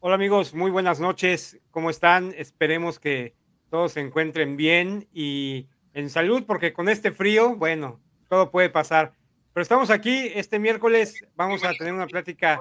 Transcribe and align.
Hola 0.00 0.16
amigos, 0.16 0.52
muy 0.54 0.70
buenas 0.70 1.00
noches. 1.00 1.60
¿Cómo 1.70 1.90
están? 1.90 2.34
Esperemos 2.36 2.98
que 2.98 3.34
todos 3.70 3.92
se 3.92 4.00
encuentren 4.00 4.56
bien 4.56 5.08
y 5.12 5.68
en 5.94 6.10
salud, 6.10 6.44
porque 6.46 6.72
con 6.72 6.88
este 6.88 7.12
frío, 7.12 7.54
bueno, 7.54 8.00
todo 8.28 8.50
puede 8.50 8.68
pasar. 8.68 9.12
Pero 9.52 9.62
estamos 9.62 9.90
aquí 9.90 10.30
este 10.34 10.58
miércoles, 10.58 11.22
vamos 11.36 11.62
a 11.62 11.72
tener 11.74 11.92
una 11.92 12.06
plática 12.06 12.60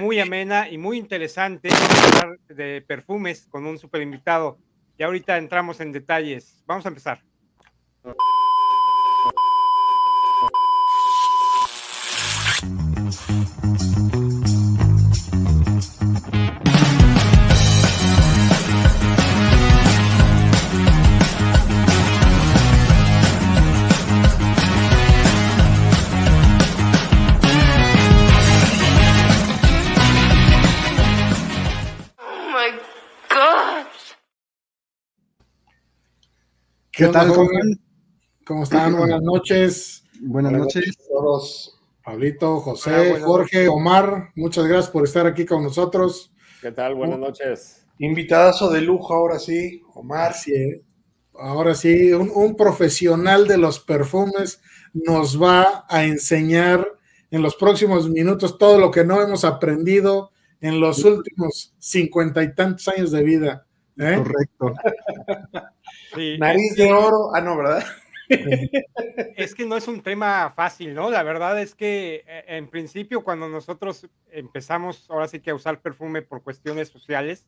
muy 0.00 0.18
amena 0.18 0.68
y 0.68 0.78
muy 0.78 0.98
interesante 0.98 1.68
de 2.48 2.82
perfumes 2.82 3.46
con 3.46 3.66
un 3.66 3.78
super 3.78 4.02
invitado. 4.02 4.58
Y 4.98 5.04
ahorita 5.04 5.38
entramos 5.38 5.80
en 5.80 5.92
detalles. 5.92 6.62
Vamos 6.66 6.84
a 6.84 6.88
empezar. 6.88 7.22
¿Qué, 36.96 37.08
tal, 37.08 37.32
¿Cómo 38.44 38.62
están? 38.62 38.96
Buenas 38.96 39.20
noches. 39.20 40.04
Buenas, 40.20 40.52
noches. 40.52 40.96
a 40.96 41.08
todos. 41.08 41.80
Pablito, 42.04 42.60
José, 42.60 43.20
Jorge, 43.20 43.66
Omar, 43.66 44.30
muchas 44.36 44.66
gracias 44.66 44.92
por 44.92 45.02
estar 45.02 45.26
aquí 45.26 45.44
con 45.44 45.64
nosotros. 45.64 46.32
¿Qué 46.62 46.70
tal? 46.70 46.94
Buenas 46.94 47.18
noches. 47.18 47.84
Invitadazo 47.98 48.70
de 48.70 48.82
lujo 48.82 49.12
ahora 49.12 49.40
sí, 49.40 49.82
Omar. 49.94 50.34
Sí, 50.34 50.52
ahora 51.34 51.74
sí, 51.74 52.12
un, 52.12 52.54
profesional 52.56 53.48
de 53.48 53.58
los 53.58 53.80
perfumes 53.80 54.60
nos 54.92 55.42
va 55.42 55.86
a 55.88 56.04
enseñar 56.04 56.86
en 57.32 57.42
los 57.42 57.56
próximos 57.56 58.08
minutos 58.08 58.56
todo 58.56 58.78
lo 58.78 58.92
que 58.92 59.04
no 59.04 59.20
hemos 59.20 59.44
aprendido 59.44 60.30
en 60.60 60.78
los 60.78 61.04
últimos 61.04 61.74
cincuenta 61.80 62.44
y 62.44 62.54
tantos 62.54 62.86
años 62.86 63.10
de 63.10 63.24
vida. 63.24 63.66
¿Eh? 63.98 64.16
Correcto. 64.16 64.74
Nariz 66.38 66.76
de 66.76 66.92
oro. 66.92 67.34
Ah, 67.34 67.40
no, 67.40 67.56
¿verdad? 67.56 67.84
Es 69.36 69.54
que 69.54 69.66
no 69.66 69.76
es 69.76 69.86
un 69.86 70.00
tema 70.02 70.50
fácil, 70.50 70.94
¿no? 70.94 71.10
La 71.10 71.22
verdad 71.22 71.60
es 71.60 71.74
que 71.74 72.24
eh, 72.26 72.44
en 72.48 72.68
principio 72.68 73.22
cuando 73.22 73.48
nosotros 73.48 74.08
empezamos 74.30 75.08
ahora 75.10 75.28
sí 75.28 75.40
que 75.40 75.50
a 75.50 75.54
usar 75.54 75.80
perfume 75.82 76.22
por 76.22 76.42
cuestiones 76.42 76.88
sociales, 76.88 77.46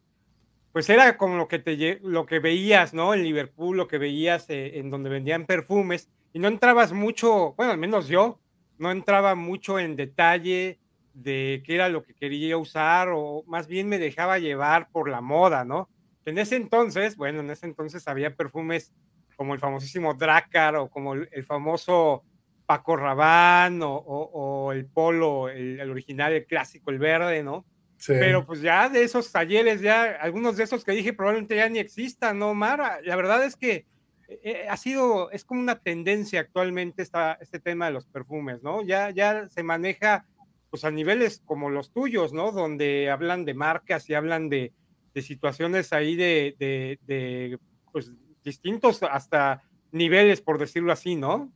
pues 0.73 0.91
era 0.91 1.17
como 1.17 1.37
lo 1.37 1.49
que 1.49 1.59
te 1.59 1.99
lo 2.03 2.27
que 2.27 2.39
veías, 2.39 2.93
¿no? 2.93 3.15
En 3.15 3.23
Liverpool, 3.23 3.77
lo 3.77 3.89
que 3.89 3.99
veías 3.99 4.51
eh, 4.51 4.79
en 4.79 4.91
donde 4.91 5.09
vendían 5.09 5.47
perfumes 5.47 6.11
y 6.33 6.39
no 6.39 6.49
entrabas 6.49 6.93
mucho, 6.93 7.55
bueno, 7.57 7.73
al 7.73 7.79
menos 7.79 8.09
yo 8.09 8.39
no 8.79 8.91
entraba 8.91 9.35
mucho 9.35 9.79
en 9.79 9.97
detalle 9.97 10.79
de 11.15 11.63
qué 11.65 11.77
era 11.77 11.89
lo 11.89 12.03
que 12.03 12.13
quería 12.13 12.59
usar 12.59 13.09
o 13.11 13.43
más 13.47 13.67
bien 13.67 13.89
me 13.89 13.99
dejaba 13.99 14.39
llevar 14.39 14.91
por 14.91 15.09
la 15.09 15.23
moda, 15.23 15.65
¿no? 15.65 15.89
En 16.27 16.39
ese 16.39 16.57
entonces, 16.57 17.17
bueno, 17.17 17.41
en 17.41 17.51
ese 17.51 17.67
entonces 17.67 18.07
había 18.09 18.35
perfumes 18.35 18.93
como 19.37 19.55
el 19.55 19.61
famosísimo 19.61 20.15
Dracar 20.15 20.75
o 20.77 20.91
como 20.91 21.15
el, 21.15 21.45
famoso 21.45 22.25
Paco 22.67 22.97
Rabanne 22.97 23.85
o, 23.85 24.73
el 24.73 24.87
Polo, 24.87 25.49
el, 25.49 25.89
original, 25.89 26.33
el 26.33 26.47
clásico, 26.47 26.91
el 26.91 26.99
verde, 26.99 27.45
¿no? 27.45 27.65
Sí. 27.97 28.13
Pero 28.19 28.45
pues 28.45 28.61
ya 28.61 28.89
de 28.89 29.05
esos 29.05 29.31
talleres, 29.31 29.81
ya 29.81 30.17
algunos 30.21 30.57
de 30.57 30.65
esos 30.65 30.85
que 30.85 30.93
dije 30.93 31.13
probablemente 31.13 31.57
ya 31.57 31.69
ni 31.69 31.79
existan, 31.79 32.39
¿no, 32.39 32.55
Mara? 32.55 32.99
La 33.05 33.17
verdad 33.17 33.45
es 33.45 33.57
que 33.57 33.87
eh, 34.29 34.67
ha 34.69 34.77
sido, 34.77 35.31
es 35.31 35.45
como 35.45 35.61
una 35.61 35.79
tendencia 35.79 36.41
actualmente 36.41 37.03
esta, 37.03 37.39
este 37.41 37.61
tema 37.61 37.87
de 37.87 37.93
los 37.93 38.07
perfumes, 38.07 38.63
¿no? 38.63 38.83
Ya, 38.83 39.11
ya 39.11 39.49
se 39.49 39.63
maneja 39.63 40.27
pues 40.71 40.85
a 40.85 40.91
niveles 40.91 41.41
como 41.47 41.71
los 41.71 41.93
tuyos, 41.93 42.33
¿no? 42.33 42.51
Donde 42.51 43.11
hablan 43.11 43.45
de 43.45 43.55
marcas 43.55 44.11
y 44.11 44.15
hablan 44.15 44.49
de, 44.49 44.73
de 45.17 45.23
situaciones 45.23 45.95
ahí 45.95 46.15
de, 46.15 46.55
de, 46.59 47.59
pues, 47.91 48.13
distintos 48.45 49.03
hasta 49.03 49.63
niveles, 49.91 50.43
por 50.43 50.59
decirlo 50.59 50.93
así, 50.93 51.17
¿no? 51.17 51.51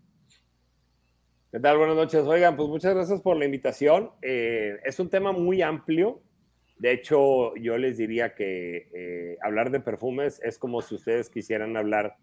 ¿Qué 1.53 1.60
tal? 1.60 1.76
Buenas 1.76 1.94
noches. 1.97 2.22
Oigan, 2.22 2.56
pues 2.56 2.71
muchas 2.71 2.94
gracias 2.94 3.21
por 3.21 3.37
la 3.37 3.44
invitación. 3.44 4.12
Eh, 4.22 4.78
es 4.82 4.98
un 4.98 5.10
tema 5.10 5.32
muy 5.32 5.60
amplio. 5.60 6.22
De 6.78 6.91
hecho, 6.91 7.54
yo 7.56 7.76
les 7.76 7.98
diría 7.98 8.34
que 8.34 8.88
eh, 8.94 9.37
hablar 9.43 9.71
de 9.71 9.81
perfumes 9.81 10.41
es 10.42 10.56
como 10.56 10.81
si 10.81 10.94
ustedes 10.94 11.28
quisieran 11.28 11.77
hablar 11.77 12.16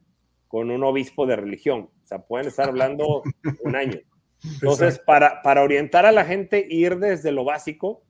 con 0.47 0.71
un 0.71 0.83
obispo 0.83 1.27
de 1.27 1.35
religión. 1.35 1.91
O 2.03 2.07
sea, 2.07 2.25
pueden 2.25 2.47
estar 2.47 2.67
hablando 2.67 3.21
un 3.63 3.75
año. 3.75 3.99
Entonces, 4.43 4.97
para, 4.97 5.43
para 5.43 5.61
orientar 5.61 6.07
a 6.07 6.11
la 6.11 6.25
gente, 6.25 6.65
ir 6.67 6.97
desde 6.97 7.31
lo 7.31 7.43
básico, 7.43 8.06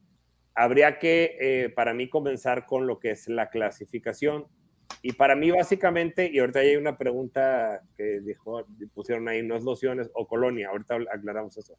habría 0.57 0.97
que, 0.97 1.37
eh, 1.39 1.69
para 1.69 1.93
mí, 1.93 2.09
comenzar 2.09 2.65
con 2.65 2.87
lo 2.87 2.99
que 2.99 3.11
es 3.11 3.29
la 3.29 3.49
clasificación. 3.51 4.47
Y 5.03 5.13
para 5.13 5.35
mí, 5.35 5.51
básicamente, 5.51 6.31
y 6.33 6.39
ahorita 6.39 6.59
hay 6.59 6.75
una 6.75 6.97
pregunta 6.97 7.83
que 7.95 8.21
dijo, 8.21 8.65
pusieron 8.95 9.27
ahí, 9.27 9.43
no 9.43 9.55
es 9.55 9.63
lociones 9.63 10.09
o 10.15 10.27
colonia, 10.27 10.69
ahorita 10.69 10.97
aclaramos 11.13 11.55
eso. 11.59 11.77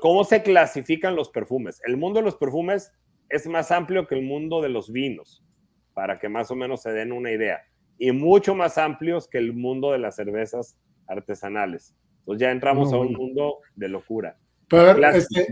¿Cómo 0.00 0.24
se 0.24 0.42
clasifican 0.42 1.14
los 1.14 1.28
perfumes? 1.28 1.82
El 1.84 1.98
mundo 1.98 2.20
de 2.20 2.24
los 2.24 2.36
perfumes 2.36 2.90
es 3.28 3.46
más 3.46 3.70
amplio 3.70 4.06
que 4.06 4.14
el 4.14 4.22
mundo 4.22 4.62
de 4.62 4.70
los 4.70 4.90
vinos, 4.90 5.44
para 5.92 6.18
que 6.18 6.30
más 6.30 6.50
o 6.50 6.56
menos 6.56 6.80
se 6.80 6.92
den 6.92 7.12
una 7.12 7.30
idea, 7.30 7.60
y 7.98 8.12
mucho 8.12 8.54
más 8.54 8.78
amplios 8.78 9.28
que 9.28 9.36
el 9.36 9.52
mundo 9.52 9.92
de 9.92 9.98
las 9.98 10.16
cervezas 10.16 10.78
artesanales. 11.06 11.94
Entonces 12.20 12.40
ya 12.40 12.50
entramos 12.50 12.94
a 12.94 12.96
un 12.96 13.12
mundo 13.12 13.58
de 13.76 13.88
locura. 13.88 14.38
Pero, 14.70 15.08
este, 15.08 15.48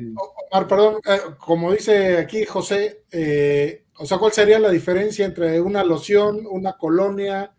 Omar, 0.52 0.68
perdón, 0.68 1.00
eh, 1.04 1.18
como 1.38 1.72
dice 1.72 2.18
aquí 2.18 2.44
José, 2.44 3.02
eh, 3.10 3.86
o 3.98 4.06
sea, 4.06 4.16
¿cuál 4.16 4.30
sería 4.30 4.60
la 4.60 4.70
diferencia 4.70 5.26
entre 5.26 5.60
una 5.60 5.82
loción, 5.82 6.46
una 6.48 6.76
colonia, 6.78 7.52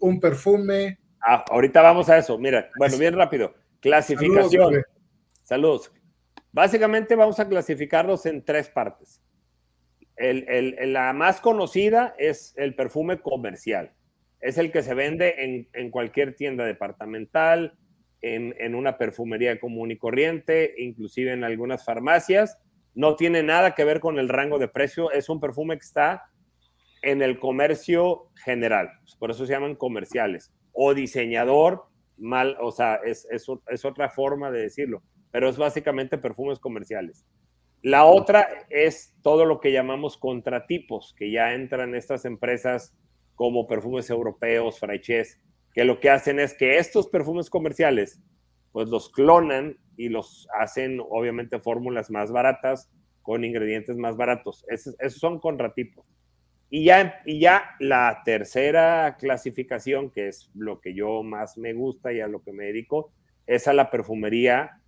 un 0.00 0.18
perfume? 0.18 0.98
Ah, 1.20 1.44
ahorita 1.48 1.82
vamos 1.82 2.08
a 2.08 2.18
eso. 2.18 2.36
Mira, 2.36 2.68
bueno, 2.76 2.98
bien 2.98 3.14
rápido. 3.14 3.54
Clasificación. 3.78 4.82
Saludos. 5.44 5.92
Básicamente 6.50 7.14
vamos 7.14 7.38
a 7.38 7.48
clasificarlos 7.48 8.26
en 8.26 8.44
tres 8.44 8.68
partes. 8.68 9.20
la 10.16 11.12
más 11.12 11.40
conocida 11.40 12.16
es 12.18 12.54
el 12.56 12.74
perfume 12.74 13.20
comercial. 13.20 13.92
Es 14.40 14.58
el 14.58 14.72
que 14.72 14.82
se 14.82 14.94
vende 14.94 15.44
en, 15.44 15.68
en 15.74 15.92
cualquier 15.92 16.34
tienda 16.34 16.64
departamental, 16.64 17.78
en, 18.24 18.74
una 18.74 18.96
perfumería 18.96 19.60
común 19.60 19.90
y 19.90 19.98
corriente, 19.98 20.74
inclusive 20.78 21.32
en 21.32 21.44
algunas 21.44 21.84
farmacias. 21.84 22.58
No 22.94 23.16
tiene 23.16 23.42
nada 23.42 23.74
que 23.74 23.84
ver 23.84 24.00
con 24.00 24.18
el 24.18 24.28
rango 24.28 24.58
de 24.58 24.68
precio, 24.68 25.10
es 25.10 25.28
un 25.28 25.40
perfume 25.40 25.76
que 25.76 25.84
está 25.84 26.24
en 27.02 27.20
el 27.20 27.38
comercio 27.38 28.30
general, 28.44 28.88
por 29.18 29.30
eso 29.30 29.44
se 29.44 29.52
llaman 29.52 29.74
comerciales, 29.74 30.54
o 30.72 30.94
diseñador, 30.94 31.84
mal, 32.16 32.56
o 32.60 32.70
sea, 32.72 32.94
es, 33.04 33.26
es, 33.30 33.84
otra 33.84 34.08
forma 34.08 34.50
de 34.50 34.62
decirlo, 34.62 35.02
pero 35.30 35.50
es 35.50 35.58
básicamente 35.58 36.16
perfumes 36.16 36.58
comerciales. 36.58 37.26
La 37.82 38.06
otra 38.06 38.48
es 38.70 39.14
todo 39.20 39.44
lo 39.44 39.60
que 39.60 39.72
llamamos 39.72 40.16
contratipos, 40.16 41.14
que 41.18 41.30
ya 41.30 41.52
entran 41.52 41.94
estas 41.94 42.24
empresas 42.24 42.96
como 43.34 43.66
perfumes 43.66 44.08
europeos, 44.08 44.78
fraiches, 44.78 45.42
que 45.74 45.84
lo 45.84 46.00
que 46.00 46.08
hacen 46.08 46.38
es 46.38 46.54
que 46.54 46.78
estos 46.78 47.08
perfumes 47.08 47.50
comerciales, 47.50 48.22
pues 48.72 48.88
los 48.88 49.10
clonan 49.10 49.76
y 49.96 50.08
los 50.08 50.48
hacen, 50.58 51.00
obviamente, 51.00 51.58
fórmulas 51.58 52.10
más 52.10 52.30
baratas 52.30 52.90
con 53.22 53.44
ingredientes 53.44 53.96
más 53.96 54.16
baratos. 54.16 54.64
Esos, 54.68 54.94
son 55.08 55.40
contratipos. 55.40 56.06
Y 56.70 56.84
ya, 56.84 57.20
y 57.26 57.40
ya 57.40 57.70
la 57.80 58.22
tercera 58.24 59.16
clasificación, 59.18 60.10
que 60.10 60.28
es 60.28 60.50
lo 60.54 60.80
que 60.80 60.94
yo 60.94 61.22
más 61.22 61.58
me 61.58 61.72
gusta 61.72 62.12
y 62.12 62.20
a 62.20 62.28
lo 62.28 62.42
que 62.42 62.52
me 62.52 62.66
dedico, 62.66 63.12
es 63.46 63.66
a 63.66 63.72
la 63.72 63.90
perfumería, 63.90 64.80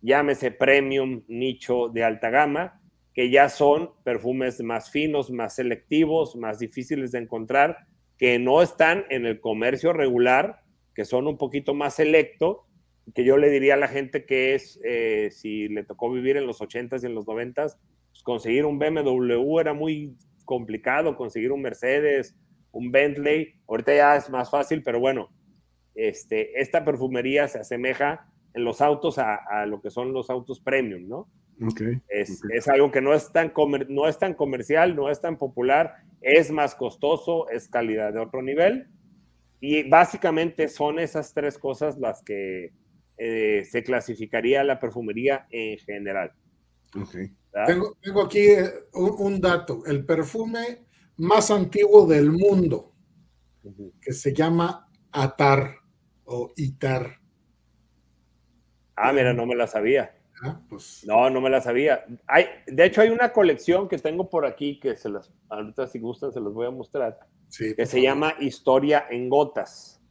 llámese 0.00 0.50
premium, 0.50 1.22
nicho 1.28 1.88
de 1.88 2.04
alta 2.04 2.30
gama, 2.30 2.80
que 3.14 3.30
ya 3.30 3.48
son 3.48 3.90
perfumes 4.04 4.60
más 4.62 4.90
finos, 4.90 5.30
más 5.30 5.54
selectivos, 5.54 6.34
más 6.34 6.58
difíciles 6.58 7.12
de 7.12 7.18
encontrar, 7.18 7.86
que 8.22 8.38
no 8.38 8.62
están 8.62 9.04
en 9.10 9.26
el 9.26 9.40
comercio 9.40 9.92
regular, 9.92 10.62
que 10.94 11.04
son 11.04 11.26
un 11.26 11.36
poquito 11.36 11.74
más 11.74 11.96
selecto, 11.96 12.68
que 13.16 13.24
yo 13.24 13.36
le 13.36 13.50
diría 13.50 13.74
a 13.74 13.76
la 13.76 13.88
gente 13.88 14.26
que 14.26 14.54
es, 14.54 14.78
eh, 14.84 15.30
si 15.32 15.66
le 15.66 15.82
tocó 15.82 16.08
vivir 16.08 16.36
en 16.36 16.46
los 16.46 16.60
80s 16.60 17.02
y 17.02 17.06
en 17.06 17.16
los 17.16 17.26
90s, 17.26 17.78
pues 18.10 18.22
conseguir 18.22 18.64
un 18.64 18.78
BMW 18.78 19.58
era 19.58 19.74
muy 19.74 20.16
complicado, 20.44 21.16
conseguir 21.16 21.50
un 21.50 21.62
Mercedes, 21.62 22.36
un 22.70 22.92
Bentley, 22.92 23.56
ahorita 23.66 23.92
ya 23.92 24.14
es 24.14 24.30
más 24.30 24.52
fácil, 24.52 24.84
pero 24.84 25.00
bueno, 25.00 25.28
este, 25.96 26.60
esta 26.60 26.84
perfumería 26.84 27.48
se 27.48 27.58
asemeja 27.58 28.32
en 28.54 28.62
los 28.62 28.80
autos 28.80 29.18
a, 29.18 29.66
lo 29.66 29.80
que 29.80 29.90
son 29.90 30.12
los 30.12 30.30
autos 30.30 30.60
premium, 30.60 31.08
¿no? 31.08 31.28
Es, 32.08 32.68
algo 32.68 32.90
que 32.90 33.00
no 33.00 33.14
es, 33.14 33.32
tan 33.32 33.52
no 33.88 34.08
es 34.08 34.18
tan 34.18 34.34
comercial, 34.34 34.96
no 34.96 35.10
es 35.10 35.20
tan 35.20 35.36
popular, 35.36 35.96
es 36.20 36.50
más 36.50 36.74
costoso, 36.74 37.48
es 37.48 37.68
calidad 37.68 38.12
de 38.12 38.20
otro 38.20 38.42
nivel. 38.42 38.88
Y 39.60 39.88
básicamente 39.88 40.68
son 40.68 40.98
esas 40.98 41.34
tres 41.34 41.58
cosas 41.58 41.98
las 41.98 42.22
que 42.22 42.72
eh, 43.16 43.64
se 43.70 43.82
clasificaría 43.84 44.64
la 44.64 44.80
perfumería 44.80 45.46
en 45.50 45.78
general. 45.78 46.32
Tengo, 47.66 47.96
tengo, 48.02 48.22
aquí 48.24 48.40
eh, 48.40 48.70
un, 48.94 49.40
dato. 49.40 49.84
El 49.86 50.04
perfume 50.04 50.86
más 51.18 51.50
antiguo 51.50 52.06
del 52.06 52.30
mundo, 52.30 52.92
que 54.00 54.12
se 54.12 54.34
llama 54.34 54.88
Atar 55.12 55.76
o 56.24 56.52
Itar. 56.56 57.20
Ah, 58.96 59.12
mira, 59.12 59.32
no 59.32 59.46
me 59.46 59.54
la 59.54 59.66
sabía. 59.66 60.14
Ah, 60.42 60.60
pues. 60.68 61.04
No, 61.06 61.30
no 61.30 61.40
me 61.40 61.50
la 61.50 61.60
sabía. 61.60 62.04
Hay, 62.26 62.46
de 62.66 62.84
hecho, 62.84 63.00
hay 63.00 63.10
una 63.10 63.32
colección 63.32 63.88
que 63.88 63.98
tengo 63.98 64.28
por 64.28 64.44
aquí 64.44 64.80
que 64.80 64.96
se 64.96 65.08
las, 65.08 65.32
ahorita 65.48 65.86
si 65.86 66.00
gustan 66.00 66.32
se 66.32 66.40
los 66.40 66.52
voy 66.52 66.66
a 66.66 66.70
mostrar, 66.70 67.18
que 67.56 67.86
se 67.86 68.02
llama 68.02 68.34
Historia 68.40 69.06
en 69.08 69.28
Gotas, 69.28 70.02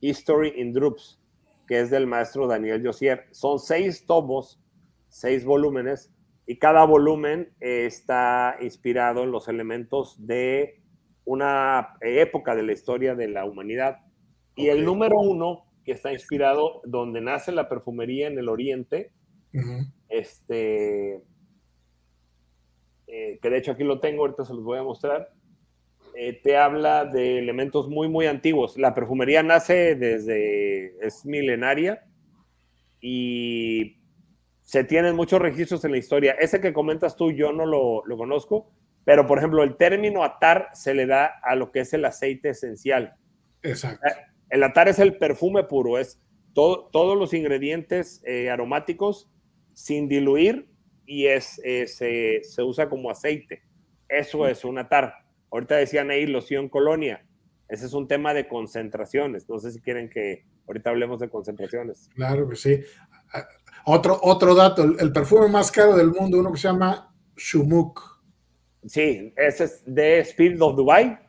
History 0.00 0.52
in 0.56 0.74
Droops, 0.74 1.20
que 1.66 1.80
es 1.80 1.90
del 1.90 2.06
maestro 2.06 2.46
Daniel 2.46 2.84
Josier. 2.84 3.26
Son 3.30 3.58
seis 3.58 4.04
tomos, 4.04 4.60
seis 5.08 5.44
volúmenes, 5.44 6.12
y 6.46 6.58
cada 6.58 6.84
volumen 6.84 7.54
está 7.60 8.56
inspirado 8.60 9.22
en 9.22 9.30
los 9.30 9.48
elementos 9.48 10.16
de 10.18 10.82
una 11.24 11.96
época 12.00 12.54
de 12.54 12.62
la 12.62 12.72
historia 12.72 13.14
de 13.14 13.28
la 13.28 13.44
humanidad. 13.44 13.98
Y 14.54 14.68
el 14.68 14.84
número 14.84 15.18
uno, 15.18 15.66
que 15.84 15.92
está 15.92 16.12
inspirado 16.12 16.82
donde 16.84 17.20
nace 17.20 17.52
la 17.52 17.68
perfumería 17.68 18.28
en 18.28 18.38
el 18.38 18.48
oriente, 18.48 19.12
este, 20.08 21.22
eh, 23.06 23.38
que 23.40 23.50
de 23.50 23.58
hecho 23.58 23.72
aquí 23.72 23.84
lo 23.84 24.00
tengo, 24.00 24.22
ahorita 24.22 24.44
se 24.44 24.54
los 24.54 24.64
voy 24.64 24.78
a 24.78 24.82
mostrar, 24.82 25.32
eh, 26.14 26.32
te 26.42 26.56
habla 26.56 27.04
de 27.04 27.38
elementos 27.38 27.88
muy, 27.88 28.08
muy 28.08 28.26
antiguos. 28.26 28.76
La 28.76 28.94
perfumería 28.94 29.42
nace 29.42 29.94
desde, 29.94 31.06
es 31.06 31.24
milenaria 31.24 32.04
y 33.00 33.98
se 34.62 34.84
tienen 34.84 35.14
muchos 35.14 35.40
registros 35.40 35.84
en 35.84 35.92
la 35.92 35.98
historia. 35.98 36.32
Ese 36.32 36.60
que 36.60 36.72
comentas 36.72 37.16
tú, 37.16 37.30
yo 37.30 37.52
no 37.52 37.66
lo, 37.66 38.02
conozco, 38.16 38.70
pero 39.04 39.26
por 39.26 39.38
ejemplo, 39.38 39.62
el 39.62 39.76
término 39.76 40.24
atar 40.24 40.70
se 40.74 40.92
le 40.92 41.06
da 41.06 41.26
a 41.42 41.54
lo 41.54 41.70
que 41.70 41.80
es 41.80 41.92
el 41.94 42.04
aceite 42.04 42.50
esencial. 42.50 43.14
Exacto. 43.62 44.06
Eh, 44.06 44.12
el 44.50 44.62
atar 44.64 44.88
es 44.88 44.98
el 44.98 45.16
perfume 45.18 45.62
puro, 45.64 45.98
es 45.98 46.20
todos 46.52 47.16
los 47.16 47.32
ingredientes 47.32 48.20
eh, 48.26 48.50
aromáticos 48.50 49.30
sin 49.78 50.08
diluir 50.08 50.68
y 51.06 51.26
es, 51.26 51.60
se, 51.86 52.42
usa 52.64 52.88
como 52.88 53.12
aceite. 53.12 53.62
Eso 54.08 54.48
es 54.48 54.64
un 54.64 54.76
atar. 54.76 55.14
Ahorita 55.52 55.76
decían 55.76 56.10
ahí 56.10 56.26
loción 56.26 56.68
colonia. 56.68 57.24
Ese 57.68 57.86
es 57.86 57.92
un 57.92 58.08
tema 58.08 58.34
de 58.34 58.48
concentraciones. 58.48 59.48
No 59.48 59.60
sé 59.60 59.70
si 59.70 59.80
quieren 59.80 60.10
que 60.10 60.44
ahorita 60.66 60.90
hablemos 60.90 61.20
de 61.20 61.28
concentraciones. 61.28 62.10
Claro 62.16 62.48
que 62.48 62.56
sí. 62.56 62.80
Otro, 63.84 64.18
otro 64.20 64.56
dato, 64.56 64.82
el, 64.82 65.12
perfume 65.12 65.46
más 65.46 65.70
caro 65.70 65.96
del 65.96 66.10
mundo, 66.10 66.40
uno 66.40 66.50
que 66.50 66.58
se 66.58 66.66
llama 66.66 67.14
Shumuk. 67.36 68.02
Sí, 68.84 69.32
ese 69.36 69.64
es 69.64 69.84
de 69.86 70.18
Spirit 70.18 70.60
of 70.60 70.74
Dubai. 70.74 71.20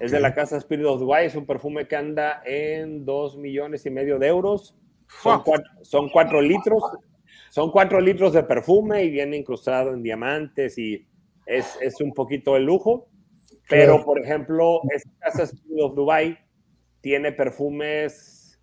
Es 0.00 0.10
de 0.10 0.18
la 0.18 0.34
casa 0.34 0.56
Spirit 0.56 0.84
of 0.84 0.98
Dubai. 0.98 1.26
Es 1.26 1.36
un 1.36 1.46
perfume 1.46 1.86
que 1.86 1.94
anda 1.94 2.42
en 2.44 3.04
dos 3.04 3.36
millones 3.36 3.86
y 3.86 3.90
medio 3.90 4.18
de 4.18 4.26
euros. 4.26 4.74
Son 5.82 6.08
cuatro, 6.08 6.42
litros. 6.42 6.82
Son 7.50 7.70
cuatro 7.70 8.00
litros 8.00 8.32
de 8.32 8.42
perfume 8.44 9.04
y 9.04 9.10
viene 9.10 9.36
incrustado 9.36 9.92
en 9.92 10.02
diamantes 10.02 10.78
y 10.78 11.06
es, 11.46 11.78
es 11.82 12.00
un 12.00 12.12
poquito 12.12 12.54
de 12.54 12.60
lujo. 12.60 13.08
Pero, 13.68 14.04
por 14.04 14.20
ejemplo, 14.20 14.80
esta 14.92 15.10
casa 15.20 15.42
Spirit 15.44 15.82
of 15.82 15.94
Dubai 15.94 16.38
tiene 17.00 17.32
perfumes 17.32 18.60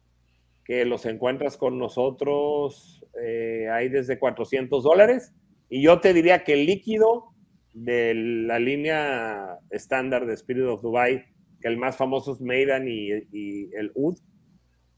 que 0.65 0.83
los 0.83 1.05
encuentras 1.05 1.55
con 1.55 1.79
nosotros, 1.79 3.05
eh, 3.21 3.69
hay 3.71 3.87
desde 3.89 4.19
400 4.19 4.83
dólares. 4.83 5.33
Y 5.69 5.81
yo 5.81 6.01
te 6.01 6.13
diría 6.13 6.43
que 6.43 6.53
el 6.53 6.65
líquido 6.65 7.33
de 7.73 8.13
la 8.13 8.59
línea 8.59 9.59
estándar 9.69 10.25
de 10.25 10.33
Spirit 10.33 10.65
of 10.65 10.81
Dubai, 10.81 11.25
que 11.61 11.67
el 11.67 11.77
más 11.77 11.95
famoso 11.95 12.33
es 12.33 12.41
Maidan 12.41 12.87
y, 12.87 13.11
el 13.11 13.91
Oud, 13.95 14.17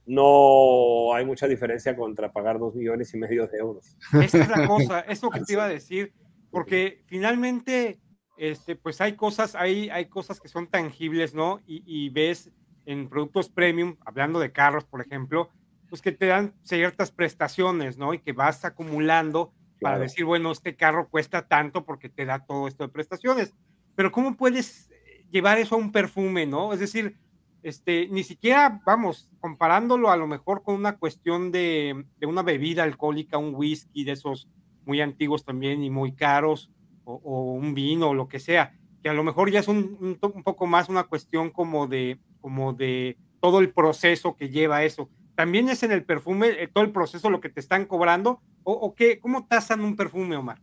no 0.10 1.14
hay 1.14 1.24
mucha 1.24 1.48
diferencia 1.48 1.96
contra 1.96 2.32
pagar 2.32 2.58
dos 2.58 2.74
millones 2.74 3.14
y 3.14 3.18
medio 3.20 3.46
de 3.46 3.60
euros. 3.60 3.96
Esa 4.20 4.40
es 4.40 4.50
la 4.50 4.68
cosa, 4.68 5.00
es 5.08 5.22
lo 5.22 5.30
que 5.30 5.42
te 5.42 5.54
iba 5.54 5.66
a 5.66 5.70
decir, 5.70 6.14
porque 6.50 7.04
finalmente, 7.06 8.00
este, 8.36 8.76
pues 8.76 9.02
hay 9.02 9.14
cosas, 9.14 9.54
hay, 9.54 9.92
hay 9.92 10.06
cosas 10.06 10.40
que 10.40 10.48
son 10.48 10.66
tangibles, 10.66 11.36
¿no? 11.36 11.60
Y, 11.68 11.84
y 11.86 12.10
ves 12.10 12.52
en 12.88 13.08
productos 13.08 13.50
premium, 13.50 13.98
hablando 14.04 14.40
de 14.40 14.52
carros, 14.52 14.84
por 14.84 15.00
ejemplo, 15.00 15.52
pues 15.90 16.02
que 16.02 16.12
te 16.12 16.26
dan 16.26 16.56
ciertas 16.64 17.12
prestaciones, 17.12 18.00
¿no? 18.00 18.16
Y 18.16 18.20
que 18.20 18.34
vas 18.34 18.66
acumulando 18.66 19.54
para 19.80 20.00
decir, 20.00 20.26
bueno, 20.26 20.52
este 20.52 20.76
carro 20.76 21.08
cuesta 21.08 21.48
tanto 21.48 21.86
porque 21.86 22.10
te 22.10 22.26
da 22.26 22.46
todo 22.46 22.68
esto 22.68 22.84
de 22.84 22.92
prestaciones. 22.92 23.54
Pero 23.94 24.12
¿cómo 24.12 24.36
puedes 24.36 24.90
llevar 25.30 25.60
eso 25.60 25.76
a 25.76 25.78
un 25.78 25.92
perfume, 25.92 26.48
¿no? 26.48 26.74
Es 26.74 26.80
decir, 26.80 27.16
este, 27.64 28.08
ni 28.10 28.24
siquiera, 28.24 28.82
vamos, 28.86 29.30
comparándolo 29.40 30.10
a 30.10 30.18
lo 30.18 30.28
mejor 30.28 30.64
con 30.64 30.76
una 30.76 30.98
cuestión 30.98 31.52
de, 31.52 32.06
una 32.22 32.42
bebida 32.42 32.84
alcohólica, 32.84 33.38
un 33.38 33.56
whisky 33.56 34.04
de 34.04 34.14
esos 34.14 34.48
muy 34.86 35.02
antiguos 35.02 35.44
también 35.44 35.84
y 35.84 35.90
muy 35.90 36.14
caros, 36.14 36.72
o, 37.04 37.54
un 37.54 37.74
vino 37.74 38.10
o 38.10 38.14
lo 38.14 38.28
que 38.28 38.40
sea, 38.40 38.78
que 39.02 39.10
a 39.10 39.14
lo 39.14 39.24
mejor 39.24 39.52
ya 39.52 39.60
es 39.60 39.68
un, 39.68 40.18
un, 40.22 40.44
poco 40.44 40.68
más 40.68 40.90
una 40.90 41.04
cuestión 41.04 41.50
como 41.50 41.88
de, 41.88 42.20
como 42.42 42.74
de 42.74 43.18
todo 43.40 43.60
el 43.60 43.72
proceso 43.72 44.36
que 44.36 44.50
lleva 44.50 44.84
eso 44.84 45.10
también 45.40 45.70
es 45.70 45.84
en 45.84 45.94
el 45.94 46.04
perfume 46.04 46.50
eh, 46.50 46.68
todo 46.68 46.84
el 46.84 46.92
proceso 46.92 47.30
lo 47.30 47.40
que 47.40 47.48
te 47.48 47.62
están 47.62 47.86
cobrando 47.86 48.42
o, 48.66 48.94
qué, 48.94 49.22
cómo 49.22 49.48
tasan 49.48 49.80
un 49.80 49.96
perfume, 49.96 50.36
Omar? 50.36 50.60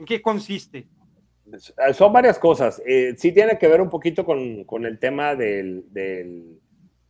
¿En 0.00 0.04
qué 0.04 0.20
consiste? 0.20 0.88
Eh, 1.52 1.94
son 1.94 2.12
varias 2.12 2.38
cosas. 2.38 2.82
Eh, 2.86 3.14
sí 3.16 3.32
tiene 3.32 3.58
que 3.58 3.68
ver 3.68 3.80
un 3.80 3.88
poquito 3.88 4.24
con, 4.24 4.84
el 4.84 4.98
tema 4.98 5.34
del, 5.34 5.84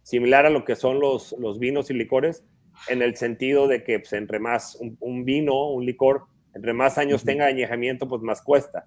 similar 0.02 0.46
a 0.46 0.50
lo 0.50 0.64
que 0.64 0.76
son 0.76 1.00
los, 1.00 1.34
los 1.38 1.58
vinos 1.58 1.90
y 1.90 1.94
licores, 1.94 2.44
en 2.88 3.02
el 3.02 3.16
sentido 3.16 3.68
de 3.68 3.84
que 3.84 3.98
pues, 3.98 4.12
entre 4.12 4.38
más 4.38 4.78
un, 5.00 5.24
vino, 5.24 5.70
un 5.70 5.84
licor, 5.84 6.24
entre 6.54 6.72
más 6.72 6.98
años 6.98 7.24
tenga 7.24 7.46
añejamiento, 7.46 8.08
pues 8.08 8.22
más 8.22 8.42
cuesta, 8.42 8.86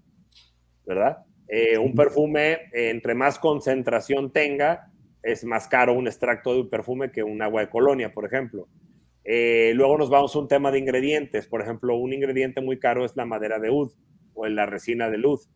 ¿verdad? 0.85 1.19
un 1.79 1.93
perfume, 1.93 2.61
entre 2.73 3.13
más 3.13 3.37
concentración 3.37 4.31
tenga, 4.31 4.91
es 5.21 5.43
más 5.45 5.67
caro 5.67 5.93
un 5.93 6.07
extracto 6.07 6.53
de 6.53 6.61
un 6.61 6.69
perfume 6.69 7.11
que 7.11 7.21
un 7.21 7.43
agua 7.43 7.61
de 7.61 7.69
colonia, 7.69 8.11
por 8.11 8.25
ejemplo. 8.25 8.67
Eh, 9.23 9.71
luego 9.75 9.97
nos 9.97 10.09
vamos 10.09 10.35
a 10.35 10.39
un 10.39 10.47
tema 10.47 10.71
de 10.71 10.79
ingredientes. 10.79 11.47
Por 11.47 11.61
ejemplo, 11.61 11.95
un 11.95 12.13
ingrediente 12.13 12.61
muy 12.61 12.77
caro 12.77 13.05
es 13.05 13.15
la 13.15 13.25
madera 13.25 13.59
de 13.59 13.69
oud 13.69 13.91
o 14.33 14.47
la 14.47 14.65
resina 14.65 15.09
de 15.09 15.17
luz. 15.17 15.49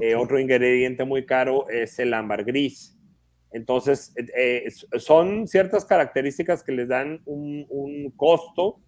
Eh, 0.00 0.14
otro 0.14 0.38
ingrediente 0.38 1.04
muy 1.04 1.24
caro 1.26 1.68
es 1.68 1.98
el 1.98 2.14
ámbar 2.14 2.44
gris. 2.44 2.98
Entonces, 3.52 4.12
eh, 4.36 4.68
son 4.98 5.46
ciertas 5.46 5.84
características 5.84 6.62
que 6.62 6.72
les 6.72 6.88
dan 6.88 7.22
un, 7.24 8.12
costo 8.16 8.80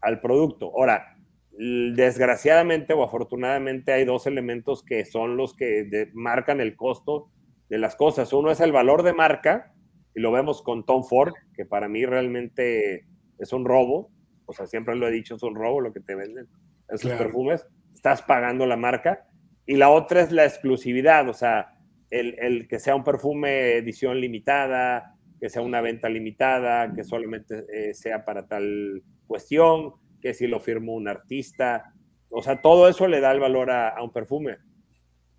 al 0.00 0.20
producto. 0.20 0.72
Ahora, 0.76 1.16
desgraciadamente 1.50 2.92
o 2.92 3.04
afortunadamente 3.04 3.92
hay 3.92 4.04
dos 4.04 4.26
elementos 4.26 4.82
que 4.82 5.04
son 5.04 5.36
los 5.36 5.54
que 5.54 6.10
marcan 6.12 6.60
el 6.60 6.76
costo 6.76 7.30
de 7.68 7.78
las 7.78 7.96
cosas. 7.96 8.32
Uno 8.32 8.50
es 8.50 8.60
el 8.60 8.72
valor 8.72 9.02
de 9.02 9.12
marca, 9.12 9.72
y 10.14 10.20
lo 10.20 10.32
vemos 10.32 10.62
con 10.62 10.84
Tom 10.84 11.04
Ford, 11.04 11.32
que 11.54 11.64
para 11.64 11.88
mí 11.88 12.04
realmente 12.04 13.06
es 13.38 13.52
un 13.52 13.64
robo. 13.64 14.10
O 14.46 14.52
sea, 14.52 14.66
siempre 14.66 14.94
lo 14.96 15.08
he 15.08 15.10
dicho, 15.10 15.36
es 15.36 15.42
un 15.42 15.54
robo 15.54 15.80
lo 15.80 15.92
que 15.92 16.00
te 16.00 16.14
venden 16.14 16.48
esos 16.88 17.12
perfumes. 17.12 17.66
Estás 17.94 18.22
pagando 18.22 18.66
la 18.66 18.76
marca. 18.76 19.26
Y 19.66 19.76
la 19.76 19.90
otra 19.90 20.22
es 20.22 20.32
la 20.32 20.44
exclusividad, 20.44 21.28
o 21.28 21.34
sea, 21.34 21.74
el, 22.10 22.66
que 22.68 22.78
sea 22.78 22.96
un 22.96 23.04
perfume 23.04 23.76
edición 23.76 24.20
limitada, 24.20 25.14
que 25.40 25.48
sea 25.48 25.62
una 25.62 25.80
venta 25.80 26.08
limitada, 26.08 26.92
que 26.92 27.04
solamente 27.04 27.64
eh, 27.72 27.94
sea 27.94 28.24
para 28.24 28.46
tal 28.46 29.02
cuestión, 29.26 29.94
que 30.20 30.34
si 30.34 30.46
lo 30.46 30.60
firmó 30.60 30.94
un 30.94 31.08
artista. 31.08 31.92
O 32.28 32.42
sea, 32.42 32.60
todo 32.60 32.88
eso 32.88 33.06
le 33.06 33.20
da 33.20 33.32
el 33.32 33.40
valor 33.40 33.70
a 33.70 34.02
un 34.02 34.12
perfume. 34.12 34.58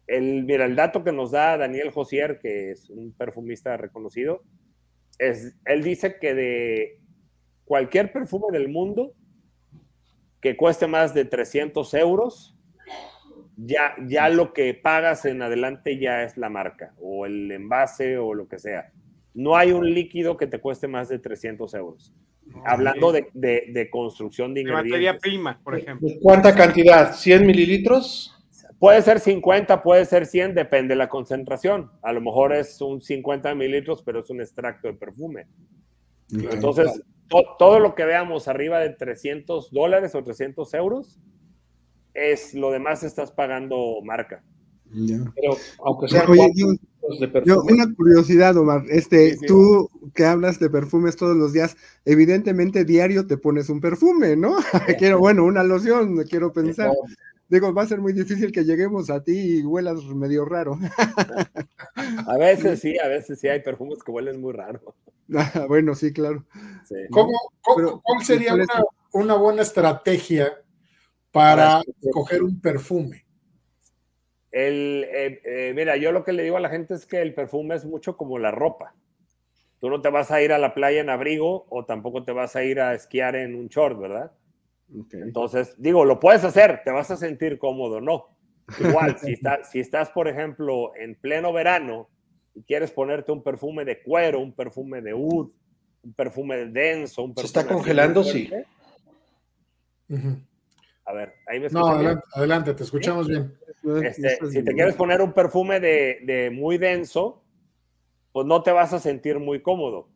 El, 0.08 0.44
mira, 0.44 0.66
el 0.66 0.76
dato 0.76 1.04
que 1.04 1.12
nos 1.12 1.32
da 1.32 1.58
Daniel 1.58 1.92
Josier, 1.92 2.40
que 2.40 2.72
es 2.72 2.90
un 2.90 3.14
perfumista 3.14 3.78
reconocido, 3.78 4.44
es, 5.18 5.56
él 5.66 5.84
dice 5.84 6.18
que 6.20 6.34
de 6.34 7.00
cualquier 7.66 8.12
perfume 8.12 8.48
del 8.52 8.70
mundo 8.70 9.14
que 10.44 10.58
cueste 10.58 10.88
más 10.88 11.14
de 11.14 11.24
300 11.24 11.94
euros, 11.94 12.54
ya, 13.56 13.96
ya 14.06 14.28
lo 14.28 14.52
que 14.52 14.74
pagas 14.74 15.24
en 15.24 15.42
adelante 15.42 15.98
ya 15.98 16.24
es 16.24 16.36
la 16.36 16.50
marca 16.50 16.94
o 17.00 17.26
el 17.26 17.50
envase 17.50 18.18
o 18.18 18.34
lo 18.34 18.50
que 18.50 18.60
sea. 18.60 18.92
No 19.34 19.56
hay 19.56 19.72
un 19.72 19.92
líquido 19.92 20.36
que 20.36 20.46
te 20.46 20.60
cueste 20.60 20.90
más 20.90 21.08
de 21.08 21.18
300 21.18 21.74
euros. 21.76 22.14
Hablando 22.66 23.14
de, 23.14 23.30
de, 23.34 23.90
construcción 23.90 24.54
de 24.54 24.62
ingredientes. 24.62 24.92
materia 24.92 25.18
prima, 25.18 25.62
por 25.64 25.78
ejemplo. 25.78 26.10
¿Cuánta 26.22 26.54
cantidad? 26.54 27.14
¿100 27.14 27.46
mililitros? 27.46 28.36
Puede 28.78 29.02
ser 29.02 29.22
50, 29.22 29.82
puede 29.82 30.04
ser 30.04 30.26
100, 30.26 30.56
depende 30.56 30.90
de 30.90 30.98
la 30.98 31.08
concentración. 31.08 31.90
A 32.02 32.12
lo 32.12 32.20
mejor 32.20 32.54
es 32.54 32.82
un 32.82 33.02
50 33.02 33.56
mililitros, 33.56 34.04
pero 34.04 34.20
es 34.20 34.30
un 34.30 34.42
extracto 34.42 34.90
de 34.90 34.94
perfume. 34.96 35.48
Entonces, 36.30 37.02
todo 37.30 37.80
lo 37.80 37.96
que 37.96 38.06
veamos 38.06 38.48
arriba 38.48 38.80
de 38.80 38.90
300 38.90 39.72
dólares 39.72 40.16
o 40.16 40.24
300 40.24 40.74
euros, 40.74 41.20
es 42.14 42.54
lo 42.54 42.72
demás 42.72 43.04
estás 43.04 43.32
pagando 43.32 44.02
marca. 44.04 44.44
Pero 45.36 45.58
aunque 45.84 46.08
sea 46.08 46.26
una 46.28 47.96
curiosidad, 47.96 48.56
Omar. 48.58 48.84
Este, 48.90 49.38
tú 49.48 49.90
que 50.14 50.26
hablas 50.26 50.60
de 50.60 50.70
perfumes 50.70 51.16
todos 51.16 51.36
los 51.36 51.52
días, 51.52 51.76
evidentemente 52.06 52.86
diario 52.86 53.26
te 53.26 53.38
pones 53.38 53.70
un 53.70 53.82
perfume, 53.82 54.36
¿no? 54.36 54.58
quiero, 55.00 55.20
bueno, 55.20 55.44
una 55.46 55.64
loción, 55.64 56.24
quiero 56.30 56.54
pensar. 56.54 56.92
Digo, 57.54 57.72
va 57.72 57.84
a 57.84 57.86
ser 57.86 58.02
muy 58.02 58.14
difícil 58.14 58.52
que 58.52 58.64
lleguemos 58.64 59.12
a 59.12 59.24
ti 59.24 59.60
y 59.60 59.64
huelas 59.64 60.04
medio 60.06 60.44
raro. 60.44 60.80
a 62.28 62.38
veces 62.40 62.80
sí, 62.80 62.98
a 62.98 63.08
veces 63.08 63.40
sí 63.40 63.48
hay 63.48 63.60
perfumes 63.60 64.02
que 64.04 64.10
huelen 64.10 64.42
muy 64.42 64.54
raro. 64.54 64.96
Ah, 65.36 65.66
bueno, 65.70 65.94
sí, 65.94 66.12
claro. 66.12 66.44
¿Cómo, 67.12 67.32
cuál 68.02 68.24
sería 68.26 68.56
una, 69.12 69.36
buena 69.36 69.62
estrategia 69.62 70.52
para 71.32 71.84
escoger 72.02 72.42
un 72.42 72.60
perfume? 72.60 73.24
El, 74.50 75.06
eh, 75.14 75.42
eh, 75.46 75.74
mira, 75.76 75.96
yo 75.96 76.12
lo 76.12 76.24
que 76.24 76.34
le 76.34 76.42
digo 76.42 76.58
a 76.58 76.60
la 76.60 76.70
gente 76.70 76.96
es 76.96 77.06
que 77.06 77.22
el 77.22 77.36
perfume 77.36 77.76
es 77.76 77.86
mucho 77.86 78.18
como 78.18 78.40
la 78.40 78.50
ropa. 78.50 78.96
Tú 79.80 79.92
no 79.92 80.02
te 80.02 80.10
vas 80.10 80.32
a 80.32 80.42
ir 80.42 80.54
a 80.54 80.58
la 80.58 80.74
playa 80.74 81.02
en 81.02 81.12
abrigo 81.12 81.68
o 81.70 81.86
tampoco 81.86 82.24
te 82.24 82.32
vas 82.32 82.56
a 82.56 82.64
ir 82.64 82.80
a 82.80 82.96
esquiar 82.96 83.36
en 83.36 83.54
un 83.54 83.68
short, 83.68 84.00
¿verdad? 84.00 84.32
Entonces, 85.14 85.76
digo, 85.78 86.06
lo 86.06 86.20
puedes 86.20 86.44
hacer, 86.44 86.82
te 86.84 86.92
vas 86.92 87.10
a 87.12 87.18
sentir 87.18 87.58
cómodo, 87.58 88.00
¿no? 88.00 88.30
Igual, 88.80 89.18
si, 89.20 89.36
si 89.72 89.80
estás, 89.80 90.10
por 90.10 90.28
ejemplo, 90.28 90.96
en 90.96 91.16
pleno 91.16 91.52
verano 91.52 92.10
y 92.54 92.64
quieres 92.64 92.92
ponerte 92.92 93.32
un 93.32 93.44
perfume 93.44 93.86
de 93.86 94.02
cuero, 94.02 94.40
un 94.40 94.54
perfume 94.54 95.02
de 95.02 95.14
oud, 95.14 95.52
un 96.04 96.14
perfume 96.14 96.66
denso, 96.68 97.24
un 97.24 97.34
perfume 97.34 97.48
¿Se 97.50 97.60
está 97.60 97.74
congelando? 97.74 98.24
Sí. 98.24 98.50
A 101.06 101.14
ver, 101.14 101.34
ahí 101.48 101.60
me 101.60 101.70
No, 101.70 101.88
adelante, 102.34 102.74
te 102.74 102.84
escuchamos 102.84 103.28
bien. 103.28 103.58
Este, 104.04 104.38
si 104.50 104.64
te 104.64 104.74
quieres 104.74 104.96
poner 104.96 105.22
un 105.22 105.34
perfume 105.34 105.80
de, 105.80 106.20
de 106.24 106.50
muy 106.52 106.78
denso, 106.78 107.44
pues 108.32 108.46
no 108.48 108.64
te 108.64 108.72
vas 108.72 108.94
a 108.94 109.00
sentir 109.00 109.40
muy 109.40 109.62
cómodo. 109.62 110.08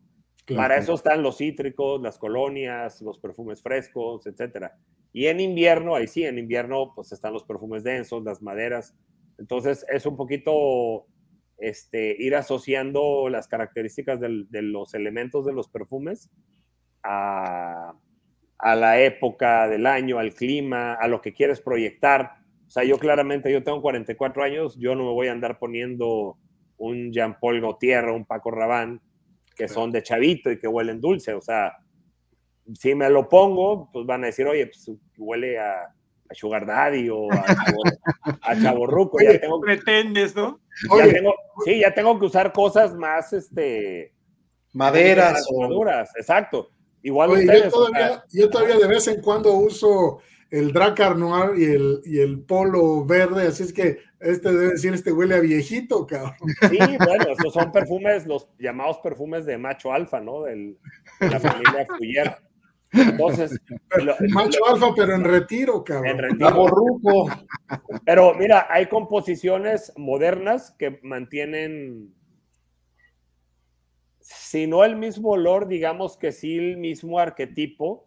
Para 0.56 0.78
eso 0.78 0.94
están 0.94 1.24
los 1.24 1.38
cítricos, 1.38 2.02
las 2.02 2.18
colonias, 2.18 3.02
los 3.02 3.20
perfumes 3.20 3.62
frescos, 3.62 4.26
etcétera. 4.26 4.78
Y 5.12 5.28
en 5.28 5.40
invierno, 5.40 5.96
ahí 5.96 6.08
sí, 6.08 6.24
en 6.24 6.38
invierno, 6.38 6.94
pues 6.96 7.12
están 7.12 7.34
los 7.34 7.44
perfumes 7.44 7.84
densos, 7.84 8.24
las 8.24 8.42
maderas. 8.42 8.96
Entonces, 9.38 9.86
es 9.92 10.06
un 10.06 10.16
poquito 10.16 11.06
este, 11.58 12.16
ir 12.18 12.36
asociando 12.36 13.28
las 13.30 13.48
características 13.48 14.20
de 14.20 14.62
los 14.62 14.94
elementos 14.94 15.46
de 15.46 15.54
los 15.54 15.68
perfumes 15.68 16.30
a, 17.04 17.94
a, 18.58 18.76
la 18.76 19.02
época 19.02 19.68
del 19.68 19.86
año, 19.86 20.18
al 20.18 20.34
clima, 20.34 20.94
a 20.94 21.08
lo 21.08 21.22
que 21.22 21.34
quieres 21.34 21.60
proyectar. 21.60 22.36
O 22.68 22.70
sea, 22.70 22.84
yo 22.84 22.98
claramente, 22.98 23.52
yo 23.52 23.64
tengo 23.64 23.82
44 23.82 24.44
años, 24.44 24.78
yo 24.78 24.96
no 24.96 25.04
me 25.04 25.12
voy 25.12 25.28
a 25.28 25.32
andar 25.34 25.60
poniendo 25.60 26.38
un 26.78 27.12
Jean-Paul 27.12 27.60
Gaultier 27.60 28.06
un 28.06 28.26
Paco 28.26 28.52
Rabanne 28.52 29.00
que 29.58 29.68
son 29.68 29.92
de 29.92 30.04
chavito 30.04 30.52
y 30.52 30.60
que 30.60 30.68
huelen 30.68 31.02
dulce. 31.02 31.34
O 31.34 31.42
sea, 31.42 31.74
si 32.76 32.94
me 32.94 33.10
lo 33.10 33.28
pongo, 33.28 33.90
pues 33.92 34.06
van 34.06 34.24
a 34.24 34.28
decir, 34.28 34.46
oye, 34.46 34.68
pues 34.68 34.92
huele 35.18 35.60
a, 35.60 35.94
Sugar 36.32 36.66
Daddy 36.66 37.10
o 37.10 37.32
a, 37.32 37.46
a 38.42 38.62
Chaborruco. 38.62 39.18
ya 39.22 39.40
tengo, 39.40 39.62
pretendes, 39.62 40.36
¿no? 40.36 40.60
sí, 41.64 41.80
ya 41.80 41.94
tengo 41.94 42.20
que 42.20 42.26
usar 42.26 42.52
cosas 42.52 42.94
más, 42.94 43.32
este... 43.32 44.14
Maderas. 44.74 45.46
o... 45.50 45.62
Maduras, 45.62 46.12
exacto. 46.18 46.70
Igual 47.02 47.30
yo, 47.46 47.70
todavía, 47.70 48.24
yo 48.30 48.50
todavía 48.50 48.78
de 48.78 48.88
vez 48.88 49.08
en 49.08 49.22
cuando 49.22 49.54
uso 49.54 50.20
el 50.50 50.72
Dracar 50.72 51.18
Noir 51.18 51.60
y 51.60 51.66
el, 51.66 52.02
y 52.06 52.20
el 52.20 52.40
polo 52.40 53.06
verde, 53.06 53.48
así 53.48 53.64
es 53.64 53.74
que 53.74 54.00
este 54.20 54.52
debe 54.52 54.72
decir, 54.72 54.94
este 54.94 55.12
huele 55.12 55.36
a 55.36 55.40
viejito, 55.40 56.08
cabrón. 56.08 56.36
Sí, 56.70 56.78
bueno, 56.80 57.26
esos 57.38 57.54
son 57.54 57.72
perfumes, 57.72 58.26
los 58.26 58.48
llamados 58.58 58.98
perfumes 59.00 59.46
de 59.46 59.58
macho 59.58 59.92
alfa, 59.92 60.20
¿no? 60.20 60.44
Del, 60.44 60.78
de 61.20 61.30
la 61.30 61.40
familia 61.40 61.86
Fuller. 61.86 62.36
Entonces, 62.94 63.60
macho 64.30 64.66
alfa, 64.68 64.94
pero 64.96 65.14
en 65.14 65.24
retiro, 65.24 65.84
cabrón. 65.84 66.08
En 66.08 66.18
retiro. 66.18 66.70
Pero 68.06 68.34
mira, 68.34 68.68
hay 68.70 68.88
composiciones 68.88 69.92
modernas 69.98 70.74
que 70.80 71.00
mantienen, 71.04 72.14
si 74.22 74.66
no 74.66 74.84
el 74.84 74.96
mismo 74.96 75.32
olor, 75.32 75.68
digamos 75.68 76.18
que 76.18 76.32
sí 76.32 76.58
el 76.58 76.78
mismo 76.78 77.20
arquetipo, 77.20 78.07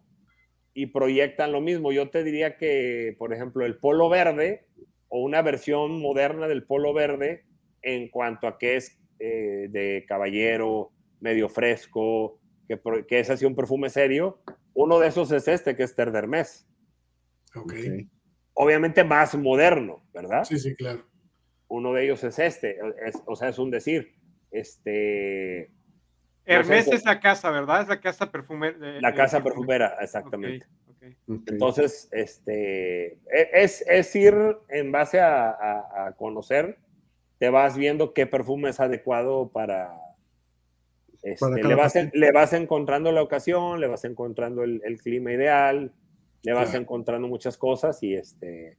y 0.73 0.87
proyectan 0.87 1.51
lo 1.51 1.61
mismo. 1.61 1.91
Yo 1.91 2.09
te 2.09 2.23
diría 2.23 2.57
que, 2.57 3.15
por 3.17 3.33
ejemplo, 3.33 3.65
el 3.65 3.77
polo 3.77 4.09
verde 4.09 4.67
o 5.09 5.21
una 5.21 5.41
versión 5.41 6.01
moderna 6.01 6.47
del 6.47 6.63
polo 6.63 6.93
verde 6.93 7.45
en 7.81 8.09
cuanto 8.09 8.47
a 8.47 8.57
que 8.57 8.77
es 8.77 8.99
eh, 9.19 9.67
de 9.69 10.05
caballero, 10.07 10.91
medio 11.19 11.49
fresco, 11.49 12.39
que, 12.67 12.79
que, 13.07 13.19
es 13.19 13.29
así 13.29 13.45
un 13.45 13.55
perfume 13.55 13.89
serio, 13.89 14.41
uno 14.73 14.99
de 14.99 15.07
esos 15.07 15.31
es 15.31 15.47
este, 15.47 15.75
que 15.75 15.83
es 15.83 15.95
Terdermes. 15.95 16.67
Ok. 17.55 17.73
Obviamente 18.53 19.03
más 19.03 19.35
moderno, 19.35 20.03
¿verdad? 20.13 20.43
Sí, 20.43 20.59
sí, 20.59 20.75
claro. 20.75 21.05
Uno 21.67 21.93
de 21.93 22.05
ellos 22.05 22.23
es 22.23 22.39
este, 22.39 22.77
o 23.25 23.35
sea, 23.35 23.49
es 23.49 23.59
un 23.59 23.71
decir. 23.71 24.13
Este, 24.51 25.71
Hermes 26.45 26.87
es 26.87 27.05
la 27.05 27.19
casa, 27.19 27.51
¿verdad? 27.51 27.81
Es 27.81 27.87
la 27.87 27.99
casa 27.99 28.31
perfumera. 28.31 28.77
La 28.99 29.13
casa 29.13 29.43
perfumera, 29.43 29.97
exactamente. 30.01 30.65
Entonces, 31.27 32.09
este, 32.11 33.13
e, 33.13 33.49
es, 33.53 33.83
es, 33.87 34.15
ir 34.15 34.35
en 34.69 34.91
base 34.91 35.19
a, 35.19 36.13
conocer, 36.17 36.77
te 37.39 37.49
vas 37.49 37.75
viendo 37.77 38.13
qué 38.13 38.27
perfume 38.27 38.69
es 38.69 38.79
adecuado 38.79 39.49
para... 39.49 39.97
Este, 41.23 41.63
le, 41.63 41.75
vas 41.75 41.93
le, 42.13 42.31
vas 42.31 42.53
encontrando 42.53 43.11
la 43.11 43.21
ocasión, 43.21 43.79
le 43.79 43.87
vas 43.87 44.05
encontrando 44.05 44.63
el, 44.63 44.99
clima 45.01 45.31
ideal, 45.31 45.93
le 46.43 46.53
vas 46.53 46.73
encontrando 46.73 47.27
muchas 47.27 47.57
cosas 47.57 48.01
y 48.01 48.15
este 48.15 48.77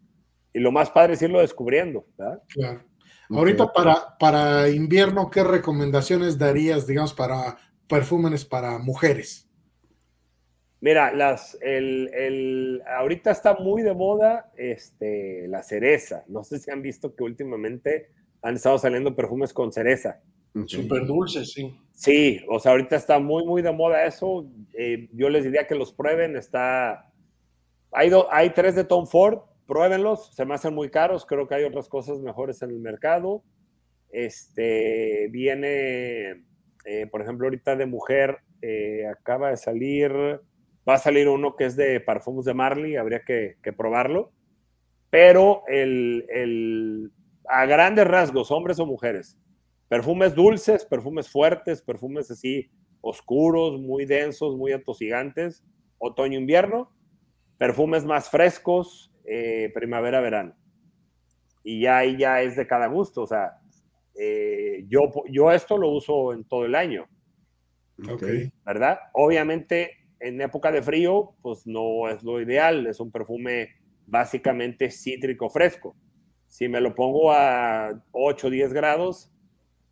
y 0.53 0.59
lo 0.59 0.71
más 0.71 0.91
padre 0.91 1.15
es 1.15 1.23
irlo 1.23 1.41
descubriendo, 1.41 2.05
¿verdad? 2.19 2.43
Claro. 2.49 2.83
Ahorita 3.31 3.73
para, 3.73 4.19
para 4.19 4.69
invierno, 4.69 5.31
¿qué 5.31 5.43
recomendaciones 5.43 6.39
darías, 6.39 6.87
digamos, 6.87 7.15
para 7.15 7.57
perfumes 7.89 8.45
para 8.45 8.79
mujeres? 8.79 9.49
Mira, 10.81 11.13
las, 11.15 11.57
el, 11.63 12.11
el, 12.13 12.83
ahorita 12.87 13.31
está 13.31 13.55
muy 13.55 13.83
de 13.83 13.95
moda 13.95 14.51
este, 14.57 15.47
la 15.47 15.63
cereza. 15.63 16.25
No 16.27 16.43
sé 16.43 16.59
si 16.59 16.71
han 16.71 16.83
visto 16.83 17.15
que 17.15 17.23
últimamente 17.23 18.11
han 18.43 18.57
estado 18.57 18.79
saliendo 18.79 19.15
perfumes 19.15 19.53
con 19.53 19.73
cereza. 19.73 20.21
Súper 20.67 21.07
dulces, 21.07 21.53
sí. 21.53 21.79
Sí, 21.93 22.41
o 22.49 22.59
sea, 22.59 22.73
ahorita 22.73 22.97
está 22.97 23.19
muy, 23.19 23.45
muy 23.47 23.63
de 23.63 23.73
moda 23.73 24.05
eso. 24.05 24.47
Eh, 24.75 25.09
yo 25.13 25.31
les 25.31 25.45
diría 25.45 25.67
que 25.67 25.75
los 25.77 25.93
prueben. 25.93 26.37
Está. 26.37 27.11
Hay, 27.93 28.11
hay 28.31 28.51
tres 28.51 28.75
de 28.75 28.85
Tom 28.85 29.07
Ford, 29.07 29.39
pruébenlos, 29.67 30.35
se 30.35 30.45
me 30.45 30.55
hacen 30.55 30.75
muy 30.75 30.91
caros, 30.91 31.27
creo 31.27 31.47
que 31.49 31.55
hay 31.55 31.65
otras 31.65 31.89
cosas 31.89 32.21
mejores 32.21 32.63
en 32.63 32.71
el 32.71 32.81
mercado. 32.81 33.43
Este, 34.11 35.29
viene, 35.31 36.45
eh, 36.85 37.07
por 37.11 37.23
ejemplo, 37.23 37.47
ahorita 37.47 37.77
de 37.77 37.87
mujer, 37.87 38.39
eh, 38.61 39.07
acaba 39.07 39.51
de 39.51 39.57
salir, 39.57 40.13
va 40.89 40.95
a 40.95 40.99
salir 40.99 41.29
uno 41.29 41.57
que 41.57 41.65
es 41.65 41.77
de 41.77 42.01
Parfums 42.01 42.45
de 42.45 42.55
Marley, 42.55 42.97
habría 42.97 43.23
que, 43.25 43.57
probarlo, 43.77 44.33
pero 45.11 45.63
el, 45.69 46.27
el, 46.29 47.11
a 47.49 47.67
grandes 47.67 48.07
rasgos, 48.07 48.51
hombres 48.51 48.79
o 48.79 48.87
mujeres, 48.87 49.39
perfumes 49.89 50.35
dulces, 50.35 50.85
perfumes 50.85 51.29
fuertes, 51.29 51.83
perfumes 51.83 52.31
así 52.31 52.71
oscuros, 53.03 53.81
muy 53.81 54.07
densos, 54.07 54.57
muy 54.57 54.73
atosigantes, 54.73 55.63
otoño-invierno, 55.99 56.91
perfumes 57.59 58.05
más 58.05 58.31
frescos, 58.31 59.12
eh, 59.25 59.71
primavera, 59.75 60.21
verano. 60.21 60.55
Y 61.65 61.81
ya 61.83 61.99
ahí 61.99 62.17
ya 62.17 62.43
es 62.43 62.57
de 62.57 62.67
cada 62.67 62.87
gusto, 62.89 63.23
o 63.23 63.27
sea, 63.27 63.59
eh, 64.19 64.85
yo, 64.89 65.11
yo 65.31 65.53
esto 65.53 65.79
lo 65.79 65.91
uso 65.91 66.33
en 66.33 66.45
todo 66.45 66.65
el 66.65 66.75
año. 66.75 67.07
¿Verdad? 68.65 68.99
Obviamente 69.13 69.93
en 70.19 70.41
época 70.41 70.71
de 70.71 70.83
frío, 70.83 71.35
pues 71.43 71.67
no 71.67 72.09
es 72.09 72.23
lo 72.23 72.41
ideal, 72.41 72.87
es 72.87 73.01
un 73.01 73.11
perfume 73.11 73.71
básicamente 74.07 74.91
cítrico 74.91 75.51
fresco. 75.51 75.97
Si 76.47 76.69
me 76.69 76.81
lo 76.81 76.95
pongo 76.95 77.33
a 77.33 78.03
8 78.13 78.47
o 78.47 78.51
10 78.51 78.73
grados, 78.73 79.33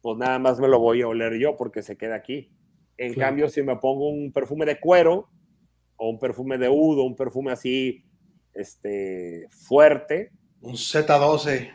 pues 0.02 0.18
nada 0.18 0.38
más 0.38 0.60
me 0.60 0.68
lo 0.68 0.78
voy 0.78 1.02
a 1.02 1.08
oler 1.08 1.38
yo 1.38 1.56
porque 1.56 1.82
se 1.82 1.96
queda 1.96 2.16
aquí. 2.16 2.50
En 2.96 3.14
cambio, 3.14 3.48
si 3.48 3.62
me 3.62 3.76
pongo 3.76 4.10
un 4.10 4.30
perfume 4.30 4.66
de 4.66 4.78
cuero, 4.78 5.28
o 5.96 6.08
un 6.08 6.18
perfume 6.18 6.58
de 6.58 6.68
udo, 6.68 7.04
un 7.04 7.14
perfume 7.14 7.52
así 7.52 8.04
este, 8.54 9.46
fuerte. 9.50 10.30
Un 10.60 10.74
Z12. 10.74 11.72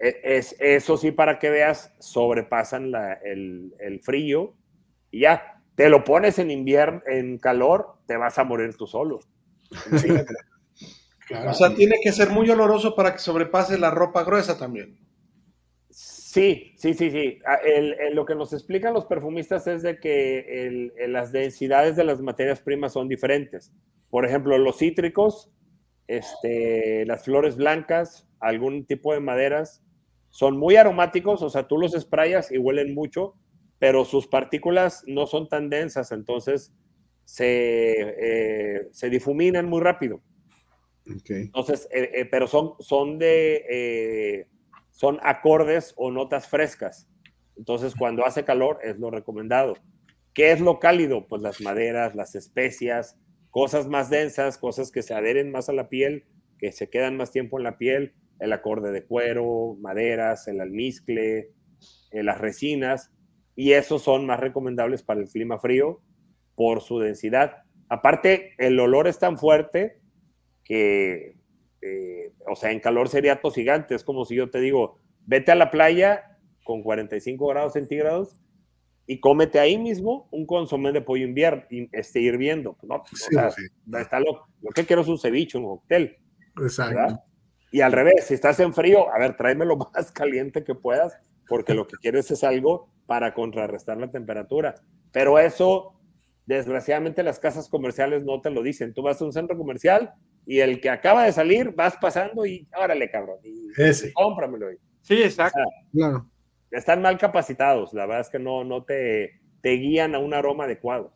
E, 0.00 0.20
es, 0.24 0.56
eso 0.58 0.96
sí, 0.96 1.10
para 1.12 1.38
que 1.38 1.50
veas, 1.50 1.94
sobrepasan 1.98 2.92
el, 3.24 3.74
el, 3.78 4.00
frío 4.00 4.54
y 5.10 5.20
ya, 5.20 5.62
te 5.74 5.88
lo 5.88 6.04
pones 6.04 6.38
en 6.38 6.50
invierno, 6.50 7.02
en 7.06 7.38
calor, 7.38 7.98
te 8.06 8.16
vas 8.16 8.38
a 8.38 8.44
morir 8.44 8.76
tú 8.76 8.86
solo. 8.86 9.20
O 11.46 11.52
sea, 11.52 11.74
tiene 11.74 11.96
que 12.02 12.10
ser 12.10 12.30
muy 12.30 12.48
oloroso 12.48 12.94
para 12.94 13.12
que 13.12 13.18
sobrepase 13.18 13.76
la 13.76 13.90
ropa 13.90 14.24
gruesa 14.24 14.56
también. 14.56 14.98
Sí, 15.90 16.72
sí, 16.76 16.94
sí, 16.94 17.10
sí. 17.10 17.38
Ah, 17.46 17.58
lo 18.12 18.24
que 18.24 18.34
nos 18.34 18.52
explican 18.52 18.94
los 18.94 19.06
perfumistas 19.06 19.66
es 19.66 19.82
de 19.82 19.98
que 19.98 20.90
las 21.08 21.32
densidades 21.32 21.96
de 21.96 22.04
las 22.04 22.20
materias 22.20 22.60
primas 22.60 22.92
son 22.92 23.08
diferentes. 23.08 23.72
Por 24.08 24.24
ejemplo, 24.24 24.56
los 24.56 24.78
cítricos, 24.78 25.50
este, 26.08 27.06
las 27.06 27.24
flores 27.24 27.56
blancas, 27.56 28.26
algún 28.40 28.86
tipo 28.86 29.12
de 29.12 29.20
maderas, 29.20 29.84
son 30.30 30.58
muy 30.58 30.76
aromáticos, 30.76 31.42
o 31.42 31.50
sea, 31.50 31.68
tú 31.68 31.78
los 31.78 31.92
sprayas 31.92 32.50
y 32.50 32.58
huelen 32.58 32.94
mucho, 32.94 33.34
pero 33.78 34.04
sus 34.04 34.26
partículas 34.26 35.04
no 35.06 35.26
son 35.26 35.48
tan 35.48 35.70
densas, 35.70 36.10
entonces 36.12 36.72
se, 37.24 37.94
eh, 38.00 38.88
se 38.90 39.10
difuminan 39.10 39.66
muy 39.66 39.80
rápido. 39.80 40.20
Entonces, 41.28 41.88
eh, 41.90 42.10
eh, 42.14 42.24
pero 42.26 42.46
son, 42.46 42.72
son 42.80 43.18
de, 43.18 44.46
son 44.90 45.18
acordes 45.22 45.94
o 45.96 46.10
notas 46.10 46.48
frescas. 46.48 47.08
Entonces, 47.56 47.94
cuando 47.94 48.26
hace 48.26 48.44
calor 48.44 48.78
es 48.82 48.98
lo 48.98 49.10
recomendado. 49.10 49.74
¿Qué 50.34 50.52
es 50.52 50.60
lo 50.60 50.78
cálido? 50.78 51.26
Pues 51.26 51.42
las 51.42 51.60
maderas, 51.60 52.14
las 52.14 52.34
especias, 52.34 53.16
cosas 53.50 53.88
más 53.88 54.10
densas, 54.10 54.58
cosas 54.58 54.90
que 54.90 55.02
se 55.02 55.14
adheren 55.14 55.50
más 55.50 55.68
a 55.68 55.72
la 55.72 55.88
piel, 55.88 56.24
que 56.58 56.72
se 56.72 56.90
quedan 56.90 57.16
más 57.16 57.30
tiempo 57.32 57.58
en 57.58 57.64
la 57.64 57.78
piel, 57.78 58.14
el 58.40 58.52
acorde 58.52 58.92
de 58.92 59.04
cuero, 59.04 59.76
maderas, 59.80 60.48
el 60.48 60.60
almizcle, 60.60 61.50
las 62.12 62.38
resinas, 62.38 63.12
y 63.56 63.72
esos 63.72 64.02
son 64.02 64.26
más 64.26 64.40
recomendables 64.40 65.02
para 65.02 65.20
el 65.20 65.28
clima 65.28 65.58
frío 65.58 66.00
por 66.54 66.80
su 66.80 67.00
densidad. 67.00 67.64
Aparte, 67.88 68.54
el 68.58 68.78
olor 68.78 69.08
es 69.08 69.18
tan 69.18 69.38
fuerte 69.38 70.00
que, 70.64 71.36
eh, 71.82 72.32
o 72.48 72.54
sea, 72.54 72.70
en 72.70 72.80
calor 72.80 73.08
sería 73.08 73.40
tosigante. 73.40 73.94
Es 73.94 74.04
como 74.04 74.24
si 74.24 74.36
yo 74.36 74.50
te 74.50 74.60
digo, 74.60 74.98
vete 75.26 75.52
a 75.52 75.56
la 75.56 75.70
playa 75.70 76.38
con 76.64 76.82
45 76.82 77.46
grados 77.46 77.72
centígrados 77.72 78.40
y 79.10 79.20
cómete 79.20 79.58
ahí 79.58 79.78
mismo 79.78 80.28
un 80.30 80.44
consomé 80.44 80.92
de 80.92 81.00
pollo 81.00 81.24
invierno, 81.24 81.64
esté 81.92 82.20
hirviendo. 82.20 82.76
No, 82.82 83.02
sí, 83.10 83.34
Está 83.98 84.20
lo, 84.20 84.46
lo, 84.60 84.70
que 84.74 84.84
quiero 84.84 85.00
es 85.00 85.08
un 85.08 85.18
ceviche, 85.18 85.56
un 85.56 85.64
cóctel. 85.64 86.18
Exacto. 86.60 87.18
Y 87.72 87.80
al 87.80 87.92
revés, 87.92 88.26
si 88.26 88.34
estás 88.34 88.60
en 88.60 88.74
frío, 88.74 89.10
a 89.10 89.18
ver, 89.18 89.34
tráeme 89.34 89.64
lo 89.64 89.76
más 89.94 90.12
caliente 90.12 90.62
que 90.62 90.74
puedas, 90.74 91.16
porque 91.48 91.72
lo 91.72 91.86
que 91.86 91.96
quieres 91.96 92.30
es 92.30 92.44
algo 92.44 92.90
para 93.06 93.32
contrarrestar 93.32 93.96
la 93.96 94.10
temperatura. 94.10 94.74
Pero 95.10 95.38
eso, 95.38 95.98
desgraciadamente, 96.44 97.22
las 97.22 97.38
casas 97.38 97.70
comerciales 97.70 98.26
no 98.26 98.42
te 98.42 98.50
lo 98.50 98.62
dicen. 98.62 98.92
Tú 98.92 99.00
vas 99.00 99.22
a 99.22 99.24
un 99.24 99.32
centro 99.32 99.56
comercial 99.56 100.12
y 100.44 100.60
el 100.60 100.82
que 100.82 100.90
acaba 100.90 101.24
de 101.24 101.32
salir, 101.32 101.72
vas 101.74 101.96
pasando 101.96 102.44
y 102.44 102.68
órale, 102.76 103.10
cabrón, 103.10 103.38
y 103.42 103.70
Ese. 103.80 104.12
cómpramelo. 104.12 104.66
Sí, 105.00 105.22
exacto. 105.22 105.60
claro. 105.92 106.28
Están 106.70 107.02
mal 107.02 107.18
capacitados, 107.18 107.92
la 107.94 108.06
verdad 108.06 108.20
es 108.20 108.28
que 108.28 108.38
no, 108.38 108.64
no 108.64 108.84
te, 108.84 109.40
te 109.62 109.72
guían 109.72 110.14
a 110.14 110.18
un 110.18 110.34
aroma 110.34 110.64
adecuado. 110.64 111.12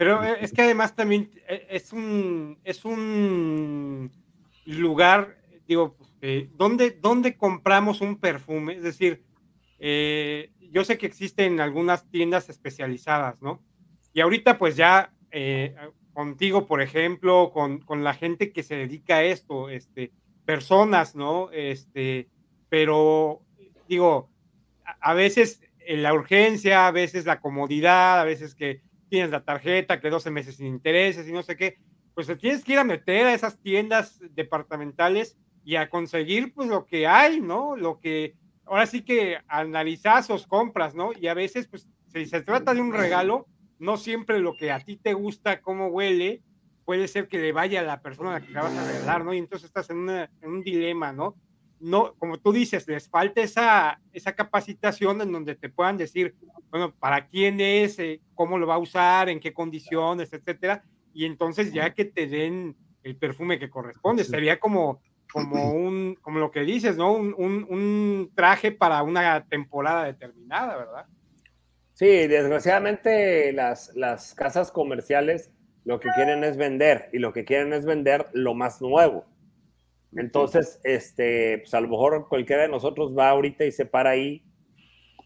Pero 0.00 0.24
eh, 0.24 0.38
es 0.40 0.54
que 0.54 0.62
además 0.62 0.96
también 0.96 1.30
eh, 1.46 1.66
es 1.68 1.92
un, 1.92 2.58
es 2.64 2.86
un 2.86 4.10
lugar, 4.64 5.36
digo, 5.66 5.98
eh, 6.22 6.48
¿dónde, 6.54 6.92
¿dónde, 6.92 7.36
compramos 7.36 8.00
un 8.00 8.16
perfume? 8.16 8.76
Es 8.76 8.82
decir, 8.82 9.22
yo 9.78 10.84
sé 10.84 10.96
que 10.96 11.04
existen 11.04 11.60
algunas 11.60 12.08
tiendas 12.10 12.48
especializadas, 12.48 13.42
¿no? 13.42 13.62
Y 14.14 14.22
ahorita 14.22 14.56
pues 14.56 14.76
ya 14.76 15.12
contigo, 16.14 16.66
por 16.66 16.80
ejemplo, 16.80 17.50
con, 17.52 17.80
con, 17.80 18.02
la 18.02 18.14
gente 18.14 18.52
que 18.52 18.62
se 18.62 18.76
dedica 18.76 19.16
a 19.16 19.24
esto, 19.24 19.68
este, 19.68 20.12
personas, 20.46 21.14
¿no? 21.14 21.50
Este, 21.52 22.30
pero 22.70 23.42
digo, 23.86 24.29
a, 25.00 25.14
veces 25.14 25.60
la 25.86 26.14
urgencia, 26.14 26.86
a 26.86 26.90
veces 26.90 27.26
la 27.26 27.40
comodidad, 27.40 28.20
a 28.20 28.24
veces 28.24 28.54
que 28.54 28.82
tienes 29.08 29.30
la 29.30 29.44
tarjeta, 29.44 30.00
que 30.00 30.10
12 30.10 30.30
meses 30.30 30.56
sin 30.56 30.66
intereses 30.66 31.28
y 31.28 31.32
no 31.32 31.42
sé 31.42 31.56
qué, 31.56 31.78
pues 32.14 32.26
te 32.26 32.36
tienes 32.36 32.64
que 32.64 32.72
ir 32.72 32.78
a 32.78 32.84
meter 32.84 33.26
a 33.26 33.34
esas 33.34 33.58
tiendas 33.58 34.20
departamentales 34.30 35.36
y 35.64 35.76
a 35.76 35.90
conseguir 35.90 36.52
pues 36.54 36.68
lo 36.68 36.86
que 36.86 37.06
hay, 37.06 37.40
¿no? 37.40 37.76
Lo 37.76 37.98
que 37.98 38.36
ahora 38.64 38.86
sí 38.86 39.02
que 39.02 39.38
analizas 39.48 40.30
o 40.30 40.38
compras, 40.48 40.94
¿no? 40.94 41.10
Y 41.12 41.26
a 41.26 41.34
veces 41.34 41.66
pues 41.68 41.88
si 42.12 42.26
se 42.26 42.42
trata 42.42 42.74
de 42.74 42.80
un 42.80 42.92
regalo, 42.92 43.46
no 43.78 43.96
siempre 43.96 44.38
lo 44.38 44.56
que 44.56 44.70
a 44.70 44.80
ti 44.80 44.96
te 44.96 45.14
gusta, 45.14 45.60
cómo 45.60 45.88
huele, 45.88 46.42
puede 46.84 47.08
ser 47.08 47.28
que 47.28 47.38
le 47.38 47.52
vaya 47.52 47.80
a 47.80 47.84
la 47.84 48.02
persona 48.02 48.30
a 48.30 48.32
la 48.34 48.40
que 48.40 48.50
acabas 48.50 48.74
de 48.74 48.92
regalar, 48.92 49.24
¿no? 49.24 49.32
Y 49.32 49.38
entonces 49.38 49.66
estás 49.66 49.90
en, 49.90 50.08
un 50.42 50.62
dilema, 50.62 51.12
¿no? 51.12 51.36
No, 51.80 52.14
como 52.18 52.38
tú 52.38 52.52
dices, 52.52 52.86
les 52.86 53.08
falta 53.08 53.40
esa, 53.40 54.00
esa 54.12 54.34
capacitación 54.34 55.20
en 55.22 55.32
donde 55.32 55.54
te 55.54 55.70
puedan 55.70 55.96
decir, 55.96 56.34
bueno, 56.70 56.94
para 56.94 57.26
quién 57.26 57.60
es, 57.60 57.98
eh, 57.98 58.20
cómo 58.34 58.58
lo 58.58 58.66
va 58.66 58.74
a 58.74 58.78
usar, 58.78 59.28
en 59.28 59.40
qué 59.40 59.52
condiciones, 59.52 60.32
etcétera, 60.32 60.84
y 61.14 61.24
entonces 61.24 61.72
ya 61.72 61.94
que 61.94 62.04
te 62.04 62.26
den 62.26 62.76
el 63.02 63.16
perfume 63.16 63.58
que 63.58 63.70
corresponde, 63.70 64.24
sería 64.24 64.60
como, 64.60 65.00
como 65.32 65.72
un, 65.72 66.18
como 66.20 66.38
lo 66.38 66.50
que 66.50 66.60
dices, 66.60 66.96
¿no? 66.96 67.12
Un, 67.12 67.34
un, 67.36 67.66
un 67.68 68.30
traje 68.34 68.72
para 68.72 69.02
una 69.02 69.46
temporada 69.46 70.04
determinada, 70.04 70.76
¿verdad? 70.76 71.06
Sí, 71.94 72.06
desgraciadamente 72.06 73.52
las, 73.52 73.94
las 73.94 74.34
casas 74.34 74.70
comerciales 74.70 75.50
lo 75.84 75.98
que 76.00 76.08
quieren 76.14 76.44
es 76.44 76.56
vender 76.56 77.08
y 77.12 77.18
lo 77.18 77.32
que 77.32 77.44
quieren 77.44 77.72
es 77.72 77.84
vender 77.84 78.26
lo 78.32 78.54
más 78.54 78.80
nuevo. 78.80 79.24
Entonces, 80.16 80.80
este, 80.82 81.58
pues 81.58 81.74
a 81.74 81.80
lo 81.80 81.88
mejor 81.88 82.28
cualquiera 82.28 82.62
de 82.62 82.68
nosotros 82.68 83.16
va 83.16 83.30
ahorita 83.30 83.64
y 83.64 83.72
se 83.72 83.86
para 83.86 84.10
ahí 84.10 84.44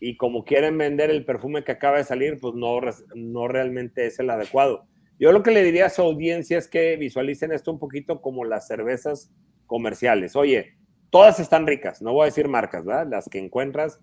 y 0.01 0.16
como 0.16 0.44
quieren 0.44 0.77
vender 0.77 1.11
el 1.11 1.25
perfume 1.25 1.64
que 1.64 1.73
acaba 1.73 1.97
de 1.97 2.05
salir, 2.05 2.38
pues 2.38 2.55
no, 2.55 2.79
no 3.14 3.49
realmente 3.49 4.07
es 4.07 4.18
el 4.18 4.29
adecuado. 4.29 4.87
Yo 5.18 5.33
lo 5.33 5.42
que 5.42 5.53
le 5.53 5.62
diría 5.62 5.87
a 5.87 5.90
su 5.90 6.03
audiencia 6.03 6.59
es 6.59 6.68
que 6.68 6.97
visualicen 6.97 7.53
esto 7.53 7.73
un 7.73 7.79
poquito 7.79 8.20
como 8.20 8.44
las 8.44 8.66
cervezas 8.66 9.31
comerciales. 9.66 10.37
Oye, 10.37 10.77
todas 11.09 11.40
están 11.40 11.66
ricas, 11.66 12.03
no 12.03 12.12
voy 12.12 12.25
a 12.25 12.27
decir 12.27 12.49
marcas, 12.49 12.85
¿verdad? 12.85 13.07
Las 13.09 13.29
que 13.29 13.38
encuentras 13.38 14.01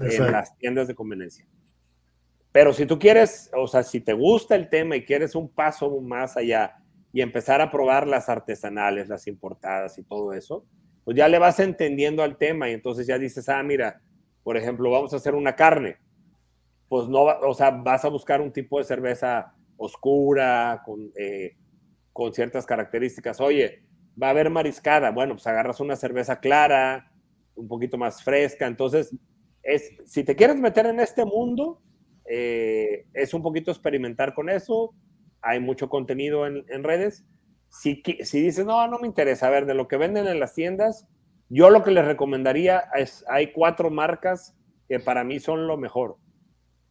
en 0.00 0.32
las 0.32 0.56
tiendas 0.58 0.88
de 0.88 0.94
conveniencia. 0.94 1.46
Pero 2.50 2.72
si 2.72 2.86
tú 2.86 2.98
quieres, 2.98 3.50
o 3.54 3.68
sea, 3.68 3.82
si 3.82 4.00
te 4.00 4.14
gusta 4.14 4.56
el 4.56 4.68
tema 4.68 4.96
y 4.96 5.04
quieres 5.04 5.34
un 5.34 5.48
paso 5.48 6.00
más 6.00 6.36
allá 6.36 6.76
y 7.16 7.22
empezar 7.22 7.62
a 7.62 7.70
probar 7.70 8.06
las 8.06 8.28
artesanales, 8.28 9.08
las 9.08 9.26
importadas 9.26 9.96
y 9.96 10.02
todo 10.02 10.34
eso, 10.34 10.66
pues 11.02 11.16
ya 11.16 11.28
le 11.28 11.38
vas 11.38 11.58
entendiendo 11.60 12.22
al 12.22 12.36
tema 12.36 12.68
y 12.68 12.74
entonces 12.74 13.06
ya 13.06 13.16
dices, 13.18 13.48
ah, 13.48 13.62
mira, 13.62 14.02
por 14.42 14.58
ejemplo, 14.58 14.90
vamos 14.90 15.14
a 15.14 15.16
hacer 15.16 15.34
una 15.34 15.56
carne. 15.56 15.96
Pues 16.90 17.08
no, 17.08 17.22
o 17.22 17.54
sea, 17.54 17.70
vas 17.70 18.04
a 18.04 18.10
buscar 18.10 18.42
un 18.42 18.52
tipo 18.52 18.76
de 18.76 18.84
cerveza 18.84 19.54
oscura, 19.78 20.82
con, 20.84 21.10
eh, 21.16 21.56
con 22.12 22.34
ciertas 22.34 22.66
características. 22.66 23.40
Oye, 23.40 23.82
va 24.22 24.26
a 24.26 24.30
haber 24.32 24.50
mariscada. 24.50 25.10
Bueno, 25.10 25.36
pues 25.36 25.46
agarras 25.46 25.80
una 25.80 25.96
cerveza 25.96 26.38
clara, 26.38 27.10
un 27.54 27.66
poquito 27.66 27.96
más 27.96 28.22
fresca. 28.22 28.66
Entonces, 28.66 29.16
es, 29.62 29.90
si 30.04 30.22
te 30.22 30.36
quieres 30.36 30.56
meter 30.56 30.84
en 30.84 31.00
este 31.00 31.24
mundo, 31.24 31.80
eh, 32.28 33.06
es 33.14 33.32
un 33.32 33.40
poquito 33.40 33.70
experimentar 33.70 34.34
con 34.34 34.50
eso. 34.50 34.92
Hay 35.46 35.60
mucho 35.60 35.88
contenido 35.88 36.46
en, 36.46 36.84
redes. 36.84 37.24
Si, 37.68 38.02
si 38.22 38.40
dices, 38.40 38.64
no, 38.66 38.86
no 38.88 38.98
me 38.98 39.06
interesa, 39.06 39.46
a 39.46 39.50
ver, 39.50 39.66
de 39.66 39.74
lo 39.74 39.88
que 39.88 39.96
venden 39.96 40.26
en 40.26 40.40
las 40.40 40.54
tiendas, 40.54 41.06
yo 41.48 41.70
lo 41.70 41.82
que 41.82 41.90
les 41.90 42.04
recomendaría 42.04 42.84
es, 42.94 43.24
hay 43.28 43.52
cuatro 43.52 43.90
marcas 43.90 44.54
que 44.88 45.00
para 45.00 45.24
mí 45.24 45.38
son 45.40 45.66
lo 45.66 45.76
mejor. 45.76 46.16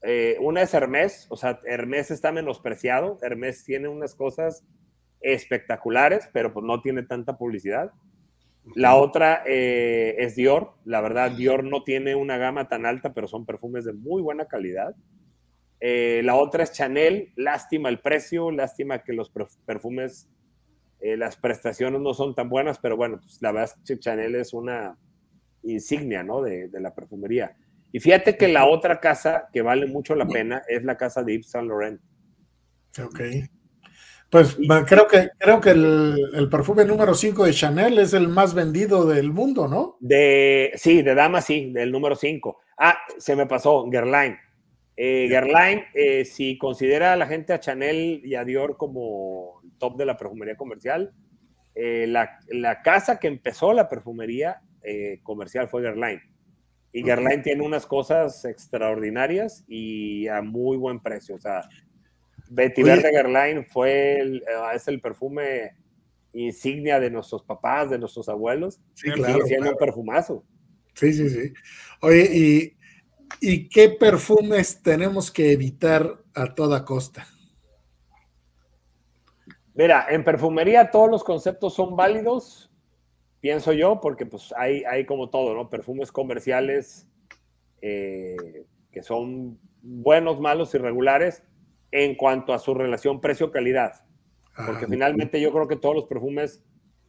Eh, 0.01 0.37
una 0.39 0.61
es 0.61 0.73
Hermes, 0.73 1.25
o 1.29 1.35
sea, 1.35 1.59
Hermes 1.65 2.11
está 2.11 2.31
menospreciado. 2.31 3.17
Hermes 3.21 3.63
tiene 3.63 3.87
unas 3.87 4.13
cosas 4.13 4.63
espectaculares, 5.19 6.29
pero 6.31 6.53
pues 6.53 6.65
no 6.65 6.81
tiene 6.81 7.03
tanta 7.03 7.37
publicidad. 7.37 7.91
La 8.75 8.95
otra 8.95 9.43
eh, 9.45 10.15
es 10.19 10.35
Dior. 10.35 10.73
La 10.85 11.01
verdad, 11.01 11.31
Dior 11.31 11.63
no 11.63 11.83
tiene 11.83 12.15
una 12.15 12.37
gama 12.37 12.67
tan 12.67 12.85
alta, 12.85 13.13
pero 13.13 13.27
son 13.27 13.45
perfumes 13.45 13.85
de 13.85 13.93
muy 13.93 14.21
buena 14.21 14.45
calidad. 14.45 14.95
Eh, 15.79 16.21
la 16.23 16.35
otra 16.35 16.63
es 16.63 16.71
Chanel, 16.71 17.33
lástima 17.35 17.89
el 17.89 17.99
precio, 17.99 18.51
lástima 18.51 19.03
que 19.03 19.13
los 19.13 19.31
perfumes, 19.65 20.29
eh, 20.99 21.17
las 21.17 21.35
prestaciones 21.35 22.01
no 22.01 22.13
son 22.13 22.33
tan 22.33 22.49
buenas, 22.49 22.79
pero 22.79 22.97
bueno, 22.97 23.19
pues 23.19 23.41
la 23.41 23.51
verdad 23.51 23.75
es 23.75 23.83
que 23.85 23.99
Chanel 23.99 24.35
es 24.35 24.53
una 24.53 24.97
insignia, 25.63 26.23
¿no? 26.23 26.41
De, 26.41 26.69
la 26.73 26.93
perfumería. 26.93 27.55
Y 27.91 27.99
fíjate 27.99 28.37
que 28.37 28.47
la 28.47 28.65
otra 28.65 28.99
casa 28.99 29.49
que 29.51 29.61
vale 29.61 29.85
mucho 29.85 30.15
la 30.15 30.27
pena 30.27 30.63
es 30.67 30.83
la 30.83 30.97
casa 30.97 31.23
de 31.23 31.33
Yves 31.33 31.49
Saint 31.49 31.67
Laurent. 31.67 32.01
Ok. 33.01 33.21
Pues 34.29 34.57
creo 34.87 35.07
que, 35.07 35.29
creo 35.37 35.61
que 35.61 35.69
el, 35.69 36.49
perfume 36.49 36.83
número 36.83 37.13
5 37.13 37.45
de 37.45 37.53
Chanel 37.53 37.99
es 37.99 38.13
el 38.13 38.27
más 38.27 38.53
vendido 38.53 39.05
del 39.05 39.31
mundo, 39.31 39.67
¿no? 39.67 39.97
De, 40.01 40.71
sí, 40.75 41.03
de 41.03 41.15
dama 41.15 41.41
sí, 41.41 41.71
del 41.71 41.91
número 41.91 42.15
5. 42.15 42.59
Ah, 42.77 42.97
se 43.17 43.35
me 43.35 43.45
pasó, 43.45 43.85
Guerlain. 43.89 44.35
Eh, 44.97 45.29
eh, 45.93 46.25
si 46.25 46.57
considera 46.57 47.13
a 47.13 47.17
la 47.17 47.27
gente 47.27 47.51
a 47.51 47.59
Chanel 47.59 48.21
y 48.23 48.35
a 48.35 48.45
Dior 48.45 48.77
como 48.77 49.61
top 49.77 49.97
de 49.97 50.05
la 50.05 50.15
perfumería 50.17 50.55
comercial, 50.55 51.13
eh, 51.75 52.05
la, 52.07 52.39
la, 52.47 52.81
casa 52.81 53.19
que 53.19 53.27
empezó 53.27 53.73
la 53.73 53.89
perfumería 53.89 54.61
eh, 54.81 55.19
comercial 55.23 55.67
fue 55.67 55.81
Guerlain. 55.81 56.21
Y 56.93 57.03
Guerlain 57.03 57.41
tiene 57.41 57.61
unas 57.61 57.85
cosas 57.85 58.45
extraordinarias 58.45 59.65
y 59.67 60.29
a 60.29 60.41
muy 60.41 60.77
buen 60.77 61.01
precio. 61.01 61.35
O 61.35 61.39
sea, 61.39 61.67
Betty 62.49 62.83
Verde 62.83 63.11
Guerlain 63.11 63.65
fue 63.65 64.19
el, 64.21 64.43
es 64.73 64.87
el 64.87 65.01
perfume 65.01 65.75
insignia 66.31 67.01
de 67.01 67.09
nuestros 67.09 67.43
papás, 67.43 67.89
de 67.89 67.99
nuestros 67.99 68.29
abuelos. 68.29 68.79
Sí, 68.93 69.11
claro. 69.11 69.45
Sigue 69.45 69.59
un 69.59 69.75
perfumazo. 69.75 70.45
Sí, 70.93 71.11
sí, 71.11 71.29
sí. 71.29 71.53
Oye, 72.01 72.29
¿y, 72.31 72.74
¿y 73.41 73.69
qué 73.69 73.89
perfumes 73.89 74.81
tenemos 74.81 75.31
que 75.31 75.51
evitar 75.51 76.17
a 76.33 76.53
toda 76.53 76.85
costa? 76.85 77.27
Mira, 79.73 80.07
en 80.09 80.23
perfumería 80.23 80.89
todos 80.89 81.09
los 81.09 81.23
conceptos 81.23 81.73
son 81.73 81.95
válidos, 81.95 82.71
pienso 83.41 83.73
yo, 83.73 83.99
porque 83.99 84.25
pues 84.25 84.53
hay, 84.57 84.83
hay 84.85 85.05
como 85.05 85.29
todo, 85.29 85.53
¿no? 85.53 85.69
Perfumes 85.69 86.11
comerciales 86.11 87.07
eh, 87.81 88.65
que 88.91 89.03
son 89.03 89.59
buenos, 89.81 90.39
malos, 90.39 90.73
irregulares 90.73 91.43
en 91.91 92.15
cuanto 92.15 92.53
a 92.53 92.59
su 92.59 92.73
relación 92.73 93.21
precio-calidad. 93.21 94.05
Porque 94.65 94.87
finalmente 94.87 95.41
yo 95.41 95.51
creo 95.51 95.67
que 95.67 95.75
todos 95.75 95.93
los 95.93 96.05
perfumes 96.05 96.63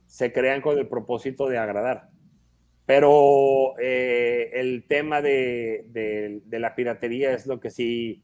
se 0.07 0.33
crean 0.33 0.61
con 0.61 0.77
el 0.79 0.89
propósito 0.89 1.49
de 1.49 1.59
agradar. 1.59 2.11
Pero 2.87 3.79
eh, 3.81 4.51
el 4.55 4.87
tema 4.87 5.21
de, 5.21 6.41
la 6.51 6.75
piratería 6.75 7.33
es 7.33 7.47
lo 7.47 7.59
que 7.59 7.71
sí, 7.71 8.23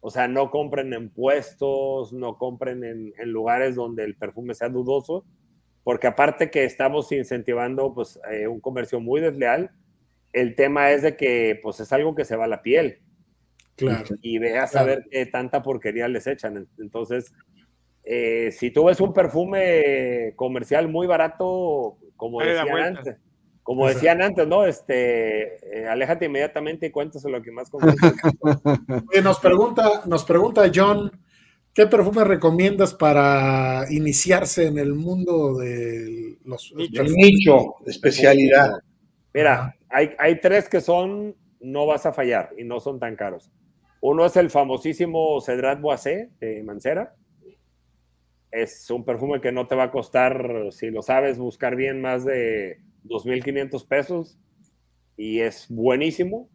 o 0.00 0.10
sea, 0.10 0.28
no 0.28 0.50
compren 0.50 0.92
en 0.92 1.08
puestos, 1.08 2.12
no 2.12 2.36
compren 2.36 2.84
en, 2.84 3.14
en 3.18 3.30
lugares 3.30 3.74
donde 3.74 4.04
el 4.04 4.14
perfume 4.14 4.54
sea 4.54 4.68
dudoso, 4.68 5.24
porque 5.82 6.06
aparte 6.06 6.50
que 6.50 6.64
estamos 6.64 7.10
incentivando 7.10 7.94
pues, 7.94 8.20
eh, 8.30 8.46
un 8.46 8.60
comercio 8.60 9.00
muy 9.00 9.20
desleal, 9.20 9.70
el 10.32 10.54
tema 10.54 10.90
es 10.92 11.02
de 11.02 11.16
que 11.16 11.58
pues, 11.62 11.80
es 11.80 11.92
algo 11.92 12.14
que 12.14 12.24
se 12.24 12.36
va 12.36 12.44
a 12.44 12.48
la 12.48 12.62
piel. 12.62 13.00
Claro. 13.76 14.16
Y, 14.20 14.38
ve 14.38 14.58
a 14.58 14.66
saber 14.66 15.06
qué 15.10 15.26
tanta 15.26 15.62
porquería 15.62 16.06
les 16.06 16.26
echan. 16.26 16.68
Entonces, 16.78 17.32
eh, 18.04 18.50
si 18.52 18.70
tú 18.70 18.84
ves 18.84 19.00
un 19.00 19.12
perfume 19.12 20.34
comercial 20.36 20.88
muy 20.88 21.06
barato, 21.06 21.98
como 22.16 22.40
decían 22.40 22.78
antes, 22.78 23.16
como 23.62 23.88
decían 23.88 24.22
antes, 24.22 24.46
¿no? 24.46 24.66
Este, 24.66 25.82
eh, 25.82 25.86
aléjate 25.86 26.26
inmediatamente 26.26 26.86
y 26.86 26.90
cuéntaselo 26.90 27.38
lo 27.38 27.44
que 27.44 27.52
más 27.52 27.70
nos 29.22 29.38
pregunta, 29.38 30.02
nos 30.06 30.24
pregunta 30.24 30.70
John, 30.74 31.10
¿Qué 31.74 31.86
perfume 31.86 32.24
recomiendas 32.24 32.92
para 32.92 33.86
iniciarse 33.90 34.66
en 34.66 34.78
el 34.78 34.92
mundo 34.92 35.56
de 35.56 36.36
los 36.44 36.70
el 36.76 37.14
nicho, 37.14 37.76
de 37.86 37.90
especialidad? 37.90 38.72
Mira, 39.32 39.74
hay, 39.88 40.10
hay, 40.18 40.38
tres 40.38 40.68
que 40.68 40.82
son, 40.82 41.34
no 41.60 41.86
vas 41.86 42.04
a 42.04 42.12
fallar 42.12 42.50
y 42.58 42.64
no 42.64 42.78
son 42.78 43.00
tan 43.00 43.16
caros. 43.16 43.50
Uno 44.02 44.26
es 44.26 44.36
el 44.36 44.50
famosísimo 44.50 45.40
Cedrat 45.40 45.80
Boisé 45.80 46.28
de 46.40 46.62
Mancera. 46.62 47.14
Es 48.50 48.90
un 48.90 49.02
perfume 49.02 49.40
que 49.40 49.50
no 49.50 49.66
te 49.66 49.74
va 49.74 49.84
a 49.84 49.90
costar, 49.90 50.66
si 50.72 50.90
lo 50.90 51.00
sabes 51.00 51.38
buscar 51.38 51.74
bien, 51.74 52.02
más 52.02 52.26
de 52.26 52.80
2.500 53.04 53.86
pesos 53.86 54.38
y 55.16 55.40
es 55.40 55.66
buenísimo. 55.68 56.48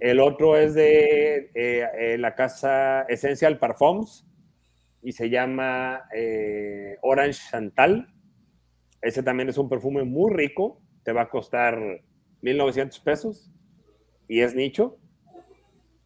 El 0.00 0.20
otro 0.20 0.56
es 0.56 0.74
de 0.74 1.50
eh, 1.54 1.86
eh, 1.98 2.18
la 2.18 2.34
casa 2.34 3.02
Essential 3.02 3.58
Parfums 3.58 4.26
y 5.02 5.12
se 5.12 5.28
llama 5.28 6.04
eh, 6.14 6.96
Orange 7.02 7.40
Chantal. 7.50 8.08
Ese 9.02 9.22
también 9.22 9.48
es 9.48 9.58
un 9.58 9.68
perfume 9.68 10.04
muy 10.04 10.32
rico, 10.32 10.80
te 11.02 11.12
va 11.12 11.22
a 11.22 11.28
costar 11.28 11.78
1.900 12.42 13.02
pesos 13.02 13.50
y 14.26 14.40
es 14.40 14.54
nicho. 14.54 14.98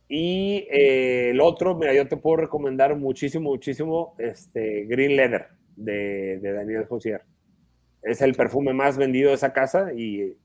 Y 0.09 0.67
el 0.71 1.41
otro, 1.41 1.77
mira, 1.77 1.93
yo 1.95 2.09
te 2.09 2.17
puedo 2.17 2.39
recomendar 2.39 2.97
muchísimo, 2.97 3.51
muchísimo 3.51 4.15
este 4.19 4.87
Green 4.87 5.17
Leather 5.17 5.49
de, 5.77 6.39
de 6.41 6.53
Daniel 6.53 6.87
Josier. 6.87 7.23
Es 8.03 8.23
el 8.23 8.35
perfume 8.35 8.73
más 8.73 8.97
vendido 8.97 9.31
de 9.31 9.37
esa 9.37 9.53
casa 9.53 9.93
y 9.93 10.37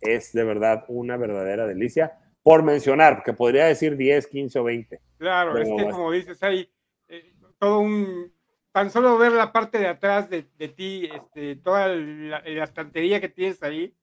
es 0.00 0.32
de 0.32 0.44
verdad 0.44 0.84
una 0.88 1.16
verdadera 1.16 1.66
delicia. 1.66 2.18
Por 2.42 2.62
mencionar, 2.62 3.22
que 3.24 3.32
podría 3.32 3.66
decir 3.66 3.96
10, 3.96 4.26
15 4.26 4.58
o 4.58 4.64
20. 4.64 5.00
Claro, 5.18 5.58
es 5.58 5.68
que 5.68 5.90
como 5.90 6.12
dices, 6.12 6.42
ahí 6.42 6.70
todo 7.58 7.80
un, 7.80 8.32
tan 8.72 8.90
solo 8.90 9.18
ver 9.18 9.32
la 9.32 9.52
parte 9.52 9.78
de 9.78 9.88
atrás 9.88 10.30
de, 10.30 10.42
ti, 10.42 11.10
este, 11.12 11.56
toda 11.56 11.88
la, 11.88 12.38
estantería 12.38 13.20
que 13.20 13.28
tienes 13.28 13.62
ahí, 13.62 13.94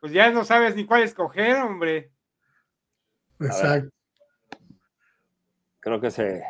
pues 0.00 0.12
ya 0.12 0.30
no 0.30 0.44
sabes 0.44 0.76
ni 0.76 0.84
cuál 0.84 1.02
escoger, 1.02 1.56
hombre. 1.56 2.10
Exacto. 3.40 3.90
Creo 5.80 6.00
que 6.00 6.10
se... 6.10 6.42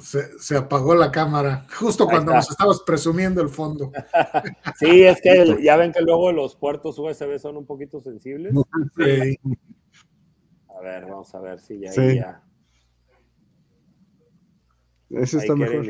se... 0.00 0.56
apagó 0.56 0.94
la 0.94 1.10
cámara, 1.10 1.66
justo 1.78 2.06
cuando 2.06 2.32
nos 2.32 2.50
estabas 2.50 2.80
presumiendo 2.80 3.42
el 3.42 3.48
fondo. 3.48 3.92
sí, 4.78 5.04
es 5.04 5.20
que 5.20 5.58
ya 5.62 5.76
ven 5.76 5.92
que 5.92 6.00
luego 6.00 6.32
los 6.32 6.56
puertos 6.56 6.98
USB 6.98 7.38
son 7.38 7.56
un 7.56 7.66
poquito 7.66 8.00
sensibles. 8.00 8.52
Sí. 8.96 9.38
A 10.76 10.80
ver, 10.80 11.04
vamos 11.04 11.34
a 11.34 11.40
ver 11.40 11.60
si 11.60 11.78
ya, 11.78 11.92
ya. 11.92 12.42
Eso 15.10 15.38
está 15.38 15.54
mejor. 15.54 15.86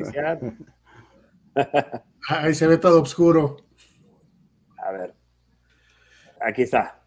Ahí 2.29 2.55
se 2.55 2.67
ve 2.67 2.79
todo 2.79 3.03
oscuro. 3.03 3.57
A 4.79 4.91
ver. 4.91 5.15
Aquí 6.41 6.63
está. 6.63 7.01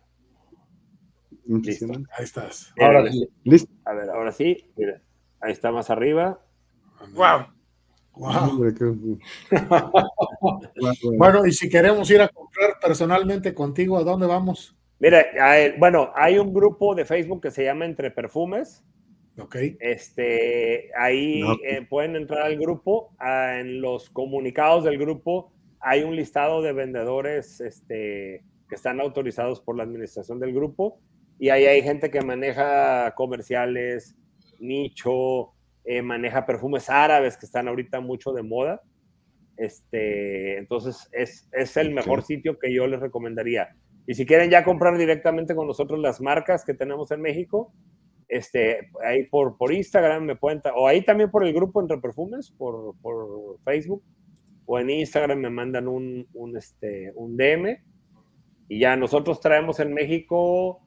Listo. 1.45 1.85
Ahí 2.17 2.23
estás. 2.23 2.73
Ahora 2.79 3.11
sí. 3.11 3.29
Listo. 3.43 3.73
A 3.83 3.93
ver, 3.93 4.09
ahora 4.09 4.31
sí. 4.31 4.71
Mira, 4.77 5.01
ahí 5.41 5.51
está 5.51 5.71
más 5.71 5.89
arriba. 5.89 6.44
Wow. 7.13 7.47
bueno, 11.17 11.45
y 11.45 11.51
si 11.51 11.67
queremos 11.67 12.09
ir 12.09 12.21
a 12.21 12.29
comprar 12.29 12.75
personalmente 12.81 13.53
contigo, 13.53 13.97
¿a 13.97 14.03
dónde 14.03 14.25
vamos? 14.25 14.73
Mira, 14.99 15.25
bueno, 15.77 16.11
hay 16.15 16.37
un 16.37 16.53
grupo 16.53 16.95
de 16.95 17.03
Facebook 17.03 17.41
que 17.41 17.51
se 17.51 17.65
llama 17.65 17.83
Entre 17.83 18.11
Perfumes 18.11 18.85
Ok. 19.37 19.55
Este, 19.79 20.91
ahí 20.97 21.41
eh, 21.63 21.85
pueden 21.89 22.15
entrar 22.15 22.43
al 22.43 22.57
grupo. 22.57 23.13
Ah, 23.19 23.57
en 23.59 23.81
los 23.81 24.09
comunicados 24.09 24.85
del 24.85 24.97
grupo 24.97 25.51
hay 25.79 26.03
un 26.03 26.15
listado 26.15 26.61
de 26.61 26.73
vendedores 26.73 27.59
este, 27.59 28.43
que 28.69 28.75
están 28.75 29.01
autorizados 29.01 29.59
por 29.59 29.75
la 29.75 29.83
administración 29.83 30.39
del 30.39 30.53
grupo. 30.53 30.99
Y 31.37 31.49
ahí 31.49 31.65
hay 31.65 31.81
gente 31.81 32.09
que 32.09 32.21
maneja 32.21 33.13
comerciales, 33.15 34.15
nicho, 34.59 35.53
eh, 35.85 36.01
maneja 36.01 36.45
perfumes 36.45 36.89
árabes 36.89 37.37
que 37.37 37.45
están 37.45 37.67
ahorita 37.67 37.99
mucho 37.99 38.33
de 38.33 38.43
moda. 38.43 38.81
Este, 39.57 40.57
entonces 40.57 41.07
es, 41.11 41.47
es 41.53 41.77
el 41.77 41.93
mejor 41.93 42.23
sitio 42.23 42.59
que 42.59 42.73
yo 42.73 42.87
les 42.87 42.99
recomendaría. 42.99 43.69
Y 44.07 44.13
si 44.13 44.25
quieren 44.25 44.49
ya 44.49 44.63
comprar 44.63 44.97
directamente 44.97 45.55
con 45.55 45.67
nosotros 45.67 45.99
las 45.99 46.21
marcas 46.21 46.63
que 46.63 46.73
tenemos 46.73 47.11
en 47.11 47.21
México, 47.21 47.73
este, 48.27 48.89
ahí 49.03 49.23
por, 49.27 49.57
por 49.57 49.71
Instagram 49.71 50.25
me 50.25 50.35
pueden, 50.35 50.61
o 50.75 50.87
ahí 50.87 51.03
también 51.03 51.31
por 51.31 51.45
el 51.45 51.53
grupo 51.53 51.81
Entre 51.81 51.97
Perfumes, 51.97 52.51
por, 52.51 52.95
por 53.01 53.59
Facebook, 53.63 54.03
o 54.65 54.79
en 54.79 54.89
Instagram 54.89 55.39
me 55.39 55.49
mandan 55.49 55.87
un, 55.87 56.27
un, 56.33 56.57
este, 56.57 57.11
un 57.15 57.37
DM 57.37 57.77
y 58.67 58.79
ya 58.79 58.95
nosotros 58.95 59.39
traemos 59.39 59.79
en 59.79 59.93
México, 59.93 60.81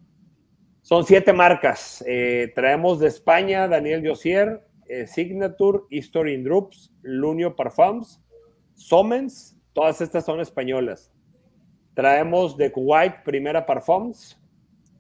son 0.83 1.05
siete 1.05 1.33
marcas, 1.33 2.05
eh, 2.07 2.51
traemos 2.55 2.99
de 2.99 3.09
España 3.09 3.69
Daniel 3.69 4.07
Josier, 4.07 4.61
eh, 4.89 5.07
Signature, 5.07 5.81
History 5.91 6.35
in 6.35 6.45
Droops, 6.45 6.93
Lunio 7.03 7.55
Parfums, 7.55 8.23
Somens, 8.75 9.57
todas 9.73 10.01
estas 10.01 10.25
son 10.25 10.41
españolas. 10.41 11.13
Traemos 11.95 12.57
de 12.57 12.71
Kuwait 12.71 13.23
Primera 13.25 13.67
Parfums, 13.67 14.41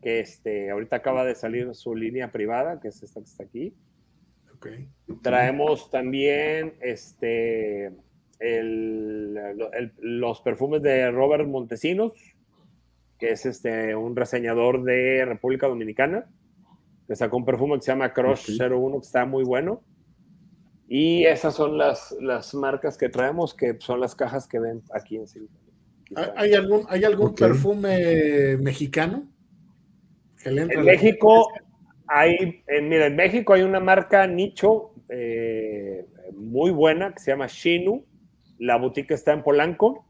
que 0.03 0.21
este, 0.21 0.71
ahorita 0.71 0.97
acaba 0.97 1.25
de 1.25 1.35
salir 1.35 1.75
su 1.75 1.95
línea 1.95 2.31
privada, 2.31 2.81
que 2.81 2.89
es 2.89 3.03
esta 3.03 3.21
que 3.21 3.27
está 3.27 3.45
aquí. 3.45 3.75
Traemos 5.23 5.91
también 5.91 6.75
este, 6.81 7.93
los 10.01 10.41
perfumes 10.43 10.83
de 10.83 11.11
Robert 11.11 11.47
Montesinos, 11.47 12.13
que 13.19 13.31
es 13.31 13.47
este, 13.47 13.95
un 13.95 14.17
reseñador 14.17 14.83
de 14.83 15.25
República 15.25 15.67
Dominicana, 15.67 16.27
que 17.09 17.17
sacó 17.17 17.39
un 17.39 17.45
perfume 17.47 17.77
que 17.77 17.83
se 17.83 17.91
llama 17.91 18.13
Crush 18.13 18.61
01, 18.61 19.01
que 19.01 19.07
está 19.07 19.25
muy 19.25 19.43
bueno. 19.43 19.83
Y 20.87 21.25
esas 21.25 21.55
son 21.55 21.79
las, 21.79 22.15
las 22.21 22.55
marcas 22.55 22.99
que 22.99 23.09
traemos, 23.09 23.55
que 23.55 23.77
son 23.81 23.99
las 23.99 24.15
cajas 24.15 24.47
que 24.47 24.59
ven 24.59 24.83
aquí 24.93 25.17
en 25.17 25.27
Silicon. 25.27 25.57
¿Hay 26.37 26.53
algún, 26.55 26.85
¿hay 26.89 27.05
algún 27.05 27.35
perfume 27.35 28.59
mexicano? 28.59 29.27
en 30.45 30.85
México 30.85 31.49
hay, 32.07 32.63
en, 32.67 32.89
mira, 32.89 33.07
en 33.07 33.17
México 33.17 33.53
hay 33.53 33.63
una 33.63 33.81
marca 33.81 34.27
nicho 34.27 34.93
eh, 35.09 36.07
muy 36.35 36.71
buena 36.71 37.13
que 37.13 37.21
se 37.21 37.31
llama 37.31 37.47
Shinu. 37.49 38.05
La 38.59 38.77
boutique 38.77 39.13
está 39.13 39.33
en 39.33 39.43
Polanco. 39.43 40.07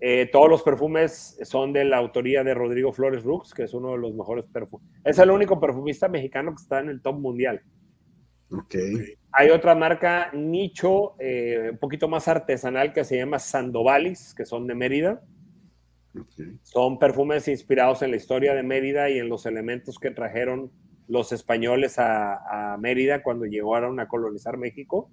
Eh, 0.00 0.28
todos 0.30 0.48
los 0.48 0.62
perfumes 0.62 1.38
son 1.42 1.72
de 1.72 1.84
la 1.84 1.96
autoría 1.96 2.44
de 2.44 2.54
Rodrigo 2.54 2.92
Flores 2.92 3.24
Rux, 3.24 3.52
que 3.52 3.64
es 3.64 3.74
uno 3.74 3.92
de 3.92 3.98
los 3.98 4.14
mejores 4.14 4.44
perfumes. 4.46 4.88
Es 5.04 5.18
el 5.18 5.30
único 5.30 5.58
perfumista 5.58 6.08
mexicano 6.08 6.54
que 6.54 6.62
está 6.62 6.80
en 6.80 6.88
el 6.88 7.02
top 7.02 7.18
mundial. 7.18 7.62
Okay. 8.50 9.14
Hay 9.32 9.50
otra 9.50 9.74
marca 9.74 10.30
nicho, 10.32 11.14
eh, 11.18 11.70
un 11.72 11.78
poquito 11.78 12.08
más 12.08 12.28
artesanal, 12.28 12.92
que 12.92 13.04
se 13.04 13.16
llama 13.16 13.38
Sandovalis, 13.38 14.34
que 14.34 14.46
son 14.46 14.66
de 14.66 14.74
Mérida. 14.74 15.22
Son 16.62 16.98
perfumes 16.98 17.46
inspirados 17.48 18.02
en 18.02 18.10
la 18.10 18.16
historia 18.16 18.54
de 18.54 18.62
Mérida 18.62 19.10
y 19.10 19.18
en 19.18 19.28
los 19.28 19.46
elementos 19.46 19.98
que 19.98 20.10
trajeron 20.10 20.72
los 21.06 21.32
españoles 21.32 21.96
a, 21.98 22.76
Mérida 22.80 23.22
cuando 23.22 23.46
llegaron 23.46 24.00
a 24.00 24.08
colonizar 24.08 24.56
México. 24.56 25.10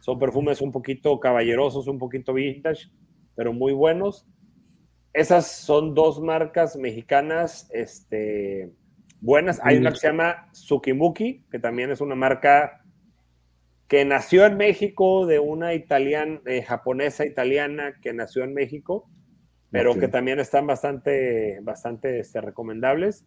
Son 0.00 0.18
perfumes 0.18 0.60
un 0.60 0.72
poquito 0.72 1.18
caballerosos, 1.20 1.88
un 1.88 1.98
poquito 1.98 2.32
vintage, 2.32 2.90
pero 3.38 3.52
muy 3.52 3.72
buenos. 3.72 4.26
Esas 5.12 5.46
son 5.46 5.94
dos 5.94 6.20
marcas 6.20 6.74
mexicanas 6.74 7.70
este, 7.72 8.72
buenas. 9.20 9.60
Hay 9.62 9.76
una 9.76 9.92
que 9.92 9.98
se 9.98 10.08
llama 10.08 10.48
Tsukimuki, 10.50 11.44
que 11.48 11.60
también 11.60 11.92
es 11.92 12.00
una 12.00 12.16
marca 12.16 12.82
que 13.86 14.04
nació 14.04 14.44
en 14.44 14.56
México 14.56 15.24
de 15.24 15.38
una 15.38 15.72
italiana, 15.74 16.40
eh, 16.46 16.62
japonesa 16.62 17.24
italiana 17.24 18.00
que 18.02 18.12
nació 18.12 18.42
en 18.42 18.54
México, 18.54 19.08
pero 19.70 19.94
que 19.94 20.08
también 20.08 20.40
están 20.40 20.66
bastante, 20.66 21.60
bastante 21.62 22.18
este, 22.18 22.40
recomendables. 22.40 23.24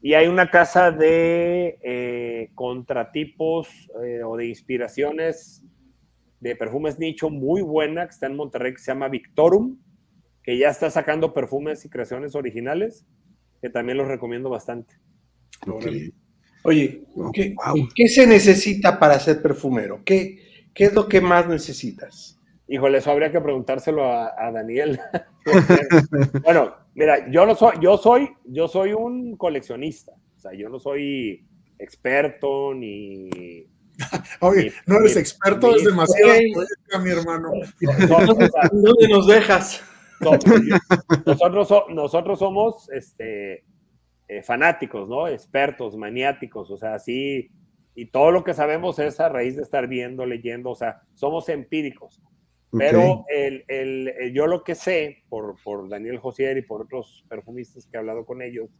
Y 0.00 0.14
hay 0.14 0.28
una 0.28 0.52
casa 0.52 0.92
de 0.92 1.80
eh, 1.82 2.50
contratipos 2.54 3.90
eh, 4.04 4.22
o 4.22 4.36
de 4.36 4.46
inspiraciones 4.46 5.64
de 6.42 6.56
perfumes 6.56 6.98
nicho 6.98 7.30
muy 7.30 7.62
buena 7.62 8.04
que 8.04 8.10
está 8.10 8.26
en 8.26 8.34
Monterrey 8.34 8.72
que 8.72 8.80
se 8.80 8.90
llama 8.90 9.08
Victorum, 9.08 9.78
que 10.42 10.58
ya 10.58 10.70
está 10.70 10.90
sacando 10.90 11.32
perfumes 11.32 11.84
y 11.84 11.88
creaciones 11.88 12.34
originales, 12.34 13.06
que 13.60 13.70
también 13.70 13.96
los 13.96 14.08
recomiendo 14.08 14.50
bastante. 14.50 14.96
Oye, 16.64 17.04
¿qué, 17.32 18.08
se 18.08 18.26
necesita 18.26 18.98
para 18.98 19.20
ser 19.20 19.40
perfumero? 19.40 20.00
¿Qué, 20.04 20.66
¿Qué 20.74 20.86
es 20.86 20.94
lo 20.94 21.08
que 21.08 21.20
más 21.20 21.46
necesitas? 21.48 22.40
Híjole, 22.66 22.98
eso 22.98 23.12
habría 23.12 23.30
que 23.30 23.40
preguntárselo 23.40 24.04
a, 24.04 24.50
Daniel. 24.52 24.98
bueno, 26.42 26.74
mira, 26.94 27.30
yo 27.30 27.46
no 27.46 27.54
soy, 27.54 27.76
yo 27.80 27.96
soy, 27.98 28.30
yo 28.46 28.66
soy 28.66 28.94
un 28.94 29.36
coleccionista. 29.36 30.12
O 30.36 30.40
sea, 30.40 30.54
yo 30.54 30.68
no 30.68 30.80
soy 30.80 31.46
experto 31.78 32.74
ni. 32.74 33.30
Oye, 34.40 34.72
no 34.86 34.98
eres 34.98 35.16
experto, 35.16 35.74
es 35.74 35.84
demasiado 35.84 36.32
mi 37.02 37.10
hermano. 37.10 37.52
¿Dónde 38.72 39.08
nos 39.08 39.26
dejas? 39.26 39.82
nosotros, 41.26 41.84
nosotros 41.90 42.38
somos 42.38 42.88
este, 42.90 43.64
eh, 44.28 44.42
fanáticos, 44.42 45.08
¿no? 45.08 45.26
Expertos, 45.28 45.96
maniáticos, 45.96 46.70
o 46.70 46.76
sea, 46.76 46.98
sí. 46.98 47.50
Y 47.94 48.06
todo 48.06 48.30
lo 48.30 48.44
que 48.44 48.54
sabemos 48.54 48.98
es 48.98 49.20
a 49.20 49.28
raíz 49.28 49.56
de 49.56 49.62
estar 49.62 49.86
viendo, 49.88 50.24
leyendo, 50.24 50.70
o 50.70 50.74
sea, 50.74 51.02
somos 51.14 51.48
empíricos. 51.48 52.20
Pero 52.74 53.26
el, 53.28 54.32
yo 54.32 54.46
lo 54.46 54.64
que 54.64 54.74
sé, 54.74 55.24
por, 55.28 55.56
por 55.62 55.90
Daniel 55.90 56.16
Josier 56.16 56.56
y 56.56 56.62
por 56.62 56.80
otros 56.80 57.22
perfumistas 57.28 57.86
que 57.86 57.96
he 57.96 58.00
hablado 58.00 58.24
con 58.24 58.40
ellos, 58.40 58.70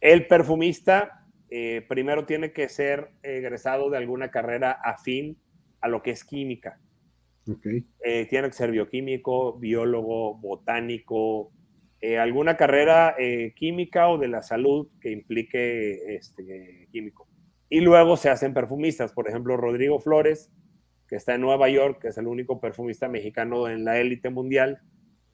el 0.00 0.26
perfumista 0.26 1.19
eh, 1.50 1.84
primero 1.88 2.26
tiene 2.26 2.52
que 2.52 2.68
ser 2.68 3.10
egresado 3.22 3.90
de 3.90 3.98
alguna 3.98 4.30
carrera 4.30 4.72
afín 4.72 5.38
a 5.80 5.88
lo 5.88 6.02
que 6.02 6.10
es 6.10 6.24
química. 6.24 6.80
Eh, 8.04 8.26
tiene 8.30 8.48
que 8.48 8.54
ser 8.54 8.70
bioquímico, 8.70 9.58
biólogo, 9.58 10.36
botánico, 10.36 11.50
eh, 12.00 12.18
alguna 12.18 12.56
carrera 12.56 13.16
química 13.56 14.08
o 14.08 14.18
de 14.18 14.28
la 14.28 14.42
salud 14.42 14.88
que 15.00 15.10
implique 15.10 16.14
este, 16.14 16.88
químico. 16.92 17.28
Y 17.68 17.80
luego 17.80 18.16
se 18.16 18.30
hacen 18.30 18.54
perfumistas. 18.54 19.12
Por 19.12 19.28
ejemplo, 19.28 19.56
Rodrigo 19.56 20.00
Flores 20.00 20.50
que 21.10 21.16
está 21.16 21.34
en 21.34 21.40
Nueva 21.40 21.68
York, 21.68 22.00
que 22.00 22.08
es 22.08 22.18
el 22.18 22.28
único 22.28 22.60
perfumista 22.60 23.08
mexicano 23.08 23.68
en 23.68 23.84
la 23.84 23.98
élite 23.98 24.30
mundial. 24.30 24.80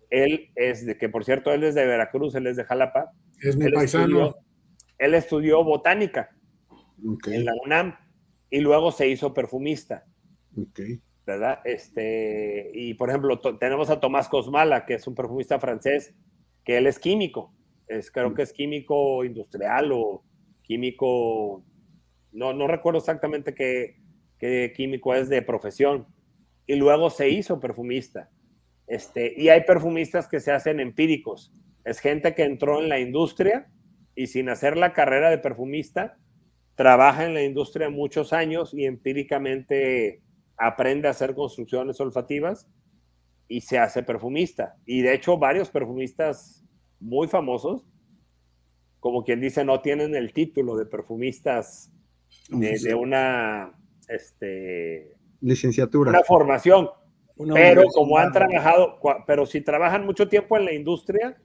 Él 0.08 0.48
es 0.54 0.86
de, 0.86 0.96
que 0.96 1.10
por 1.10 1.22
cierto, 1.26 1.52
él 1.52 1.64
es 1.64 1.74
de 1.74 1.84
Veracruz, 1.84 2.34
él 2.34 2.46
es 2.46 2.56
de 2.56 2.64
Jalapa. 2.64 3.12
Es 3.42 3.58
mi 3.58 3.70
paisano. 3.70 4.34
Él 4.98 5.14
estudió 5.14 5.62
botánica 5.64 6.30
en 7.26 7.44
la 7.44 7.52
UNAM 7.64 7.96
y 8.50 8.60
luego 8.60 8.92
se 8.92 9.08
hizo 9.08 9.34
perfumista. 9.34 10.04
¿Verdad? 11.26 11.60
Este, 11.64 12.70
y 12.72 12.94
por 12.94 13.10
ejemplo, 13.10 13.40
tenemos 13.58 13.90
a 13.90 14.00
Tomás 14.00 14.28
Cosmala, 14.28 14.86
que 14.86 14.94
es 14.94 15.06
un 15.06 15.14
perfumista 15.14 15.58
francés, 15.58 16.14
que 16.64 16.78
él 16.78 16.86
es 16.86 16.98
químico. 16.98 17.52
Es, 17.88 18.10
creo 18.10 18.32
que 18.34 18.42
es 18.42 18.52
químico 18.52 19.24
industrial 19.24 19.90
o 19.92 20.24
químico, 20.62 21.64
no, 22.32 22.52
no 22.52 22.66
recuerdo 22.66 22.98
exactamente 22.98 23.54
qué, 23.54 24.00
que 24.38 24.72
químico 24.74 25.14
es 25.14 25.28
de 25.28 25.42
profesión, 25.42 26.06
y 26.66 26.74
luego 26.74 27.10
se 27.10 27.28
hizo 27.30 27.60
perfumista. 27.60 28.30
Este, 28.86 29.34
y 29.36 29.48
hay 29.48 29.62
perfumistas 29.62 30.28
que 30.28 30.40
se 30.40 30.52
hacen 30.52 30.80
empíricos. 30.80 31.52
Es 31.84 32.00
gente 32.00 32.34
que 32.34 32.44
entró 32.44 32.82
en 32.82 32.88
la 32.88 32.98
industria 32.98 33.68
y 34.16 34.26
sin 34.26 34.48
hacer 34.48 34.76
la 34.76 34.92
carrera 34.92 35.30
de 35.30 35.38
perfumista, 35.38 36.18
trabaja 36.74 37.24
en 37.24 37.34
la 37.34 37.42
industria 37.42 37.90
muchos 37.90 38.32
años 38.32 38.74
y 38.74 38.86
empíricamente 38.86 40.22
aprende 40.56 41.06
a 41.06 41.12
hacer 41.12 41.34
construcciones 41.34 42.00
olfativas 42.00 42.68
y 43.46 43.60
se 43.60 43.78
hace 43.78 44.02
perfumista. 44.02 44.76
Y 44.86 45.02
de 45.02 45.14
hecho 45.14 45.38
varios 45.38 45.70
perfumistas 45.70 46.64
muy 46.98 47.28
famosos, 47.28 47.86
como 48.98 49.22
quien 49.22 49.40
dice, 49.40 49.64
no 49.64 49.80
tienen 49.80 50.16
el 50.16 50.32
título 50.32 50.76
de 50.76 50.86
perfumistas 50.86 51.92
de 52.48 52.94
una 52.94 53.72
este, 54.08 55.14
licenciatura. 55.40 56.10
Una 56.10 56.22
formación. 56.22 56.88
pero 57.54 57.84
como 57.94 58.18
han 58.18 58.32
trabajado, 58.32 58.98
pero 59.26 59.46
si 59.46 59.60
trabajan 59.60 60.04
mucho 60.06 60.28
tiempo 60.28 60.56
en 60.56 60.64
la 60.64 60.72
industria, 60.72 61.36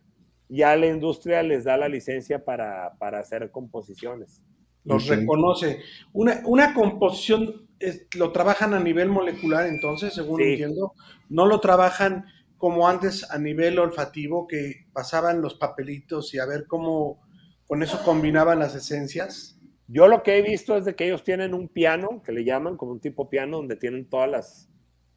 ya 0.51 0.75
la 0.75 0.87
industria 0.87 1.41
les 1.43 1.63
da 1.63 1.77
la 1.77 1.87
licencia 1.87 2.43
para, 2.43 2.97
hacer 2.99 3.51
composiciones. 3.51 4.41
Los 4.83 5.07
reconoce. 5.07 5.79
Una, 6.11 6.41
una 6.45 6.73
composición 6.73 7.69
lo 8.15 8.31
trabajan 8.33 8.73
a 8.73 8.79
nivel 8.79 9.07
molecular, 9.07 9.65
entonces, 9.65 10.13
según 10.13 10.41
entiendo. 10.41 10.93
No 11.29 11.45
lo 11.45 11.61
trabajan 11.61 12.25
como 12.57 12.87
antes 12.87 13.31
a 13.31 13.37
nivel 13.37 13.79
olfativo, 13.79 14.45
que 14.45 14.87
pasaban 14.91 15.41
los 15.41 15.55
papelitos 15.55 16.33
y 16.33 16.39
a 16.39 16.45
ver 16.45 16.65
cómo 16.67 17.21
con 17.65 17.81
eso 17.81 18.03
combinaban 18.03 18.59
las 18.59 18.75
esencias. 18.75 19.57
Yo 19.87 20.07
lo 20.07 20.21
que 20.21 20.37
he 20.37 20.41
visto 20.41 20.75
es 20.75 20.83
de 20.83 20.95
que 20.95 21.05
ellos 21.05 21.23
tienen 21.23 21.53
un 21.53 21.69
piano, 21.69 22.21
que 22.23 22.33
le 22.33 22.43
llaman 22.43 22.75
como 22.75 22.91
un 22.91 22.99
tipo 22.99 23.29
piano, 23.29 23.57
donde 23.57 23.77
tienen 23.77 24.09
todas 24.09 24.29
las, 24.29 24.69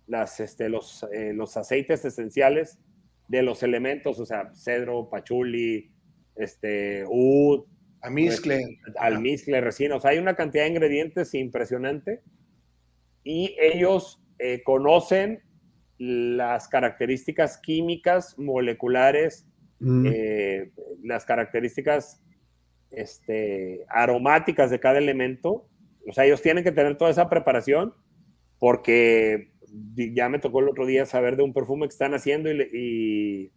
las 0.06 0.38
este, 0.38 0.68
los, 0.68 1.04
eh, 1.12 1.32
los 1.34 1.56
aceites 1.56 2.04
esenciales 2.04 2.78
de 3.28 3.42
los 3.42 3.62
elementos, 3.62 4.18
o 4.18 4.26
sea, 4.26 4.52
cedro, 4.54 5.08
pachuli, 5.10 5.90
este, 6.36 7.04
ud, 7.08 7.64
almizcle, 8.00 8.78
almizcle, 8.98 9.60
resina, 9.60 9.96
o 9.96 10.00
sea, 10.00 10.10
hay 10.10 10.18
una 10.18 10.34
cantidad 10.34 10.64
de 10.64 10.70
ingredientes 10.70 11.34
impresionante 11.34 12.22
y 13.22 13.56
ellos 13.58 14.22
eh, 14.38 14.62
conocen 14.62 15.42
las 15.98 16.68
características 16.68 17.58
químicas, 17.58 18.38
moleculares, 18.38 19.46
mm. 19.80 20.06
eh, 20.06 20.72
las 21.02 21.24
características 21.24 22.22
este, 22.90 23.84
aromáticas 23.88 24.70
de 24.70 24.80
cada 24.80 24.98
elemento. 24.98 25.66
O 26.06 26.12
sea, 26.12 26.24
ellos 26.24 26.42
tienen 26.42 26.64
que 26.64 26.72
tener 26.72 26.96
toda 26.96 27.10
esa 27.10 27.30
preparación 27.30 27.94
porque 28.58 29.52
ya 29.94 30.28
me 30.28 30.38
tocó 30.38 30.60
el 30.60 30.68
otro 30.68 30.86
día 30.86 31.06
saber 31.06 31.36
de 31.36 31.42
un 31.42 31.52
perfume 31.52 31.86
que 31.86 31.92
están 31.92 32.14
haciendo 32.14 32.50
y, 32.50 33.52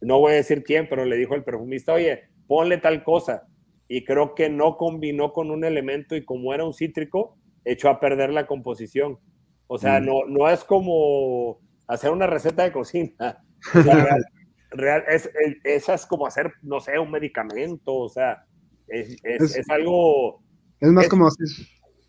no 0.00 0.20
voy 0.20 0.32
a 0.32 0.36
decir 0.36 0.62
quién, 0.62 0.88
pero 0.88 1.04
le 1.04 1.16
dijo 1.16 1.34
el 1.34 1.42
perfumista, 1.42 1.92
oye, 1.92 2.22
ponle 2.46 2.78
tal 2.78 3.02
cosa. 3.02 3.48
Y 3.88 4.04
creo 4.04 4.34
que 4.34 4.48
no 4.48 4.76
combinó 4.76 5.32
con 5.32 5.50
un 5.50 5.64
elemento 5.64 6.14
y 6.14 6.24
como 6.24 6.54
era 6.54 6.64
un 6.64 6.72
cítrico, 6.72 7.36
echó 7.64 7.88
a 7.88 7.98
perder 7.98 8.30
la 8.30 8.46
composición. 8.46 9.18
O 9.66 9.76
sea, 9.76 10.00
mm. 10.00 10.04
no, 10.04 10.24
no 10.28 10.48
es 10.48 10.62
como 10.62 11.58
hacer 11.88 12.12
una 12.12 12.28
receta 12.28 12.62
de 12.62 12.72
cocina. 12.72 13.42
real, 14.70 15.04
es, 15.08 15.30
esa 15.64 15.94
es 15.94 16.06
como 16.06 16.26
hacer, 16.26 16.52
no 16.62 16.78
sé, 16.80 16.98
un 16.98 17.10
medicamento. 17.10 17.94
O 17.94 18.08
sea, 18.08 18.44
es, 18.86 19.16
es, 19.24 19.68
algo... 19.70 20.42
Es 20.80 20.90
más 20.90 21.08
como 21.08 21.28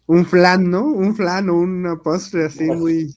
un 0.09 0.25
flan, 0.25 0.71
¿no? 0.71 0.85
Un 0.85 1.15
flan 1.15 1.51
o 1.51 1.55
una 1.59 1.97
postre 1.97 2.45
así 2.45 2.65
pues, 2.65 2.79
muy 2.79 3.07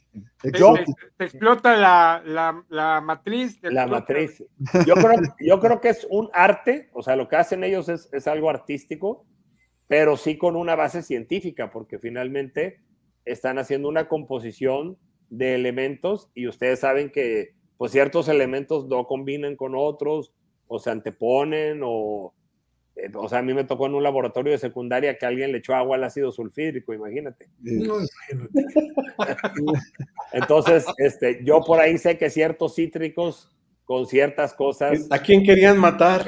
te, 0.42 1.24
explota 1.24 1.74
la, 1.74 3.00
matriz. 3.02 3.58
La 3.62 3.86
matriz. 3.86 4.44
Yo 4.86 4.94
creo, 4.96 5.12
yo 5.40 5.58
creo 5.58 5.80
que 5.80 5.88
es 5.88 6.06
un 6.10 6.28
arte, 6.34 6.90
o 6.92 7.02
sea, 7.02 7.16
lo 7.16 7.28
que 7.28 7.36
hacen 7.36 7.64
ellos 7.64 7.88
es, 7.88 8.10
es 8.12 8.26
algo 8.26 8.50
artístico, 8.50 9.24
pero 9.86 10.18
sí 10.18 10.36
con 10.36 10.54
una 10.54 10.74
base 10.74 11.00
científica, 11.02 11.70
porque 11.70 11.98
finalmente 11.98 12.82
están 13.24 13.58
haciendo 13.58 13.88
una 13.88 14.06
composición 14.06 14.98
de 15.30 15.54
elementos 15.54 16.28
y 16.34 16.46
ustedes 16.46 16.80
saben 16.80 17.10
que 17.10 17.54
pues 17.78 17.92
ciertos 17.92 18.28
elementos 18.28 18.86
no 18.86 19.06
combinan 19.06 19.56
con 19.56 19.72
otros 19.74 20.34
o 20.66 20.78
se 20.78 20.90
anteponen 20.90 21.80
o 21.82 22.34
eh, 22.96 23.10
o 23.14 23.28
sea, 23.28 23.38
a 23.38 23.42
mí 23.42 23.54
me 23.54 23.64
tocó 23.64 23.86
en 23.86 23.94
un 23.94 24.02
laboratorio 24.02 24.52
de 24.52 24.58
secundaria 24.58 25.16
que 25.16 25.26
alguien 25.26 25.52
le 25.52 25.58
echó 25.58 25.74
agua 25.74 25.96
al 25.96 26.04
ácido 26.04 26.30
sulfídrico, 26.30 26.92
imagínate. 26.92 27.48
Entonces, 30.32 30.84
este, 30.98 31.40
yo 31.44 31.60
por 31.60 31.80
ahí 31.80 31.98
sé 31.98 32.18
que 32.18 32.30
ciertos 32.30 32.74
cítricos 32.74 33.48
con 33.84 34.06
ciertas 34.06 34.54
cosas. 34.54 35.06
¿A 35.10 35.18
quién 35.18 35.42
querían 35.42 35.78
matar? 35.78 36.24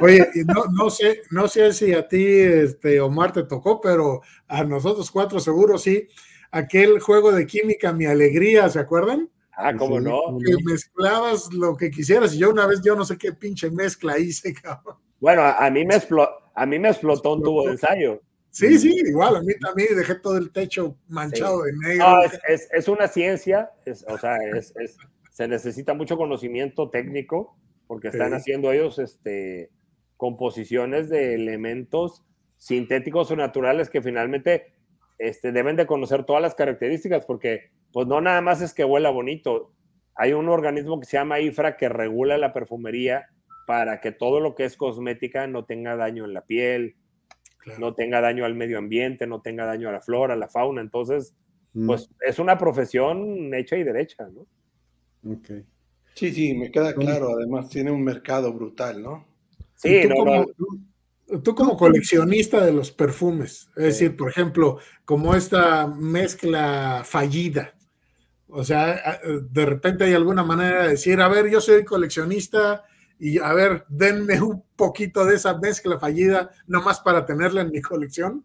Oye, 0.00 0.26
no, 0.46 0.64
no, 0.72 0.90
sé, 0.90 1.22
no 1.30 1.48
sé 1.48 1.72
si 1.72 1.92
a 1.92 2.06
ti, 2.06 2.24
este, 2.24 3.00
Omar, 3.00 3.32
te 3.32 3.44
tocó, 3.44 3.80
pero 3.80 4.20
a 4.48 4.64
nosotros 4.64 5.10
cuatro 5.10 5.40
seguro 5.40 5.78
sí. 5.78 6.08
Aquel 6.50 7.00
juego 7.00 7.32
de 7.32 7.46
química, 7.46 7.92
mi 7.92 8.06
alegría, 8.06 8.68
¿se 8.68 8.78
acuerdan? 8.78 9.28
Ah, 9.56 9.74
¿cómo 9.76 10.00
no? 10.00 10.38
Que 10.44 10.56
mezclabas 10.64 11.52
lo 11.52 11.76
que 11.76 11.90
quisieras 11.90 12.34
y 12.34 12.38
yo 12.38 12.50
una 12.50 12.66
vez, 12.66 12.80
yo 12.82 12.94
no 12.94 13.04
sé 13.04 13.16
qué 13.16 13.32
pinche 13.32 13.70
mezcla 13.70 14.18
hice, 14.18 14.52
cabrón. 14.62 14.96
Bueno, 15.20 15.42
a, 15.42 15.70
mí 15.70 15.84
me 15.84 15.94
a 16.54 16.66
mí 16.66 16.78
me 16.78 16.88
explotó 16.88 17.34
un 17.34 17.42
tubo 17.42 17.66
de 17.66 17.72
ensayo. 17.72 18.20
Sí, 18.50 18.78
sí, 18.78 18.94
igual, 19.06 19.36
a 19.36 19.42
mí 19.42 19.52
también 19.60 19.96
dejé 19.96 20.14
todo 20.14 20.36
el 20.36 20.52
techo 20.52 20.96
manchado 21.08 21.62
de 21.62 21.72
negro. 21.72 22.08
No, 22.08 22.22
es, 22.22 22.68
es, 22.70 22.88
una 22.88 23.08
ciencia, 23.08 23.72
o 24.06 24.16
sea, 24.16 24.38
se 25.32 25.48
necesita 25.48 25.94
mucho 25.94 26.16
conocimiento 26.16 26.88
técnico 26.88 27.56
porque 27.88 28.08
están 28.08 28.32
haciendo 28.32 28.70
ellos 28.70 29.00
este, 29.00 29.70
composiciones 30.16 31.08
de 31.08 31.34
elementos 31.34 32.22
sintéticos 32.56 33.30
o 33.30 33.36
naturales 33.36 33.90
que 33.90 34.00
finalmente 34.00 34.72
este, 35.18 35.50
deben 35.50 35.74
de 35.74 35.86
conocer 35.86 36.24
todas 36.24 36.40
las 36.40 36.54
características 36.54 37.26
porque 37.26 37.72
pues 37.92 38.06
no 38.06 38.20
nada 38.20 38.40
más 38.40 38.60
es 38.60 38.72
que 38.72 38.84
huela 38.84 39.10
bonito, 39.10 39.72
hay 40.14 40.32
un 40.32 40.48
organismo 40.48 41.00
que 41.00 41.06
se 41.06 41.16
llama 41.16 41.40
IFRA 41.40 41.76
que 41.76 41.88
regula 41.88 42.38
la 42.38 42.52
perfumería 42.52 43.28
para 43.66 44.00
que 44.00 44.12
todo 44.12 44.40
lo 44.40 44.54
que 44.54 44.64
es 44.64 44.76
cosmética 44.76 45.46
no 45.46 45.64
tenga 45.64 45.96
daño 45.96 46.24
en 46.24 46.34
la 46.34 46.44
piel, 46.44 46.96
no 47.78 47.94
tenga 47.94 48.20
daño 48.20 48.44
al 48.44 48.54
medio 48.54 48.78
ambiente, 48.78 49.26
no 49.26 49.40
tenga 49.40 49.64
daño 49.64 49.88
a 49.88 49.92
la 49.92 50.00
flora, 50.00 50.34
a 50.34 50.36
la 50.36 50.48
fauna. 50.48 50.80
Entonces, 50.80 51.34
mm. 51.72 51.86
pues 51.86 52.10
es 52.26 52.38
una 52.38 52.58
profesión 52.58 53.52
hecha 53.54 53.76
y 53.76 53.84
derecha, 53.84 54.28
¿no? 54.28 54.46
Sí, 56.14 56.32
sí, 56.32 56.54
me 56.54 56.70
queda 56.70 56.94
claro. 56.94 57.30
Además, 57.36 57.68
tiene 57.68 57.90
un 57.90 58.04
mercado 58.04 58.52
brutal, 58.52 59.02
¿no? 59.02 59.26
Sí, 59.76 60.02
tú, 60.02 60.14
como, 60.14 60.46
tú, 61.42 61.54
como 61.54 61.76
coleccionista 61.76 62.64
de 62.64 62.72
los 62.72 62.90
perfumes, 62.92 63.68
es 63.76 63.84
decir, 63.84 64.16
por 64.16 64.30
ejemplo, 64.30 64.78
como 65.04 65.34
esta 65.34 65.86
mezcla 65.86 67.02
fallida, 67.04 67.74
o 68.48 68.62
sea, 68.62 69.18
de 69.50 69.66
repente 69.66 70.04
hay 70.04 70.12
alguna 70.12 70.44
manera 70.44 70.84
de 70.84 70.90
decir, 70.90 71.20
a 71.20 71.28
ver, 71.28 71.50
yo 71.50 71.60
soy 71.60 71.84
coleccionista 71.84 72.84
y 73.18 73.38
a 73.38 73.52
ver, 73.52 73.84
denme 73.88 74.40
un 74.40 74.64
poquito 74.76 75.24
de 75.24 75.36
esa 75.36 75.56
mezcla 75.58 75.98
fallida, 75.98 76.50
nomás 76.66 77.00
para 77.00 77.24
tenerla 77.24 77.62
en 77.62 77.70
mi 77.70 77.80
colección? 77.80 78.44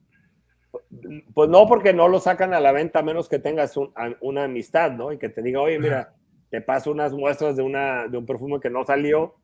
Pues 1.34 1.50
no, 1.50 1.68
porque 1.68 1.94
no 1.94 2.08
lo 2.08 2.20
sacan 2.20 2.54
a 2.54 2.60
la 2.60 2.72
venta 2.72 3.00
a 3.00 3.04
menos 3.04 3.28
que 3.28 3.40
tengas 3.40 3.76
una 4.22 4.44
amistad, 4.44 4.92
¿no? 4.92 5.12
Y 5.12 5.18
que 5.18 5.30
te 5.30 5.42
diga, 5.42 5.62
oye, 5.62 5.80
mira, 5.80 6.14
te 6.50 6.62
paso 6.62 6.92
unas 6.92 7.14
muestras 7.14 7.56
de, 7.56 7.64
una, 7.64 8.08
de 8.08 8.18
un 8.18 8.26
perfume 8.26 8.60
que 8.60 8.70
no 8.70 8.84
salió 8.84 9.36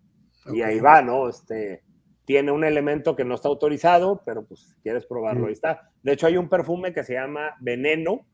y 0.53 0.61
ahí 0.61 0.79
va, 0.79 1.01
¿no? 1.01 1.29
Este, 1.29 1.83
tiene 2.25 2.51
un 2.51 2.63
elemento 2.63 3.15
que 3.15 3.23
no 3.23 3.35
está 3.35 3.47
autorizado, 3.47 4.21
pero 4.25 4.45
pues 4.45 4.75
quieres 4.81 5.05
probarlo, 5.05 5.47
ahí 5.47 5.53
está. 5.53 5.91
De 6.03 6.13
hecho, 6.13 6.27
hay 6.27 6.37
un 6.37 6.49
perfume 6.49 6.93
que 6.93 7.03
se 7.03 7.13
llama 7.13 7.55
Veneno, 7.59 8.25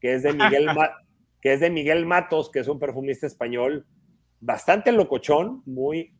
que 0.00 0.14
es 0.14 0.22
de 0.22 0.32
Miguel, 0.32 0.66
que 1.40 1.54
es 1.54 1.60
de 1.60 1.70
Miguel 1.70 2.06
Matos, 2.06 2.50
que 2.50 2.60
es 2.60 2.68
un 2.68 2.78
perfumista 2.78 3.26
español 3.26 3.86
bastante 4.40 4.92
locochón, 4.92 5.62
muy, 5.66 6.14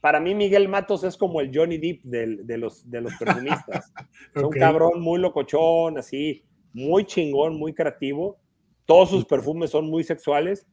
para 0.00 0.20
mí 0.20 0.34
Miguel 0.34 0.68
Matos 0.68 1.02
es 1.04 1.16
como 1.16 1.40
el 1.40 1.50
Johnny 1.52 1.78
Depp 1.78 2.02
de, 2.04 2.58
los, 2.58 2.88
de 2.88 3.00
los 3.00 3.14
perfumistas. 3.16 3.92
Es 4.34 4.42
un 4.42 4.50
cabrón 4.50 5.00
muy 5.00 5.18
locochón, 5.18 5.98
así, 5.98 6.44
muy 6.72 7.04
chingón, 7.04 7.58
muy 7.58 7.74
creativo. 7.74 8.38
Todos 8.84 9.10
sus 9.10 9.24
perfumes 9.24 9.70
son 9.70 9.90
muy 9.90 10.04
sexuales. 10.04 10.66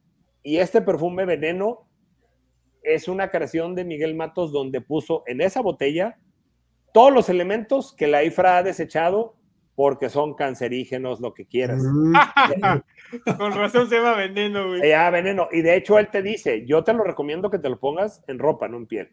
Y 0.43 0.57
este 0.57 0.81
perfume 0.81 1.25
Veneno 1.25 1.87
es 2.83 3.07
una 3.07 3.31
creación 3.31 3.73
de 3.73 3.83
Miguel 3.83 4.13
Matos 4.13 4.51
donde 4.51 4.79
puso 4.81 5.23
en 5.25 5.41
esa 5.41 5.61
botella 5.61 6.19
todos 6.93 7.11
los 7.11 7.29
elementos 7.29 7.93
que 7.93 8.07
la 8.07 8.23
IFRA 8.23 8.59
ha 8.59 8.63
desechado 8.63 9.34
porque 9.75 10.09
son 10.09 10.35
cancerígenos, 10.35 11.19
lo 11.19 11.33
que 11.33 11.45
quieras. 11.45 11.83
Mm. 11.83 12.13
Con 13.37 13.53
razón 13.53 13.89
se 13.89 13.97
llama 13.97 14.15
veneno, 14.15 14.69
güey. 14.69 14.89
Ya, 14.89 15.09
veneno. 15.09 15.49
Y 15.51 15.61
de 15.61 15.75
hecho 15.75 15.99
él 15.99 16.07
te 16.07 16.21
dice, 16.21 16.65
yo 16.65 16.83
te 16.83 16.93
lo 16.93 17.03
recomiendo 17.03 17.49
que 17.49 17.59
te 17.59 17.69
lo 17.69 17.79
pongas 17.79 18.23
en 18.27 18.39
ropa, 18.39 18.69
no 18.69 18.77
en 18.77 18.87
piel. 18.87 19.09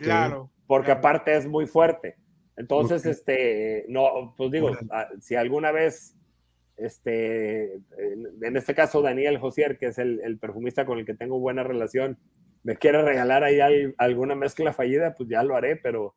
Claro. 0.00 0.50
Porque 0.66 0.92
aparte 0.92 1.34
es 1.36 1.46
muy 1.46 1.66
fuerte. 1.66 2.16
Entonces, 2.56 3.06
este, 3.06 3.86
no, 3.88 4.34
pues 4.36 4.50
digo, 4.50 4.72
ah, 4.90 5.08
si 5.20 5.36
alguna 5.36 5.70
vez, 5.70 6.16
este, 6.76 7.74
en, 8.42 8.56
este 8.56 8.74
caso 8.74 9.00
Daniel 9.00 9.38
Josier, 9.38 9.78
que 9.78 9.86
es 9.86 9.98
el, 9.98 10.38
perfumista 10.38 10.84
con 10.84 10.98
el 10.98 11.06
que 11.06 11.14
tengo 11.14 11.38
buena 11.38 11.62
relación, 11.62 12.18
me 12.64 12.76
quiere 12.76 13.00
regalar 13.02 13.44
ahí 13.44 13.60
alguna 13.96 14.34
mezcla 14.34 14.72
fallida, 14.72 15.14
pues 15.14 15.28
ya 15.28 15.44
lo 15.44 15.54
haré, 15.54 15.76
pero 15.76 16.16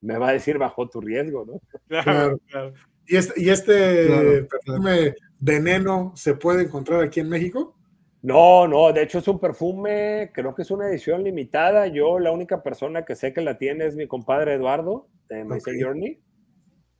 me 0.00 0.16
va 0.16 0.28
a 0.28 0.32
decir 0.32 0.58
bajo 0.58 0.88
tu 0.88 1.00
riesgo, 1.00 1.44
¿no? 1.44 1.60
Claro, 1.88 2.38
claro. 2.46 2.72
¿Y 3.10 3.16
este, 3.16 3.42
y 3.42 3.50
este 3.50 4.44
perfume 4.44 5.16
veneno 5.40 6.12
se 6.14 6.34
puede 6.34 6.62
encontrar 6.62 7.02
aquí 7.02 7.18
en 7.18 7.28
México? 7.28 7.74
No, 8.22 8.68
no, 8.68 8.92
de 8.92 9.02
hecho 9.02 9.18
es 9.18 9.26
un 9.26 9.40
perfume, 9.40 10.30
creo 10.32 10.54
que 10.54 10.62
es 10.62 10.70
una 10.70 10.88
edición 10.88 11.24
limitada. 11.24 11.88
Yo 11.88 12.20
la 12.20 12.30
única 12.30 12.62
persona 12.62 13.04
que 13.04 13.16
sé 13.16 13.32
que 13.32 13.40
la 13.40 13.58
tiene 13.58 13.86
es 13.86 13.96
mi 13.96 14.06
compadre 14.06 14.54
Eduardo 14.54 15.08
de 15.28 15.44
My 15.44 15.58
Journey. 15.60 16.20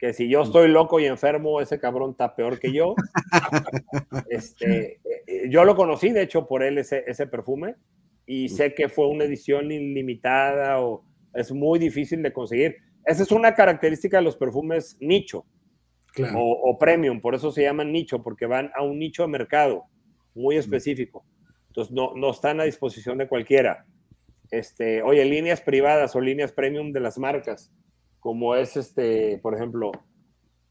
Que 0.01 0.13
si 0.13 0.29
yo 0.29 0.43
estoy 0.43 0.67
loco 0.67 0.99
y 0.99 1.05
enfermo, 1.05 1.61
ese 1.61 1.79
cabrón 1.79 2.11
está 2.11 2.35
peor 2.35 2.59
que 2.59 2.73
yo. 2.73 2.97
este, 4.31 4.99
eh, 5.29 5.49
yo 5.49 5.65
lo 5.65 5.77
conocí, 5.77 6.11
de 6.11 6.23
hecho, 6.23 6.49
por 6.49 6.65
él 6.65 6.79
ese, 6.79 7.05
ese 7.07 7.29
perfume. 7.29 7.77
Y 8.27 8.49
sé 8.49 8.75
que 8.75 8.89
fue 8.89 9.07
una 9.07 9.25
edición 9.25 9.71
ilimitada 9.71 10.81
o 10.81 11.05
es 11.35 11.53
muy 11.53 11.79
difícil 11.79 12.21
de 12.21 12.33
conseguir. 12.33 12.79
Esa 13.05 13.23
es 13.23 13.31
una 13.31 13.55
característica 13.55 14.17
de 14.17 14.25
los 14.25 14.37
perfumes 14.37 14.97
nicho 14.99 15.47
o, 16.35 16.79
premium, 16.79 17.21
por 17.21 17.35
eso 17.35 17.53
se 17.53 17.63
llaman 17.63 17.93
nicho, 17.93 18.23
porque 18.23 18.47
van 18.47 18.71
a 18.75 18.83
un 18.83 18.99
nicho 18.99 19.23
de 19.23 19.29
mercado 19.29 19.85
muy 20.35 20.57
específico. 20.57 21.25
Entonces 21.69 21.93
no, 21.93 22.15
no 22.17 22.31
están 22.31 22.61
a 22.61 22.65
disposición 22.65 23.19
de 23.19 23.29
cualquiera. 23.29 23.87
Este, 24.51 25.03
oye, 25.03 25.25
líneas 25.25 25.61
privadas 25.61 26.17
o 26.17 26.21
líneas 26.21 26.53
premium 26.53 26.93
de 26.93 27.01
las 27.01 27.19
marcas, 27.19 27.73
como 28.19 28.55
es 28.55 28.77
este, 28.77 29.39
por 29.39 29.55
ejemplo, 29.55 29.93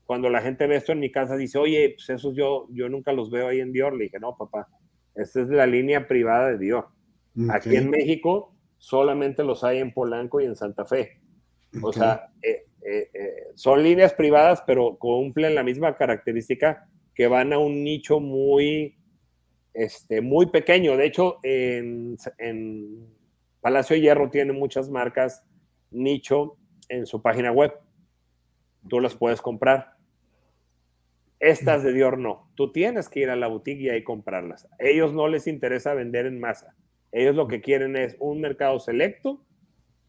cuando 0.06 0.30
la 0.30 0.42
gente 0.42 0.68
ve 0.68 0.76
esto 0.76 0.92
en 0.92 1.00
mi 1.00 1.12
casa, 1.12 1.38
dice, 1.38 1.58
oye, 1.58 1.94
pues 1.96 2.10
esos 2.10 2.36
yo, 2.36 2.68
yo 2.72 2.90
nunca 2.90 3.14
los 3.14 3.30
veo 3.30 3.48
ahí 3.48 3.60
en 3.60 3.72
Dior. 3.72 3.94
Le 3.96 4.06
dije, 4.06 4.20
no, 4.20 4.36
papá, 4.36 4.68
esta 5.14 5.42
es 5.42 5.50
la 5.50 5.68
línea 5.68 6.08
privada 6.08 6.50
de 6.50 6.58
Dior. 6.58 6.88
Aquí 7.52 7.76
en 7.76 7.90
México 7.90 8.56
solamente 8.80 9.44
los 9.44 9.64
hay 9.64 9.78
en 9.78 9.94
Polanco 9.94 10.42
y 10.42 10.46
en 10.46 10.56
Santa 10.56 10.86
Fe. 10.86 11.22
O 11.84 11.94
sea, 11.94 12.32
eh, 12.42 12.66
eh, 12.82 13.10
eh, 13.14 13.48
son 13.56 13.84
líneas 13.84 14.14
privadas, 14.14 14.64
pero 14.66 14.98
cumplen 14.98 15.56
la 15.56 15.64
misma 15.64 15.96
característica 15.96 16.88
que 17.14 17.28
van 17.28 17.52
a 17.52 17.58
un 17.58 17.84
nicho 17.84 18.20
muy, 18.20 18.98
este, 19.74 20.22
muy 20.22 20.48
pequeño. 20.48 20.96
De 20.96 21.06
hecho, 21.06 21.40
en, 21.44 22.18
Palacio 23.62 23.96
de 23.96 24.02
Hierro 24.02 24.30
tiene 24.30 24.54
muchas 24.54 24.90
marcas 24.90 25.44
nicho 25.92 26.58
en 26.88 27.06
su 27.06 27.22
página 27.22 27.52
web. 27.52 27.74
Tú 28.88 29.02
las 29.02 29.16
puedes 29.16 29.42
comprar. 29.42 29.98
Estas 31.40 31.84
de 31.84 31.92
Dior 31.92 32.18
no. 32.18 32.50
Tú 32.56 32.72
tienes 32.72 33.10
que 33.10 33.22
ir 33.22 33.30
a 33.30 33.36
la 33.36 33.48
boutique 33.48 33.82
y 33.82 33.90
ahí 33.90 34.04
comprarlas. 34.04 34.66
A 34.66 34.86
ellos 34.86 35.14
no 35.14 35.28
les 35.28 35.48
interesa 35.48 35.94
vender 35.94 36.26
en 36.26 36.40
masa. 36.40 36.76
Ellos 37.12 37.36
lo 37.36 37.48
que 37.48 37.60
quieren 37.60 37.98
es 37.98 38.16
un 38.20 38.40
mercado 38.40 38.80
selecto 38.80 39.44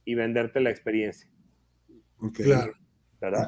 y 0.05 0.15
venderte 0.15 0.61
la 0.61 0.71
experiencia. 0.71 1.29
Claro. 2.33 2.73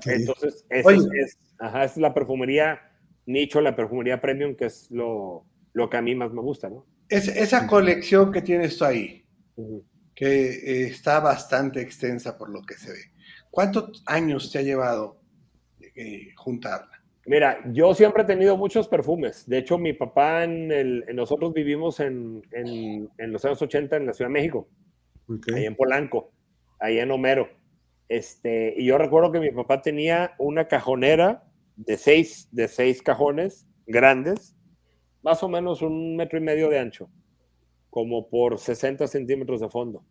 Entonces, 0.05 0.67
esa 0.69 1.85
es, 1.85 1.97
la 1.97 2.13
perfumería 2.13 2.81
nicho, 3.27 3.61
la 3.61 3.75
perfumería 3.75 4.21
premium, 4.21 4.55
que 4.55 4.67
es 4.67 4.91
lo, 4.91 5.47
que 5.91 5.97
a 5.97 6.03
mí 6.03 6.15
más 6.15 6.33
me 6.33 6.41
gusta, 6.41 6.69
¿no? 6.69 6.87
Es, 7.09 7.29
esa 7.29 7.67
colección 7.67 8.33
que 8.33 8.43
tienes 8.43 8.79
tú 8.79 8.85
ahí, 8.85 9.25
que 10.15 10.51
eh, 10.51 10.87
está 10.89 11.21
bastante 11.21 11.81
extensa 11.81 12.37
por 12.37 12.51
lo 12.51 12.63
que 12.63 12.75
se 12.75 12.91
ve. 12.91 13.13
¿Cuántos 13.51 14.03
años 14.07 14.51
te 14.51 14.59
ha 14.59 14.63
llevado 14.63 15.21
eh, 15.95 16.33
juntarla? 16.37 17.03
Mira, 17.25 17.61
yo 17.73 17.95
siempre 17.95 18.25
he 18.25 18.27
tenido 18.27 18.57
muchos 18.57 18.89
perfumes. 18.89 19.49
De 19.49 19.59
hecho, 19.59 19.79
mi 19.79 19.93
papá, 19.93 20.43
en 20.45 20.73
el, 20.73 21.05
nosotros 21.15 21.53
vivimos 21.53 22.01
en, 22.01 22.43
los 23.19 23.45
años 23.45 23.63
80 23.63 23.97
en 23.97 24.07
la 24.07 24.13
Ciudad 24.13 24.29
de 24.29 24.33
México, 24.33 24.69
ahí 25.55 25.67
en 25.67 25.77
Polanco, 25.77 26.33
ahí 26.81 26.99
en 26.99 27.11
Homero. 27.11 27.49
Este, 28.09 28.75
y 28.77 28.87
yo 28.87 28.99
recuerdo 28.99 29.33
que 29.33 29.41
mi 29.41 29.51
papá 29.51 29.83
tenía 29.83 30.35
una 30.39 30.69
cajonera 30.69 31.45
de 31.77 31.97
seis, 31.97 32.49
de 32.53 32.69
seis 32.69 33.03
cajones 33.03 33.67
grandes, 33.87 34.57
más 35.23 35.43
o 35.43 35.49
menos 35.49 35.83
un 35.83 36.17
metro 36.17 36.39
y 36.39 36.43
medio 36.43 36.69
de 36.69 36.79
ancho, 36.79 37.09
como 37.91 38.29
por 38.29 38.59
60 38.59 39.07
centímetros 39.07 39.61
de 39.61 39.69
fondo. 39.69 40.05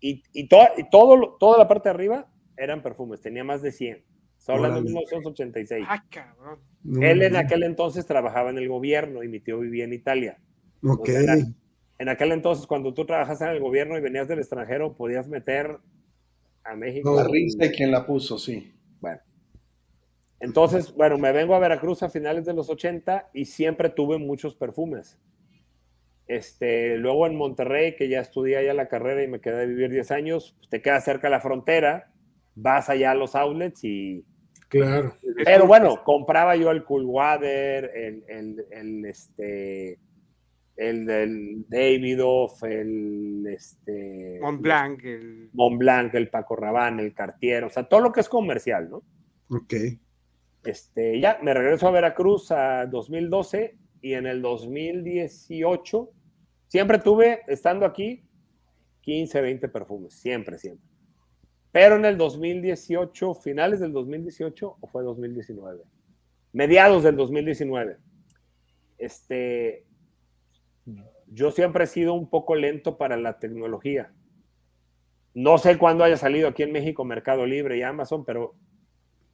Y, 0.00 0.22
y, 0.32 0.44
y 0.44 0.48
todo, 0.48 1.36
toda 1.38 1.58
la 1.58 1.68
parte 1.68 1.88
de 1.88 1.94
arriba 1.94 2.28
eran 2.56 2.82
perfumes, 2.82 3.20
tenía 3.20 3.44
más 3.44 3.62
de 3.62 3.72
100. 3.72 4.04
Está 4.42 4.54
hablando 4.54 4.78
de 4.78 4.86
1986. 4.86 5.86
Ah, 5.88 6.04
cabrón. 6.10 6.58
Él 7.00 7.22
en 7.22 7.36
aquel 7.36 7.62
entonces 7.62 8.06
trabajaba 8.06 8.50
en 8.50 8.58
el 8.58 8.68
gobierno 8.68 9.22
y 9.22 9.28
mi 9.28 9.38
tío 9.38 9.60
vivía 9.60 9.84
en 9.84 9.92
Italia. 9.92 10.40
Ok. 10.82 11.10
en 11.98 12.08
aquel 12.08 12.32
entonces, 12.32 12.66
cuando 12.66 12.92
tú 12.92 13.06
trabajas 13.06 13.40
en 13.40 13.50
el 13.50 13.60
gobierno 13.60 13.96
y 13.96 14.00
venías 14.00 14.26
del 14.26 14.40
extranjero, 14.40 14.96
podías 14.96 15.28
meter 15.28 15.78
a 16.64 16.74
México. 16.74 17.16
Y 17.30 17.70
quien 17.70 17.90
la 17.90 18.06
puso, 18.06 18.38
sí. 18.38 18.72
Bueno. 19.00 19.20
Entonces, 20.40 20.92
bueno, 20.94 21.18
me 21.18 21.32
vengo 21.32 21.54
a 21.54 21.58
Veracruz 21.58 22.02
a 22.02 22.08
finales 22.08 22.44
de 22.44 22.54
los 22.54 22.68
80 22.68 23.30
y 23.32 23.44
siempre 23.44 23.90
tuve 23.90 24.18
muchos 24.18 24.54
perfumes. 24.54 25.18
Este, 26.26 26.96
luego 26.96 27.26
en 27.26 27.36
Monterrey, 27.36 27.94
que 27.96 28.08
ya 28.08 28.20
estudié 28.20 28.56
allá 28.56 28.74
la 28.74 28.88
carrera 28.88 29.22
y 29.22 29.28
me 29.28 29.40
quedé 29.40 29.62
a 29.62 29.66
vivir 29.66 29.90
10 29.90 30.10
años, 30.10 30.54
pues 30.58 30.68
te 30.68 30.82
quedas 30.82 31.04
cerca 31.04 31.28
de 31.28 31.32
la 31.32 31.40
frontera, 31.40 32.12
vas 32.54 32.88
allá 32.88 33.12
a 33.12 33.14
los 33.14 33.34
outlets 33.34 33.84
y 33.84 34.24
Claro. 34.72 35.14
Pero 35.44 35.66
bueno, 35.66 36.02
compraba 36.02 36.56
yo 36.56 36.70
el 36.70 36.82
Coolwater, 36.82 37.90
el, 37.94 38.24
el, 38.26 38.66
el, 38.70 39.04
este, 39.04 39.98
el 40.88 41.06
del 41.06 41.64
Davidoff, 41.68 42.62
el 42.64 43.46
este. 43.46 44.38
Montblanc, 44.40 45.04
el. 45.04 45.50
Montblanc, 45.52 46.14
el 46.14 46.28
Paco 46.28 46.56
Rabanne, 46.56 47.02
el 47.02 47.14
Cartier, 47.14 47.64
o 47.64 47.70
sea, 47.70 47.84
todo 47.84 48.00
lo 48.00 48.12
que 48.12 48.20
es 48.20 48.28
comercial, 48.28 48.90
¿no? 48.90 49.02
Ok. 49.48 49.74
Este, 50.64 51.20
ya, 51.20 51.38
me 51.42 51.54
regreso 51.54 51.88
a 51.88 51.90
Veracruz 51.90 52.50
a 52.52 52.86
2012 52.86 53.76
y 54.00 54.14
en 54.14 54.26
el 54.26 54.40
2018 54.42 56.10
siempre 56.68 56.98
tuve, 56.98 57.42
estando 57.48 57.84
aquí, 57.84 58.24
15, 59.02 59.40
20 59.40 59.68
perfumes, 59.68 60.14
siempre, 60.14 60.58
siempre. 60.58 60.88
Pero 61.72 61.96
en 61.96 62.04
el 62.04 62.16
2018, 62.16 63.34
finales 63.34 63.80
del 63.80 63.92
2018 63.92 64.76
o 64.80 64.86
fue 64.86 65.02
2019, 65.02 65.82
mediados 66.52 67.02
del 67.02 67.16
2019, 67.16 67.96
este, 68.98 69.84
yo 71.26 71.50
siempre 71.50 71.84
he 71.84 71.86
sido 71.86 72.14
un 72.14 72.28
poco 72.28 72.54
lento 72.54 72.98
para 72.98 73.16
la 73.16 73.38
tecnología. 73.38 74.12
No 75.34 75.58
sé 75.58 75.78
cuándo 75.78 76.04
haya 76.04 76.16
salido 76.16 76.48
aquí 76.48 76.62
en 76.62 76.72
México 76.72 77.04
Mercado 77.04 77.46
Libre 77.46 77.78
y 77.78 77.82
Amazon, 77.82 78.24
pero 78.24 78.54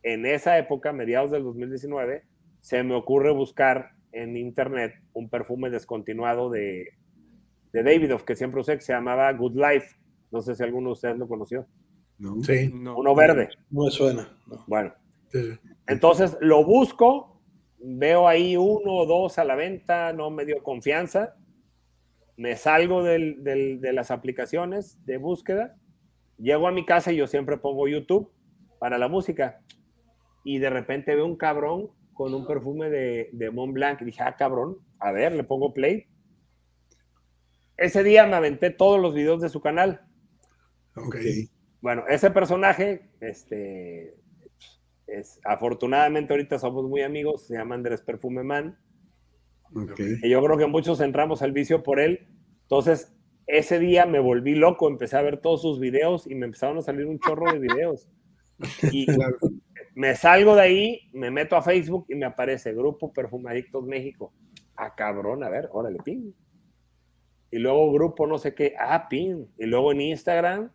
en 0.02 0.26
esa 0.26 0.58
época, 0.58 0.92
mediados 0.92 1.30
del 1.30 1.42
2019, 1.42 2.24
se 2.60 2.82
me 2.82 2.94
ocurre 2.94 3.32
buscar 3.32 3.92
en 4.12 4.36
internet 4.36 4.94
un 5.12 5.28
perfume 5.28 5.70
descontinuado 5.70 6.50
de, 6.50 6.88
de 7.72 7.82
Davidoff 7.82 8.22
que 8.22 8.36
siempre 8.36 8.60
usé, 8.60 8.74
que 8.76 8.82
se 8.82 8.92
llamaba 8.92 9.32
Good 9.32 9.56
Life. 9.56 9.96
No 10.30 10.40
sé 10.40 10.54
si 10.54 10.62
alguno 10.62 10.90
de 10.90 10.92
ustedes 10.92 11.18
lo 11.18 11.28
conoció. 11.28 11.66
Sí. 12.42 12.72
Uno 12.72 13.14
verde. 13.14 13.48
No 13.70 13.84
me 13.84 13.90
suena. 13.90 14.28
Bueno. 14.66 14.92
Entonces 15.86 16.36
lo 16.40 16.64
busco, 16.64 17.37
veo 17.80 18.28
ahí 18.28 18.56
uno 18.56 18.94
o 18.94 19.06
dos 19.06 19.38
a 19.38 19.44
la 19.44 19.54
venta, 19.54 20.12
no 20.12 20.30
me 20.30 20.44
dio 20.44 20.62
confianza, 20.62 21.36
me 22.36 22.56
salgo 22.56 23.02
de 23.02 23.90
las 23.92 24.10
aplicaciones 24.10 25.04
de 25.04 25.16
búsqueda, 25.16 25.76
llego 26.38 26.68
a 26.68 26.72
mi 26.72 26.84
casa 26.84 27.12
y 27.12 27.16
yo 27.16 27.26
siempre 27.26 27.58
pongo 27.58 27.88
YouTube 27.88 28.32
para 28.78 28.98
la 28.98 29.08
música 29.08 29.60
y 30.44 30.58
de 30.58 30.70
repente 30.70 31.14
veo 31.14 31.26
un 31.26 31.36
cabrón 31.36 31.90
con 32.12 32.34
un 32.34 32.46
perfume 32.46 32.90
de, 32.90 33.30
de 33.32 33.50
Mont 33.50 33.72
Blanc 33.72 34.00
y 34.02 34.06
dije, 34.06 34.22
ah, 34.22 34.34
cabrón, 34.36 34.78
a 34.98 35.12
ver, 35.12 35.32
le 35.32 35.44
pongo 35.44 35.72
play. 35.72 36.06
Ese 37.76 38.02
día 38.02 38.26
me 38.26 38.34
aventé 38.34 38.70
todos 38.70 39.00
los 39.00 39.14
videos 39.14 39.40
de 39.40 39.48
su 39.48 39.60
canal. 39.60 40.00
Ok. 40.96 41.16
Bueno, 41.80 42.04
ese 42.08 42.30
personaje, 42.32 43.10
este, 43.20 44.16
es, 45.08 45.40
afortunadamente 45.44 46.32
ahorita 46.32 46.58
somos 46.58 46.84
muy 46.84 47.02
amigos, 47.02 47.46
se 47.46 47.54
llama 47.54 47.74
Andrés 47.74 48.02
Perfume 48.02 48.42
Man. 48.42 48.78
Y 50.22 50.30
yo 50.30 50.42
creo 50.42 50.56
que 50.56 50.66
muchos 50.66 51.00
entramos 51.00 51.42
al 51.42 51.52
vicio 51.52 51.82
por 51.82 52.00
él. 52.00 52.26
Entonces, 52.62 53.14
ese 53.46 53.78
día 53.78 54.06
me 54.06 54.20
volví 54.20 54.54
loco, 54.54 54.88
empecé 54.88 55.16
a 55.16 55.22
ver 55.22 55.40
todos 55.40 55.62
sus 55.62 55.80
videos 55.80 56.26
y 56.26 56.34
me 56.34 56.46
empezaron 56.46 56.78
a 56.78 56.82
salir 56.82 57.06
un 57.06 57.18
chorro 57.18 57.52
de 57.52 57.58
videos. 57.58 58.08
Y 58.92 59.06
me 59.94 60.16
salgo 60.16 60.56
de 60.56 60.62
ahí, 60.62 61.10
me 61.12 61.30
meto 61.30 61.54
a 61.54 61.62
Facebook 61.62 62.06
y 62.08 62.16
me 62.16 62.26
aparece 62.26 62.74
Grupo 62.74 63.12
Perfumadictos 63.12 63.84
México. 63.84 64.32
Ah, 64.76 64.94
cabrón, 64.96 65.44
a 65.44 65.48
ver, 65.48 65.68
órale, 65.72 65.98
pin. 66.04 66.34
Y 67.50 67.58
luego 67.58 67.92
Grupo 67.92 68.26
no 68.26 68.38
sé 68.38 68.54
qué, 68.54 68.74
ah, 68.78 69.08
pin. 69.08 69.48
Y 69.58 69.66
luego 69.66 69.92
en 69.92 70.00
Instagram 70.00 70.70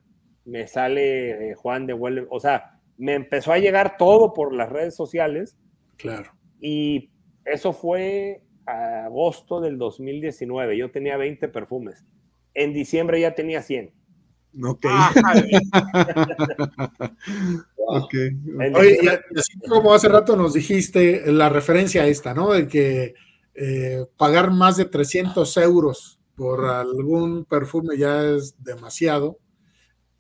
me 0.46 0.68
sale 0.68 1.52
eh, 1.52 1.56
Juan 1.56 1.86
de 1.88 1.94
Huele, 1.94 2.26
o 2.30 2.40
sea, 2.40 2.73
me 2.98 3.14
empezó 3.14 3.52
a 3.52 3.58
llegar 3.58 3.98
todo 3.98 4.34
por 4.34 4.54
las 4.54 4.70
redes 4.70 4.96
sociales. 4.96 5.58
Claro. 5.98 6.32
Y 6.60 7.10
eso 7.46 7.74
fue 7.74 8.42
a 8.66 9.06
agosto 9.06 9.62
del 9.62 9.78
2019. 9.78 10.78
Yo 10.78 10.92
tenía 10.92 11.18
20 11.18 11.48
perfumes. 11.50 12.06
En 12.54 12.74
diciembre 12.74 13.20
ya 13.20 13.36
tenía 13.36 13.62
100. 13.62 13.92
Ok. 17.86 18.06
okay. 18.06 18.30
Oye, 18.76 19.00
y 19.02 19.38
así 19.38 19.60
como 19.68 19.94
hace 19.94 20.08
rato 20.08 20.38
nos 20.38 20.54
dijiste 20.54 21.30
la 21.32 21.50
referencia 21.50 22.04
a 22.04 22.08
esta, 22.08 22.34
¿no? 22.34 22.54
De 22.54 22.66
que 22.68 23.14
eh, 23.56 24.06
pagar 24.16 24.52
más 24.52 24.78
de 24.78 24.86
300 24.86 25.58
euros 25.58 26.20
por 26.36 26.66
algún 26.66 27.44
perfume 27.44 27.98
ya 27.98 28.24
es 28.24 28.56
demasiado 28.64 29.40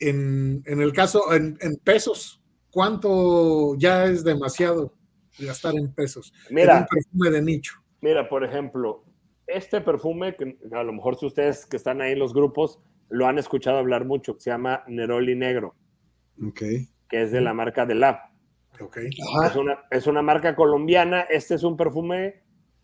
en, 0.10 0.64
el 0.82 0.94
caso, 0.94 1.34
en, 1.34 1.58
pesos, 1.84 2.42
¿cuánto 2.74 3.76
ya 3.78 4.06
es 4.06 4.24
demasiado 4.24 4.94
gastar 5.40 5.76
en 5.76 5.94
pesos? 5.94 6.34
Mira, 6.50 6.80
un 6.80 6.86
perfume 6.88 7.30
de 7.30 7.42
nicho. 7.42 7.76
Mira, 8.02 8.28
por 8.28 8.44
ejemplo, 8.44 9.06
este 9.48 9.80
perfume, 9.80 10.36
que 10.36 10.58
a 10.72 10.84
lo 10.84 10.92
mejor 10.92 11.18
si 11.18 11.26
ustedes 11.26 11.66
que 11.66 11.78
están 11.78 12.02
ahí 12.02 12.14
en 12.14 12.20
los 12.20 12.34
grupos 12.34 12.80
lo 13.10 13.28
han 13.28 13.38
escuchado 13.38 13.78
hablar 13.78 14.06
mucho, 14.06 14.36
que 14.36 14.42
se 14.42 14.50
llama 14.50 14.84
Neroli 14.88 15.36
Negro. 15.36 15.76
Ok. 16.44 16.62
Que 17.08 17.22
es 17.22 17.32
de 17.32 17.42
la 17.42 17.54
marca 17.54 17.86
de 17.86 17.96
Lab. 17.96 18.18
Ok. 18.80 18.98
Es 18.98 19.56
una, 19.56 19.80
es 19.92 20.08
una 20.08 20.24
marca 20.24 20.56
colombiana. 20.56 21.22
Este 21.22 21.54
es 21.54 21.64
un 21.64 21.78
perfume 21.78 22.42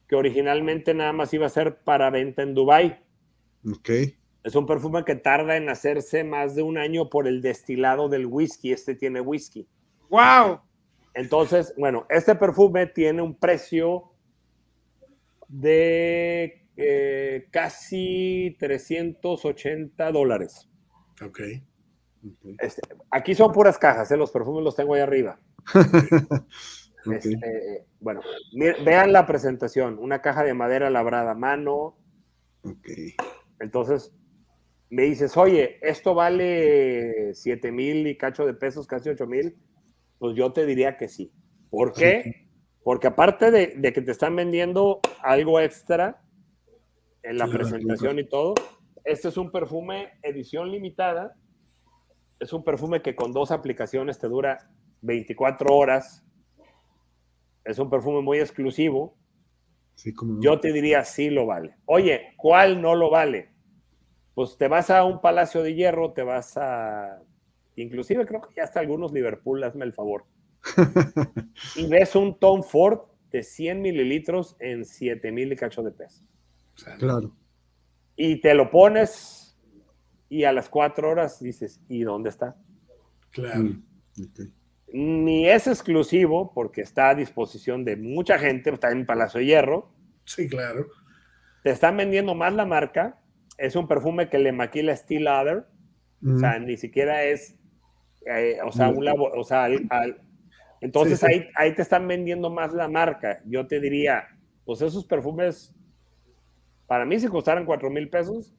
que 0.08 0.16
originalmente 0.16 0.94
nada 0.94 1.14
más 1.14 1.34
iba 1.34 1.48
a 1.48 1.50
ser 1.50 1.80
para 1.84 2.12
venta 2.12 2.44
en 2.44 2.54
Dubai. 2.54 3.04
Ok. 3.68 3.90
Es 4.44 4.56
un 4.56 4.68
perfume 4.68 5.04
que 5.04 5.16
tarda 5.16 5.58
en 5.58 5.68
hacerse 5.68 6.24
más 6.24 6.56
de 6.56 6.62
un 6.62 6.78
año 6.78 7.10
por 7.10 7.28
el 7.28 7.42
destilado 7.42 8.08
del 8.08 8.28
whisky. 8.28 8.72
Este 8.72 8.94
tiene 8.94 9.22
whisky. 9.22 9.68
¡Wow! 10.10 10.62
Entonces, 11.14 11.74
bueno, 11.78 12.06
este 12.10 12.36
perfume 12.36 12.88
tiene 12.88 13.22
un 13.22 13.36
precio 13.36 14.12
de 15.48 16.68
eh, 16.78 17.48
casi 17.52 18.56
380 18.60 20.12
dólares. 20.12 20.70
Ok. 21.24 21.42
Este, 22.60 22.82
aquí 23.12 23.36
son 23.36 23.52
puras 23.52 23.78
cajas, 23.78 24.12
¿eh? 24.12 24.18
los 24.18 24.32
perfumes 24.32 24.64
los 24.64 24.76
tengo 24.76 24.94
ahí 24.94 25.02
arriba. 25.02 25.40
Este, 27.10 27.86
bueno, 28.02 28.20
vean 28.84 29.14
la 29.14 29.26
presentación, 29.26 29.98
una 30.00 30.22
caja 30.22 30.44
de 30.44 30.54
madera 30.54 30.90
labrada 30.90 31.32
a 31.32 31.34
mano. 31.34 31.98
Ok. 32.62 32.90
Entonces, 33.62 34.14
me 34.90 35.04
dices, 35.04 35.38
oye, 35.38 35.80
esto 35.82 36.14
vale 36.14 37.34
7 37.34 37.72
mil 37.72 38.06
y 38.06 38.18
cacho 38.18 38.46
de 38.46 38.54
pesos, 38.54 38.86
casi 38.86 39.10
8 39.10 39.26
mil, 39.28 39.58
pues 40.20 40.36
yo 40.36 40.52
te 40.54 40.66
diría 40.66 40.98
que 40.98 41.08
sí. 41.08 41.32
¿Por 41.70 41.94
qué? 41.94 42.48
Porque 42.84 43.08
aparte 43.08 43.52
de, 43.52 43.94
que 43.94 44.02
te 44.02 44.12
están 44.12 44.36
vendiendo 44.36 45.00
algo 45.22 45.60
extra 45.60 46.22
en 47.24 47.38
la 47.38 47.48
presentación 47.48 48.20
y 48.20 48.28
todo, 48.28 48.54
este 49.04 49.30
es 49.30 49.38
un 49.38 49.52
perfume 49.52 50.20
edición 50.22 50.72
limitada. 50.72 51.36
Es 52.40 52.54
un 52.54 52.64
perfume 52.64 53.02
que 53.02 53.16
con 53.16 53.34
dos 53.34 53.52
aplicaciones 53.52 54.20
te 54.20 54.28
dura 54.28 54.70
24 55.02 55.76
horas. 55.76 56.24
Es 57.66 57.80
un 57.80 57.90
perfume 57.90 58.22
muy 58.22 58.40
exclusivo. 58.40 59.18
Yo 60.40 60.60
te 60.60 60.72
diría, 60.72 61.04
sí 61.04 61.30
lo 61.30 61.46
vale. 61.46 61.76
Oye, 61.86 62.34
¿cuál 62.38 62.82
no 62.82 62.96
lo 62.96 63.10
vale? 63.10 63.50
pues 64.40 64.58
te 64.58 64.70
vas 64.70 64.90
a 64.90 65.04
un 65.04 65.20
Palacio 65.20 65.64
de 65.64 65.76
Hierro, 65.76 66.14
te 66.14 66.24
vas 66.24 66.56
a, 66.56 67.22
inclusive 67.82 68.26
creo 68.26 68.42
que 68.42 68.56
ya 68.56 68.64
hasta 68.64 68.80
algunos 68.80 69.12
Liverpool, 69.12 69.64
hazme 69.64 69.86
el 69.86 69.94
favor. 69.94 70.26
y 71.76 71.88
ves 71.88 72.16
un 72.16 72.38
Tom 72.38 72.64
Ford 72.64 73.00
de 73.32 73.44
100 73.44 73.82
mililitros 73.82 74.56
en 74.60 74.86
7 74.86 75.32
mil 75.32 75.52
y 75.52 75.56
cacho 75.56 75.84
de 75.84 75.92
peso. 75.92 76.24
Claro. 76.98 77.36
Y 78.16 78.42
te 78.42 78.54
lo 78.54 78.70
pones 78.70 79.58
y 80.30 80.44
a 80.44 80.52
las 80.52 80.70
4 80.70 81.10
horas 81.10 81.40
dices, 81.42 81.82
¿y 81.88 82.02
dónde 82.04 82.30
está? 82.30 82.56
Claro. 83.32 83.64
Mm, 83.64 83.84
Ni 84.94 85.48
es 85.48 85.68
exclusivo 85.68 86.54
porque 86.54 86.82
está 86.82 87.10
a 87.10 87.16
disposición 87.16 87.86
de 87.86 87.96
mucha 87.96 88.38
gente, 88.38 88.70
está 88.70 88.92
en 88.92 89.06
Palacio 89.06 89.40
de 89.40 89.48
Hierro. 89.48 89.92
Sí, 90.26 90.48
claro. 90.48 90.88
Te 91.64 91.72
están 91.72 91.98
vendiendo 91.98 92.36
más 92.36 92.54
la 92.54 92.66
marca. 92.66 93.20
Es 93.58 93.76
un 93.76 93.88
perfume 93.88 94.30
que 94.30 94.40
le 94.40 94.52
maquila 94.52 94.96
Steel 94.96 95.28
Other. 95.28 95.66
O 96.26 96.38
sea, 96.38 96.60
ni 96.60 96.76
siquiera 96.76 97.24
es, 97.24 97.58
eh, 98.26 98.58
o 98.66 98.72
sea, 98.72 98.90
un 98.90 99.04
labo, 99.04 99.32
o 99.32 99.44
sea, 99.44 99.66
al, 99.66 100.22
entonces 100.82 101.24
Ahí, 101.24 101.48
ahí 101.56 101.76
te 101.76 101.82
están 101.82 102.08
vendiendo 102.08 102.50
más 102.50 102.74
la 102.74 102.88
marca. 102.88 103.42
Yo 103.46 103.68
te 103.68 103.80
diría, 103.80 104.28
pues 104.66 104.82
esos 104.82 105.06
perfumes, 105.06 105.76
para 106.88 107.06
mí 107.06 107.20
si 107.20 107.28
costaran 107.28 107.66
cuatro 107.66 107.90
mil 107.90 108.10
pesos, 108.10 108.54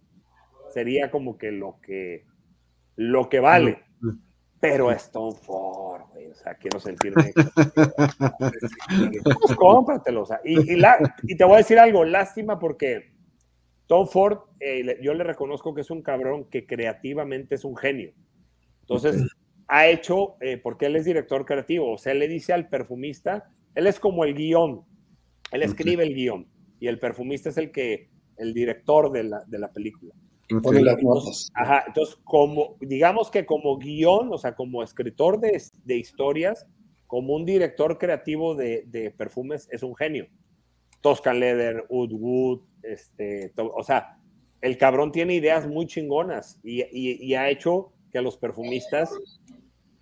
sería 0.73 1.11
como 1.11 1.39
que 1.39 1.51
lo 1.51 1.81
que, 1.81 2.27
lo 2.97 3.29
que 3.29 3.41
vale. 3.41 3.83
Pero 4.61 4.91
es 4.91 5.11
Tom 5.11 5.35
Ford, 5.35 6.03
o 6.31 6.35
sea, 6.35 6.55
quiero 6.55 6.79
sentirme. 6.79 7.33
pues 9.25 9.57
cómpratelo, 9.57 10.23
o 10.23 10.27
sea, 10.27 10.41
y, 10.45 10.77
la, 10.77 10.99
y, 11.23 11.35
te 11.35 11.45
voy 11.45 11.55
a 11.55 11.59
decir 11.59 11.79
algo, 11.79 12.05
lástima 12.05 12.59
porque 12.59 13.15
Tom 13.87 14.07
Ford, 14.07 14.41
eh, 14.61 14.99
yo 15.01 15.15
le 15.15 15.25
reconozco 15.25 15.75
que 15.75 15.81
es 15.81 15.91
un 15.91 16.03
cabrón 16.03 16.45
que 16.45 16.67
creativamente 16.67 17.55
es 17.55 17.65
un 17.65 17.75
genio. 17.75 18.13
Entonces, 18.83 19.25
ha 19.73 19.87
hecho, 19.87 20.35
eh, 20.41 20.59
porque 20.59 20.87
él 20.87 20.97
es 20.97 21.05
director 21.05 21.47
creativo, 21.47 21.93
o 21.93 21.97
sea, 21.97 22.13
él 22.13 22.19
le 22.19 22.27
dice 22.27 22.53
al 22.53 22.69
perfumista, 22.69 23.53
él 23.77 23.87
es 23.87 24.01
como 24.01 24.25
el 24.25 24.35
guion, 24.35 24.83
él 25.53 25.63
escribe 25.63 26.03
el 26.03 26.13
guion 26.13 26.49
y 26.81 26.89
el 26.89 26.99
perfumista 26.99 27.51
es 27.51 27.57
el 27.57 27.71
que, 27.71 28.11
el 28.37 28.53
director 28.53 29.13
de 29.13 29.25
la, 29.25 29.45
de 29.47 29.59
la 29.61 29.71
película. 29.71 30.13
Entonces, 30.49 31.51
ajá, 31.55 31.85
entonces, 31.87 32.19
como, 32.25 32.77
digamos 32.81 33.31
que 33.31 33.47
como 33.47 33.79
guion, 33.79 34.33
o 34.33 34.39
sea, 34.39 34.57
como 34.57 34.83
escritor 34.83 35.39
de, 35.39 35.63
de 35.85 35.97
historias, 35.97 36.67
como 37.07 37.37
un 37.37 37.45
director 37.45 37.97
creativo 37.97 38.57
de, 38.57 38.83
de, 38.89 39.13
perfumes, 39.13 39.69
es 39.71 39.85
un 39.85 39.95
genio. 39.95 40.27
Toscan 41.01 41.39
Leather, 41.39 41.87
Wood 41.89 42.13
Wood, 42.13 42.61
este, 42.83 43.53
o 43.57 43.85
sea, 43.85 44.19
el 44.63 44.77
cabrón 44.77 45.13
tiene 45.13 45.35
ideas 45.35 45.69
muy 45.69 45.87
chingonas 45.87 46.59
y, 46.65 46.83
y, 46.83 47.25
y 47.25 47.35
ha 47.35 47.49
hecho 47.49 47.93
que 48.11 48.19
a 48.19 48.23
los 48.23 48.37
perfumistas 48.37 49.11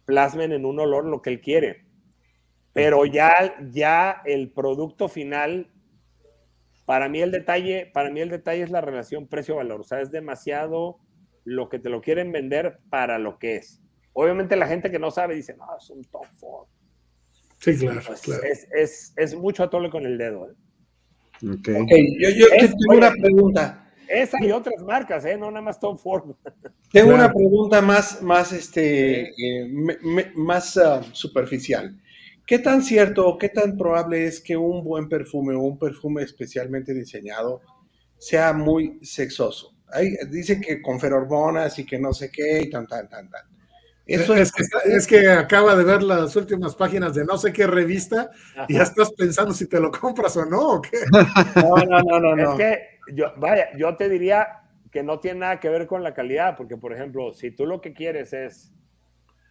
plasmen 0.08 0.52
en 0.52 0.64
un 0.64 0.80
olor 0.80 1.04
lo 1.04 1.20
que 1.20 1.28
él 1.28 1.40
quiere. 1.42 1.84
Pero 2.72 3.04
ya, 3.04 3.56
ya 3.70 4.22
el 4.24 4.50
producto 4.50 5.06
final, 5.06 5.70
para 6.86 7.10
mí 7.10 7.20
el 7.20 7.30
detalle, 7.30 7.90
para 7.92 8.10
mí 8.10 8.20
el 8.20 8.30
detalle 8.30 8.62
es 8.62 8.70
la 8.70 8.80
relación 8.80 9.28
precio-valor. 9.28 9.82
O 9.82 9.84
sea, 9.84 10.00
es 10.00 10.10
demasiado 10.10 10.98
lo 11.44 11.68
que 11.68 11.78
te 11.78 11.90
lo 11.90 12.00
quieren 12.00 12.32
vender 12.32 12.78
para 12.88 13.18
lo 13.18 13.38
que 13.38 13.56
es. 13.56 13.82
Obviamente 14.14 14.56
la 14.56 14.66
gente 14.66 14.90
que 14.90 14.98
no 14.98 15.10
sabe 15.10 15.34
dice, 15.34 15.54
no, 15.58 15.66
es 15.76 15.90
un 15.90 16.02
top 16.04 16.24
four. 16.38 16.66
Sí, 17.58 17.76
claro. 17.76 18.00
Es, 18.00 18.66
es, 18.72 19.12
es, 19.14 19.34
mucho 19.34 19.62
atole 19.62 19.90
con 19.90 20.06
el 20.06 20.16
dedo. 20.16 20.48
¿eh? 20.50 20.54
Okay. 21.52 22.16
Yo, 22.18 22.30
yo 22.30 22.46
tengo 22.48 22.96
una 22.96 23.12
pregunta. 23.12 23.87
Esa 24.08 24.38
y 24.42 24.50
otras 24.50 24.82
marcas, 24.82 25.24
¿eh? 25.24 25.36
No 25.36 25.50
nada 25.50 25.62
más 25.62 25.78
Tom 25.78 25.98
Ford. 25.98 26.34
Tengo 26.92 27.14
una 27.14 27.32
pregunta 27.32 27.82
más, 27.82 28.22
más, 28.22 28.52
este, 28.52 29.28
eh, 29.28 29.68
me, 29.68 29.98
me, 30.02 30.32
más 30.34 30.76
uh, 30.76 31.02
superficial. 31.12 32.00
¿Qué 32.46 32.58
tan 32.58 32.82
cierto 32.82 33.28
o 33.28 33.36
qué 33.36 33.50
tan 33.50 33.76
probable 33.76 34.24
es 34.24 34.40
que 34.40 34.56
un 34.56 34.82
buen 34.82 35.06
perfume 35.08 35.54
o 35.54 35.60
un 35.60 35.78
perfume 35.78 36.22
especialmente 36.22 36.94
diseñado 36.94 37.60
sea 38.16 38.54
muy 38.54 38.98
sexoso? 39.02 39.74
Ahí 39.92 40.14
dice 40.30 40.58
que 40.58 40.80
con 40.80 40.98
ferormonas 40.98 41.78
y 41.78 41.84
que 41.84 41.98
no 41.98 42.12
sé 42.14 42.30
qué 42.30 42.62
y 42.62 42.70
tan, 42.70 42.86
tan, 42.86 43.06
tan, 43.08 43.28
tan. 43.28 43.42
Eso 44.06 44.34
es, 44.34 44.48
es, 44.48 44.52
que, 44.52 44.96
es, 44.96 45.06
que, 45.06 45.28
acaba 45.28 45.76
de 45.76 45.84
ver 45.84 46.02
las 46.02 46.34
últimas 46.36 46.74
páginas 46.74 47.14
de 47.14 47.26
no 47.26 47.36
sé 47.36 47.52
qué 47.52 47.66
revista 47.66 48.30
Ajá. 48.54 48.64
y 48.66 48.74
ya 48.76 48.84
estás 48.84 49.12
pensando 49.12 49.52
si 49.52 49.68
te 49.68 49.78
lo 49.78 49.90
compras 49.90 50.34
o 50.38 50.46
no, 50.46 50.76
¿o 50.76 50.80
qué? 50.80 50.98
No, 51.56 51.76
no, 51.76 52.02
no, 52.02 52.18
no. 52.18 52.34
no. 52.34 52.52
Es 52.52 52.56
que 52.56 52.97
yo, 53.14 53.32
vaya, 53.36 53.68
yo 53.76 53.96
te 53.96 54.08
diría 54.08 54.62
que 54.90 55.02
no 55.02 55.20
tiene 55.20 55.40
nada 55.40 55.60
que 55.60 55.68
ver 55.68 55.86
con 55.86 56.02
la 56.02 56.14
calidad, 56.14 56.56
porque 56.56 56.76
por 56.76 56.92
ejemplo, 56.92 57.32
si 57.32 57.50
tú 57.50 57.66
lo 57.66 57.80
que 57.80 57.92
quieres 57.92 58.32
es 58.32 58.72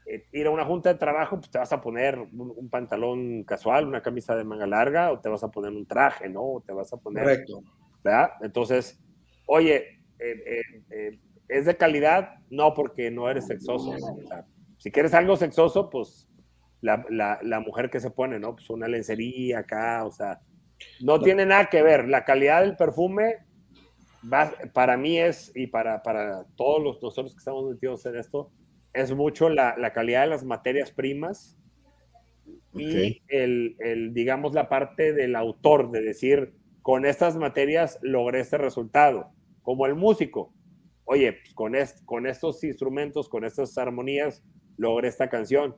eh, 0.07 0.25
ir 0.31 0.47
a 0.47 0.51
una 0.51 0.65
junta 0.65 0.93
de 0.93 0.99
trabajo, 0.99 1.37
pues 1.37 1.51
te 1.51 1.57
vas 1.59 1.71
a 1.73 1.81
poner 1.81 2.17
un, 2.17 2.53
un, 2.55 2.69
pantalón 2.69 3.43
casual, 3.43 3.87
una 3.87 4.01
camisa 4.01 4.35
de 4.35 4.43
manga 4.43 4.65
larga, 4.65 5.11
o 5.11 5.19
te 5.19 5.29
vas 5.29 5.43
a 5.43 5.51
poner 5.51 5.71
un 5.71 5.85
traje, 5.85 6.29
¿no? 6.29 6.41
O 6.41 6.61
te 6.61 6.73
vas 6.73 6.91
a 6.93 6.97
poner. 6.97 7.23
Correcto. 7.23 7.61
¿Verdad? 8.03 8.31
Entonces, 8.41 8.99
oye, 9.47 9.99
eh, 10.19 10.61
eh, 10.89 11.19
¿es 11.47 11.65
de 11.65 11.75
calidad? 11.75 12.35
No, 12.49 12.73
porque 12.73 13.11
no 13.11 13.29
eres 13.29 13.47
sexoso. 13.47 13.95
¿no? 13.97 14.15
O 14.15 14.27
sea, 14.27 14.45
si 14.77 14.91
quieres 14.91 15.13
algo 15.13 15.35
sexoso, 15.35 15.89
pues 15.89 16.29
la, 16.81 17.05
la, 17.09 17.39
la, 17.41 17.59
mujer 17.59 17.89
que 17.89 17.99
se 17.99 18.11
pone, 18.11 18.39
¿no? 18.39 18.55
Pues 18.55 18.69
una 18.69 18.87
lencería 18.87 19.59
acá, 19.59 20.05
o 20.05 20.11
sea, 20.11 20.39
no, 21.01 21.17
no. 21.17 21.23
tiene 21.23 21.45
nada 21.45 21.65
que 21.69 21.81
ver. 21.81 22.07
La 22.07 22.23
calidad 22.23 22.61
del 22.61 22.75
perfume 22.75 23.46
para 24.73 24.97
mí 24.97 25.19
es, 25.19 25.51
y 25.55 25.67
para, 25.67 26.01
para 26.03 26.45
todos 26.55 26.83
los, 26.83 27.01
nosotros 27.01 27.33
que 27.33 27.39
estamos 27.39 27.69
metidos 27.69 28.05
en 28.05 28.17
esto, 28.17 28.51
es 28.93 29.13
mucho 29.13 29.49
la, 29.49 29.75
la 29.77 29.93
calidad 29.93 30.21
de 30.21 30.27
las 30.27 30.43
materias 30.43 30.91
primas 30.91 31.57
okay. 32.73 33.21
y 33.29 33.35
el, 33.35 33.75
el, 33.79 34.13
digamos, 34.13 34.53
la 34.53 34.69
parte 34.69 35.13
del 35.13 35.35
autor, 35.35 35.91
de 35.91 36.01
decir, 36.01 36.53
con 36.81 37.05
estas 37.05 37.35
materias 37.35 37.99
logré 38.01 38.39
este 38.39 38.57
resultado, 38.57 39.31
como 39.61 39.85
el 39.85 39.95
músico. 39.95 40.53
Oye, 41.03 41.33
pues 41.33 41.53
con, 41.53 41.75
est 41.75 42.03
con 42.05 42.25
estos 42.27 42.63
instrumentos, 42.63 43.29
con 43.29 43.45
estas 43.45 43.77
armonías, 43.77 44.43
logré 44.77 45.07
esta 45.07 45.29
canción. 45.29 45.75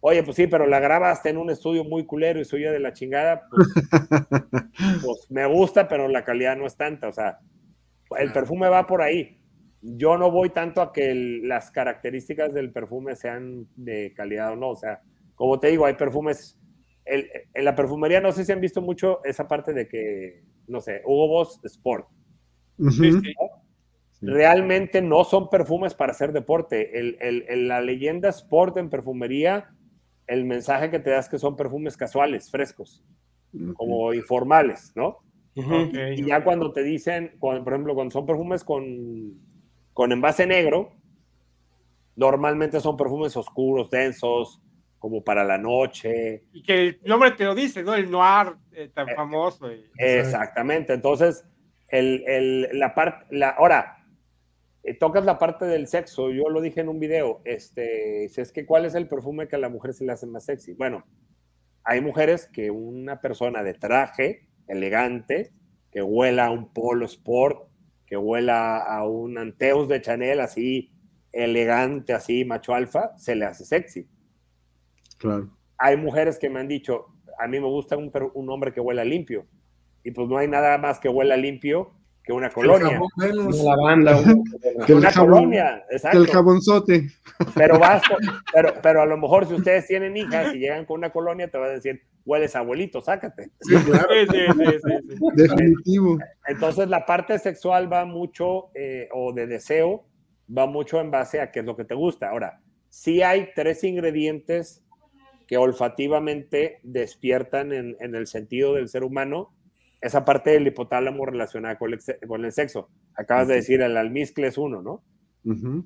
Oye, 0.00 0.22
pues 0.22 0.36
sí, 0.36 0.46
pero 0.46 0.66
la 0.66 0.78
grabaste 0.78 1.30
en 1.30 1.38
un 1.38 1.50
estudio 1.50 1.84
muy 1.84 2.06
culero 2.06 2.40
y 2.40 2.44
suya 2.44 2.70
de 2.70 2.78
la 2.78 2.92
chingada, 2.92 3.48
pues, 3.50 3.68
pues, 5.04 5.30
me 5.30 5.46
gusta, 5.46 5.88
pero 5.88 6.06
la 6.06 6.24
calidad 6.24 6.56
no 6.56 6.66
es 6.66 6.76
tanta. 6.76 7.08
O 7.08 7.12
sea, 7.12 7.40
el 8.18 8.32
perfume 8.32 8.68
va 8.68 8.86
por 8.86 9.02
ahí. 9.02 9.38
Yo 9.80 10.16
no 10.18 10.30
voy 10.30 10.50
tanto 10.50 10.82
a 10.82 10.92
que 10.92 11.10
el, 11.10 11.48
las 11.48 11.70
características 11.70 12.52
del 12.52 12.72
perfume 12.72 13.14
sean 13.14 13.68
de 13.76 14.12
calidad 14.14 14.52
o 14.52 14.56
no. 14.56 14.70
O 14.70 14.76
sea, 14.76 15.02
como 15.34 15.60
te 15.60 15.68
digo, 15.68 15.86
hay 15.86 15.94
perfumes. 15.94 16.58
El, 17.04 17.28
en 17.54 17.64
la 17.64 17.74
perfumería 17.74 18.20
no 18.20 18.32
sé 18.32 18.44
si 18.44 18.52
han 18.52 18.60
visto 18.60 18.82
mucho 18.82 19.24
esa 19.24 19.46
parte 19.46 19.72
de 19.72 19.88
que, 19.88 20.42
no 20.66 20.80
sé, 20.80 21.02
Hugo 21.04 21.28
Boss 21.28 21.60
Sport. 21.64 22.08
Uh 22.78 22.86
-huh. 22.86 23.34
Realmente 24.20 25.00
no 25.00 25.24
son 25.24 25.48
perfumes 25.48 25.94
para 25.94 26.12
hacer 26.12 26.32
deporte. 26.32 26.98
El, 26.98 27.16
el, 27.20 27.68
la 27.68 27.80
leyenda 27.80 28.28
Sport 28.30 28.76
en 28.78 28.90
perfumería 28.90 29.70
el 30.26 30.44
mensaje 30.44 30.90
que 30.90 30.98
te 30.98 31.10
das 31.10 31.28
que 31.28 31.38
son 31.38 31.56
perfumes 31.56 31.96
casuales, 31.96 32.50
frescos, 32.50 33.02
como 33.74 34.12
informales, 34.12 34.92
¿no? 34.94 35.18
Okay. 35.58 36.20
Y 36.20 36.26
ya 36.26 36.44
cuando 36.44 36.72
te 36.72 36.82
dicen, 36.82 37.36
cuando, 37.38 37.64
por 37.64 37.72
ejemplo, 37.72 37.94
cuando 37.94 38.12
son 38.12 38.26
perfumes 38.26 38.62
con, 38.64 39.34
con 39.92 40.12
envase 40.12 40.46
negro, 40.46 40.92
normalmente 42.16 42.80
son 42.80 42.96
perfumes 42.96 43.36
oscuros, 43.36 43.90
densos, 43.90 44.62
como 44.98 45.22
para 45.22 45.44
la 45.44 45.58
noche. 45.58 46.44
Y 46.52 46.62
que 46.62 46.88
el 46.88 47.00
nombre 47.04 47.30
te 47.32 47.44
lo 47.44 47.54
dice, 47.54 47.82
¿no? 47.82 47.94
El 47.94 48.10
noir 48.10 48.54
eh, 48.72 48.90
tan 48.92 49.08
eh, 49.08 49.14
famoso. 49.14 49.72
Y... 49.72 49.84
Exactamente. 49.96 50.92
Entonces, 50.92 51.44
el, 51.88 52.24
el, 52.26 52.78
la 52.78 52.94
parte, 52.94 53.26
la, 53.30 53.50
ahora, 53.50 54.04
eh, 54.82 54.94
tocas 54.94 55.24
la 55.24 55.38
parte 55.38 55.66
del 55.66 55.86
sexo, 55.86 56.30
yo 56.30 56.48
lo 56.48 56.60
dije 56.60 56.80
en 56.80 56.88
un 56.88 56.98
video, 56.98 57.40
este, 57.44 58.24
es 58.24 58.52
que 58.52 58.66
cuál 58.66 58.84
es 58.84 58.94
el 58.94 59.08
perfume 59.08 59.48
que 59.48 59.56
a 59.56 59.60
la 59.60 59.68
mujer 59.68 59.94
se 59.94 60.04
le 60.04 60.12
hace 60.12 60.26
más 60.26 60.44
sexy. 60.44 60.74
Bueno, 60.74 61.04
hay 61.84 62.00
mujeres 62.00 62.46
que 62.52 62.70
una 62.70 63.20
persona 63.20 63.62
de 63.62 63.74
traje 63.74 64.47
elegante, 64.68 65.52
que 65.90 66.02
huela 66.02 66.46
a 66.46 66.50
un 66.50 66.72
polo 66.72 67.06
sport, 67.06 67.68
que 68.06 68.16
huela 68.16 68.78
a 68.78 69.06
un 69.06 69.38
Anteus 69.38 69.88
de 69.88 70.00
Chanel 70.00 70.40
así 70.40 70.92
elegante, 71.32 72.12
así 72.12 72.44
macho 72.44 72.74
alfa, 72.74 73.16
se 73.16 73.34
le 73.34 73.44
hace 73.44 73.64
sexy. 73.64 74.08
Claro. 75.18 75.50
Hay 75.78 75.96
mujeres 75.96 76.38
que 76.38 76.48
me 76.48 76.60
han 76.60 76.68
dicho, 76.68 77.06
a 77.38 77.46
mí 77.46 77.60
me 77.60 77.66
gusta 77.66 77.96
un, 77.96 78.10
un 78.34 78.50
hombre 78.50 78.72
que 78.72 78.80
huela 78.80 79.04
limpio, 79.04 79.46
y 80.04 80.10
pues 80.10 80.28
no 80.28 80.38
hay 80.38 80.48
nada 80.48 80.78
más 80.78 80.98
que 80.98 81.08
huela 81.08 81.36
limpio 81.36 81.92
que 82.28 82.34
una 82.34 82.50
colonia. 82.50 83.00
Una 83.16 83.62
lavanda. 83.64 84.22
que 84.86 84.92
una 84.92 85.10
jabón, 85.10 85.32
colonia, 85.32 85.82
exacto. 85.90 86.18
Que 86.18 86.24
el 86.24 86.30
jabonzote. 86.30 87.08
Pero, 87.54 87.78
vas, 87.80 88.02
pero, 88.52 88.74
pero 88.82 89.00
a 89.00 89.06
lo 89.06 89.16
mejor 89.16 89.48
si 89.48 89.54
ustedes 89.54 89.86
tienen 89.86 90.14
hijas 90.14 90.54
y 90.54 90.58
llegan 90.58 90.84
con 90.84 90.98
una 90.98 91.08
colonia, 91.08 91.50
te 91.50 91.56
va 91.56 91.64
a 91.64 91.70
decir, 91.70 92.02
hueles 92.26 92.54
abuelito, 92.54 93.00
sácate. 93.00 93.50
Sí, 93.62 93.76
claro. 93.76 94.08
Sí, 94.10 94.26
sí, 94.30 94.78
sí, 94.84 95.16
Definitivo. 95.36 96.18
Entonces 96.46 96.90
la 96.90 97.06
parte 97.06 97.38
sexual 97.38 97.90
va 97.90 98.04
mucho, 98.04 98.72
eh, 98.74 99.08
o 99.14 99.32
de 99.32 99.46
deseo, 99.46 100.04
va 100.54 100.66
mucho 100.66 101.00
en 101.00 101.10
base 101.10 101.40
a 101.40 101.50
qué 101.50 101.60
es 101.60 101.64
lo 101.64 101.76
que 101.76 101.86
te 101.86 101.94
gusta. 101.94 102.28
Ahora, 102.28 102.60
sí 102.90 103.22
hay 103.22 103.52
tres 103.54 103.82
ingredientes 103.84 104.84
que 105.46 105.56
olfativamente 105.56 106.80
despiertan 106.82 107.72
en, 107.72 107.96
el 108.00 108.26
sentido 108.26 108.74
del 108.74 108.90
ser 108.90 109.02
humano 109.02 109.54
esa 110.00 110.24
parte 110.24 110.50
del 110.50 110.66
hipotálamo 110.66 111.26
relacionada 111.26 111.76
con 111.78 111.92
el, 111.92 112.52
sexo. 112.52 112.88
Acabas 113.14 113.48
de 113.48 113.54
decir, 113.54 113.82
el 113.82 113.96
almizcle 113.96 114.46
es 114.46 114.58
uno, 114.58 114.82
¿no? 114.82 115.02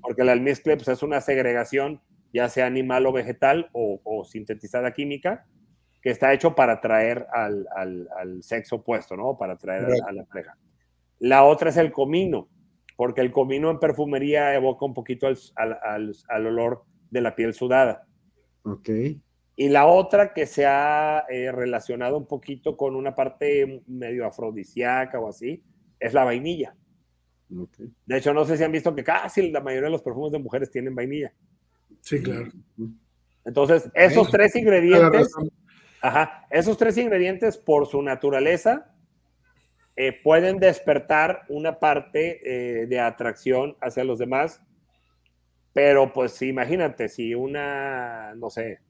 Porque 0.01 0.23
el 0.23 0.29
almizcle 0.29 0.77
pues, 0.77 0.89
es 0.89 1.03
una 1.03 1.21
segregación, 1.21 2.01
ya 2.33 2.49
sea 2.49 2.67
animal 2.67 3.07
o 3.07 3.13
vegetal 3.13 3.71
o, 3.73 4.25
sintetizada 4.25 4.93
química, 4.93 5.47
que 6.03 6.11
está 6.11 6.33
hecho 6.33 6.55
para 6.55 6.75
atraer 6.75 7.27
al, 7.33 8.43
sexo 8.43 8.77
opuesto, 8.77 9.17
¿no? 9.17 9.39
Para 9.39 9.55
atraer 9.55 9.87
a, 10.07 10.13
la 10.13 10.25
pareja. 10.25 10.57
La 11.19 11.45
otra 11.45 11.71
es 11.71 11.77
el 11.77 11.93
comino, 11.93 12.49
porque 12.97 13.21
el 13.21 13.31
comino 13.31 13.71
en 13.71 13.79
perfumería 13.79 14.55
evoca 14.55 14.85
un 14.85 14.95
poquito 14.95 15.27
al, 15.27 16.47
olor 16.47 16.85
de 17.11 17.21
la 17.21 17.35
piel 17.35 17.55
sudada. 17.55 18.07
Ok. 18.65 18.91
Y 19.55 19.69
la 19.69 19.87
otra 19.87 20.33
que 20.33 20.47
se 20.47 20.65
ha 20.67 21.25
eh, 21.29 21.53
relacionado 21.53 22.17
un 22.17 22.27
poquito 22.27 22.77
con 22.77 22.97
una 22.97 23.15
parte 23.15 23.83
medio 23.87 24.27
afrodisíaca 24.27 25.21
o 25.21 25.29
así, 25.29 25.63
es 26.01 26.15
la 26.15 26.25
vainilla. 26.25 26.75
De 28.07 28.17
hecho, 28.17 28.33
no 28.33 28.45
sé 28.45 28.57
si 28.57 28.65
han 28.65 28.73
visto 28.73 28.95
que 28.95 29.05
casi 29.05 29.51
la 29.51 29.61
mayoría 29.61 29.87
de 29.87 29.93
los 29.93 30.03
perfumes 30.03 30.33
de 30.33 30.39
mujeres 30.39 30.71
tienen 30.71 30.95
vainilla. 30.95 31.33
Sí, 32.01 32.23
claro. 32.23 32.51
Entonces, 33.45 33.91
esos 33.95 34.31
tres 34.31 34.57
ingredientes, 34.57 35.35
ajá, 36.01 36.47
esos 36.51 36.79
tres 36.79 36.97
ingredientes 36.97 37.59
por 37.59 37.87
su 37.87 38.01
naturaleza 38.03 38.95
eh, 39.97 40.13
pueden 40.23 40.59
despertar 40.59 41.43
una 41.49 41.79
parte 41.79 42.41
eh, 42.45 42.87
de 42.87 43.01
atracción 43.01 43.77
hacia 43.81 44.05
los 44.05 44.19
demás. 44.19 44.63
Pero 45.75 46.13
pues 46.13 46.41
imagínate, 46.43 47.09
si 47.09 47.35
una, 47.35 48.35
no 48.35 48.51
sé, 48.51 48.81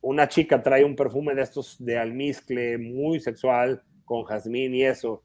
una 0.00 0.28
chica 0.28 0.62
trae 0.62 0.84
un 0.84 0.96
perfume 0.96 1.34
de 1.34 1.42
estos 1.42 1.76
de 1.84 1.98
almizcle 1.98 2.78
muy 2.78 3.20
sexual 3.20 3.82
con 4.04 4.24
jazmín 4.24 4.74
y 4.74 4.82
eso, 4.82 5.22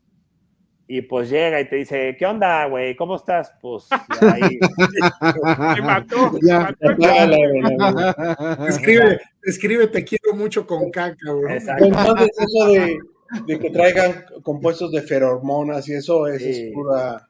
y 0.88 1.01
pues 1.01 1.32
llega 1.32 1.59
y 1.59 1.67
te 1.67 1.78
dice, 1.78 2.15
¿qué 2.17 2.28
onda, 2.28 2.67
güey? 2.67 2.95
¿Cómo 2.95 3.15
estás? 3.15 3.51
Pues 3.59 3.88
ahí. 4.21 4.59
mató. 5.84 6.38
escribe, 8.67 9.19
escribe, 9.41 9.88
te 9.88 10.03
quiero 10.03 10.36
mucho 10.36 10.67
con 10.67 10.91
caca, 10.91 11.32
güey. 11.32 11.57
Entonces 11.57 12.30
eso 12.38 12.67
de, 12.67 12.99
de, 13.47 13.59
que 13.59 13.71
traigan 13.71 14.26
compuestos 14.43 14.91
de 14.91 15.01
feromonas 15.01 15.89
y 15.89 15.93
eso 15.93 16.28
es, 16.28 16.71
pura... 16.71 17.28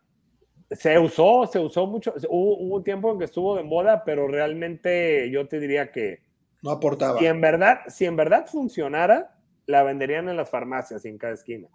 Se 0.72 1.00
usó, 1.00 1.48
se 1.50 1.60
usó 1.60 1.88
mucho. 1.88 2.14
Hubo, 2.28 2.58
hubo, 2.58 2.76
un 2.76 2.84
tiempo 2.84 3.10
en 3.12 3.20
que 3.20 3.26
estuvo 3.26 3.56
de 3.56 3.64
moda, 3.64 4.04
pero 4.04 4.28
realmente 4.28 5.30
yo 5.32 5.48
te 5.48 5.62
diría 5.62 5.92
que... 5.92 6.25
No 6.66 6.72
aportaba. 6.72 7.20
Si 7.20 7.28
en 7.28 7.40
verdad, 7.42 7.82
si 7.88 8.06
en 8.06 8.16
verdad 8.16 8.48
funcionara, 8.48 9.38
la 9.68 9.84
venderían 9.84 10.28
en 10.30 10.36
las 10.36 10.50
farmacias 10.50 11.06
y 11.06 11.10
en 11.10 11.20
cada 11.20 11.34
esquina. 11.36 11.68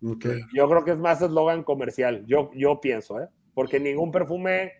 Yo 0.00 0.68
creo 0.68 0.84
que 0.84 0.92
es 0.92 0.98
más 0.98 1.20
eslogan 1.20 1.62
comercial, 1.62 2.24
yo, 2.26 2.50
yo 2.54 2.80
pienso, 2.80 3.20
¿eh? 3.20 3.28
porque 3.52 3.78
ningún 3.78 4.10
perfume 4.10 4.72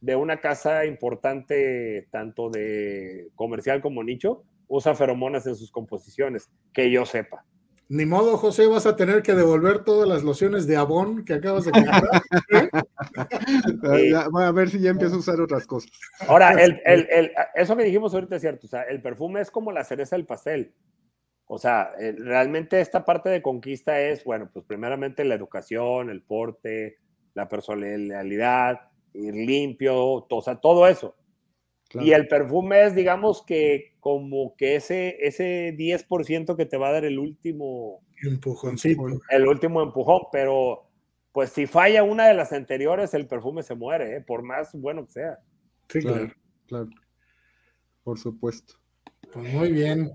de 0.00 0.16
una 0.16 0.40
casa 0.40 0.86
importante, 0.86 2.08
tanto 2.10 2.48
de 2.48 3.28
comercial 3.34 3.82
como 3.82 4.02
nicho, 4.02 4.44
usa 4.68 4.94
feromonas 4.94 5.46
en 5.46 5.54
sus 5.54 5.70
composiciones, 5.70 6.50
que 6.72 6.90
yo 6.90 7.04
sepa. 7.04 7.44
Ni 7.92 8.06
modo, 8.06 8.36
José, 8.36 8.68
vas 8.68 8.86
a 8.86 8.94
tener 8.94 9.20
que 9.20 9.34
devolver 9.34 9.82
todas 9.82 10.08
las 10.08 10.22
lociones 10.22 10.68
de 10.68 10.76
Avon 10.76 11.24
que 11.24 11.34
acabas 11.34 11.64
de 11.64 11.72
comprar. 11.72 12.04
a 14.46 14.52
ver 14.52 14.70
si 14.70 14.78
ya 14.78 14.90
empiezo 14.90 15.16
a 15.16 15.18
usar 15.18 15.40
otras 15.40 15.66
cosas. 15.66 15.90
Ahora, 16.28 16.52
el, 16.52 16.80
el, 16.84 17.08
el, 17.10 17.32
eso 17.52 17.76
que 17.76 17.82
dijimos 17.82 18.14
ahorita 18.14 18.36
es 18.36 18.42
cierto. 18.42 18.68
O 18.68 18.70
sea, 18.70 18.82
el 18.82 19.02
perfume 19.02 19.40
es 19.40 19.50
como 19.50 19.72
la 19.72 19.82
cereza 19.82 20.14
del 20.14 20.24
pastel. 20.24 20.72
O 21.46 21.58
sea, 21.58 21.90
eh, 21.98 22.14
realmente 22.16 22.80
esta 22.80 23.04
parte 23.04 23.28
de 23.28 23.42
conquista 23.42 24.00
es, 24.00 24.22
bueno, 24.22 24.48
pues 24.52 24.64
primeramente 24.64 25.24
la 25.24 25.34
educación, 25.34 26.10
el 26.10 26.22
porte, 26.22 26.98
la 27.34 27.48
personalidad, 27.48 28.82
ir 29.14 29.34
limpio, 29.34 30.28
o 30.30 30.42
sea, 30.42 30.60
todo 30.60 30.86
eso. 30.86 31.16
Y 31.94 32.12
el 32.12 32.28
perfume 32.28 32.84
es, 32.84 32.94
digamos 32.94 33.44
que 33.44 33.94
como 34.00 34.54
que 34.56 34.76
ese, 34.76 35.16
ese 35.20 35.74
10% 35.76 36.56
que 36.56 36.66
te 36.66 36.76
va 36.76 36.88
a 36.88 36.92
dar 36.92 37.04
el 37.04 37.18
último 37.18 38.00
empujoncito. 38.22 39.02
El 39.28 39.46
último 39.48 39.82
empujón, 39.82 40.22
pero 40.30 40.88
pues 41.32 41.50
si 41.50 41.66
falla 41.66 42.02
una 42.02 42.26
de 42.26 42.34
las 42.34 42.52
anteriores, 42.52 43.14
el 43.14 43.26
perfume 43.26 43.62
se 43.62 43.74
muere, 43.74 44.16
¿eh? 44.16 44.20
por 44.20 44.42
más 44.42 44.72
bueno 44.74 45.06
que 45.06 45.12
sea. 45.12 45.38
Sí, 45.88 46.00
claro. 46.00 46.32
claro. 46.66 46.88
Por 48.04 48.18
supuesto. 48.18 48.74
Pues 49.32 49.52
muy 49.52 49.72
bien. 49.72 50.10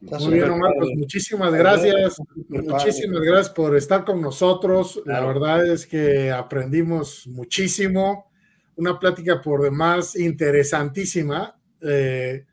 Muy 0.00 0.34
bien, 0.34 0.50
Omar, 0.50 0.72
pues 0.78 0.90
muchísimas 0.96 1.52
gracias. 1.52 2.20
Muchísimas 2.48 3.20
gracias 3.20 3.50
por 3.50 3.76
estar 3.76 4.04
con 4.04 4.20
nosotros. 4.20 5.00
La 5.06 5.24
verdad 5.24 5.64
es 5.64 5.86
que 5.86 6.32
aprendimos 6.32 7.28
muchísimo. 7.28 8.31
Una 8.76 8.98
plática 8.98 9.40
por 9.40 9.62
demás 9.62 10.16
interesantísima. 10.16 11.58
Eh, 11.80 12.44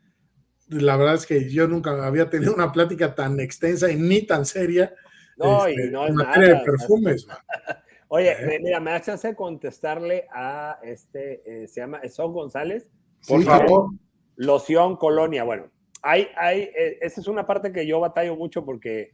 la 0.68 0.96
verdad 0.96 1.14
es 1.14 1.26
que 1.26 1.50
yo 1.50 1.66
nunca 1.66 2.06
había 2.06 2.30
tenido 2.30 2.54
una 2.54 2.72
plática 2.72 3.14
tan 3.14 3.40
extensa 3.40 3.90
y 3.90 3.96
ni 3.96 4.22
tan 4.22 4.44
seria. 4.44 4.94
No, 5.36 5.68
y 5.68 5.72
este, 5.72 5.90
no 5.90 6.06
es 6.06 6.14
nada, 6.14 6.38
de 6.38 6.56
perfumes. 6.64 7.26
Oye, 8.08 8.32
eh. 8.32 8.60
mira, 8.60 8.80
me 8.80 8.90
da 8.90 9.00
chance 9.00 9.26
de 9.28 9.34
contestarle 9.34 10.26
a 10.32 10.78
este, 10.82 11.42
eh, 11.46 11.68
se 11.68 11.80
llama 11.80 12.00
Son 12.08 12.32
González. 12.32 12.88
Por 13.26 13.42
favor. 13.44 13.90
Loción 14.36 14.96
Colonia. 14.96 15.44
Bueno, 15.44 15.70
hay, 16.02 16.28
hay, 16.36 16.62
eh, 16.62 16.98
esa 17.02 17.20
es 17.20 17.28
una 17.28 17.46
parte 17.46 17.72
que 17.72 17.86
yo 17.86 18.00
batallo 18.00 18.36
mucho 18.36 18.64
porque 18.64 19.12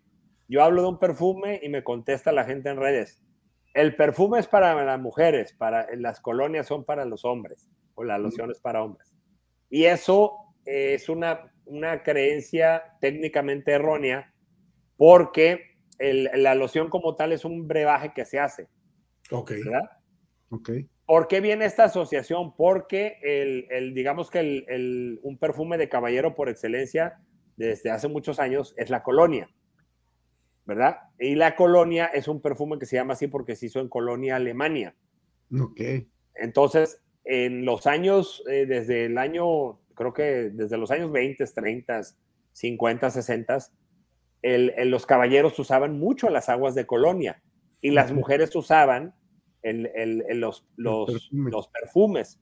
yo 0.48 0.62
hablo 0.62 0.82
de 0.82 0.88
un 0.88 0.98
perfume 0.98 1.60
y 1.62 1.68
me 1.68 1.84
contesta 1.84 2.32
la 2.32 2.44
gente 2.44 2.70
en 2.70 2.78
redes. 2.78 3.20
El 3.76 3.94
perfume 3.94 4.38
es 4.38 4.46
para 4.46 4.74
las 4.86 4.98
mujeres, 4.98 5.52
para 5.52 5.86
las 5.96 6.20
colonias 6.20 6.66
son 6.66 6.84
para 6.86 7.04
los 7.04 7.26
hombres, 7.26 7.68
o 7.94 8.04
la 8.04 8.16
loción 8.16 8.50
es 8.50 8.58
para 8.58 8.82
hombres. 8.82 9.14
Y 9.68 9.84
eso 9.84 10.32
es 10.64 11.10
una, 11.10 11.52
una 11.66 12.02
creencia 12.02 12.96
técnicamente 13.02 13.72
errónea 13.72 14.32
porque 14.96 15.76
la 15.98 16.54
loción 16.54 16.88
como 16.88 17.16
tal 17.16 17.32
es 17.32 17.44
un 17.44 17.68
brebaje 17.68 18.14
que 18.14 18.24
se 18.24 18.38
hace. 18.38 18.66
Ok. 19.30 19.50
¿Verdad? 19.50 19.90
Ok. 20.48 20.70
¿Por 21.04 21.28
qué 21.28 21.42
viene 21.42 21.66
esta 21.66 21.84
asociación? 21.84 22.56
Porque 22.56 23.18
el, 23.22 23.92
digamos 23.92 24.30
que 24.30 24.64
el, 24.66 25.20
un 25.22 25.36
perfume 25.36 25.76
de 25.76 25.90
caballero 25.90 26.34
por 26.34 26.48
excelencia 26.48 27.20
desde 27.58 27.90
hace 27.90 28.08
muchos 28.08 28.40
años 28.40 28.72
es 28.78 28.88
la 28.88 29.02
colonia, 29.02 29.50
¿verdad? 30.66 30.98
Y 31.18 31.36
la 31.36 31.56
colonia 31.56 32.06
es 32.06 32.28
un 32.28 32.42
perfume 32.42 32.78
que 32.78 32.86
se 32.86 32.96
llama 32.96 33.14
así 33.14 33.28
porque 33.28 33.56
se 33.56 33.66
hizo 33.66 33.80
en 33.80 33.88
Colonia, 33.88 34.36
Alemania. 34.36 34.94
Ok. 35.58 35.80
Entonces, 36.34 37.00
en 37.24 37.64
los 37.64 37.86
años, 37.86 38.42
eh, 38.50 38.66
desde 38.66 39.06
el 39.06 39.16
año, 39.16 39.80
creo 39.94 40.12
que 40.12 40.50
desde 40.50 40.76
los 40.76 40.90
años 40.90 41.12
20, 41.12 41.44
30, 41.46 42.00
50, 42.52 43.10
60, 43.10 43.58
los 44.42 45.06
caballeros 45.06 45.58
usaban 45.58 45.98
mucho 45.98 46.30
las 46.30 46.48
aguas 46.48 46.74
de 46.74 46.86
colonia 46.86 47.42
y 47.80 47.90
las 47.90 48.12
mujeres 48.12 48.54
usaban 48.54 49.14
los, 49.62 50.66
los, 50.76 51.68
perfumes. 51.68 52.40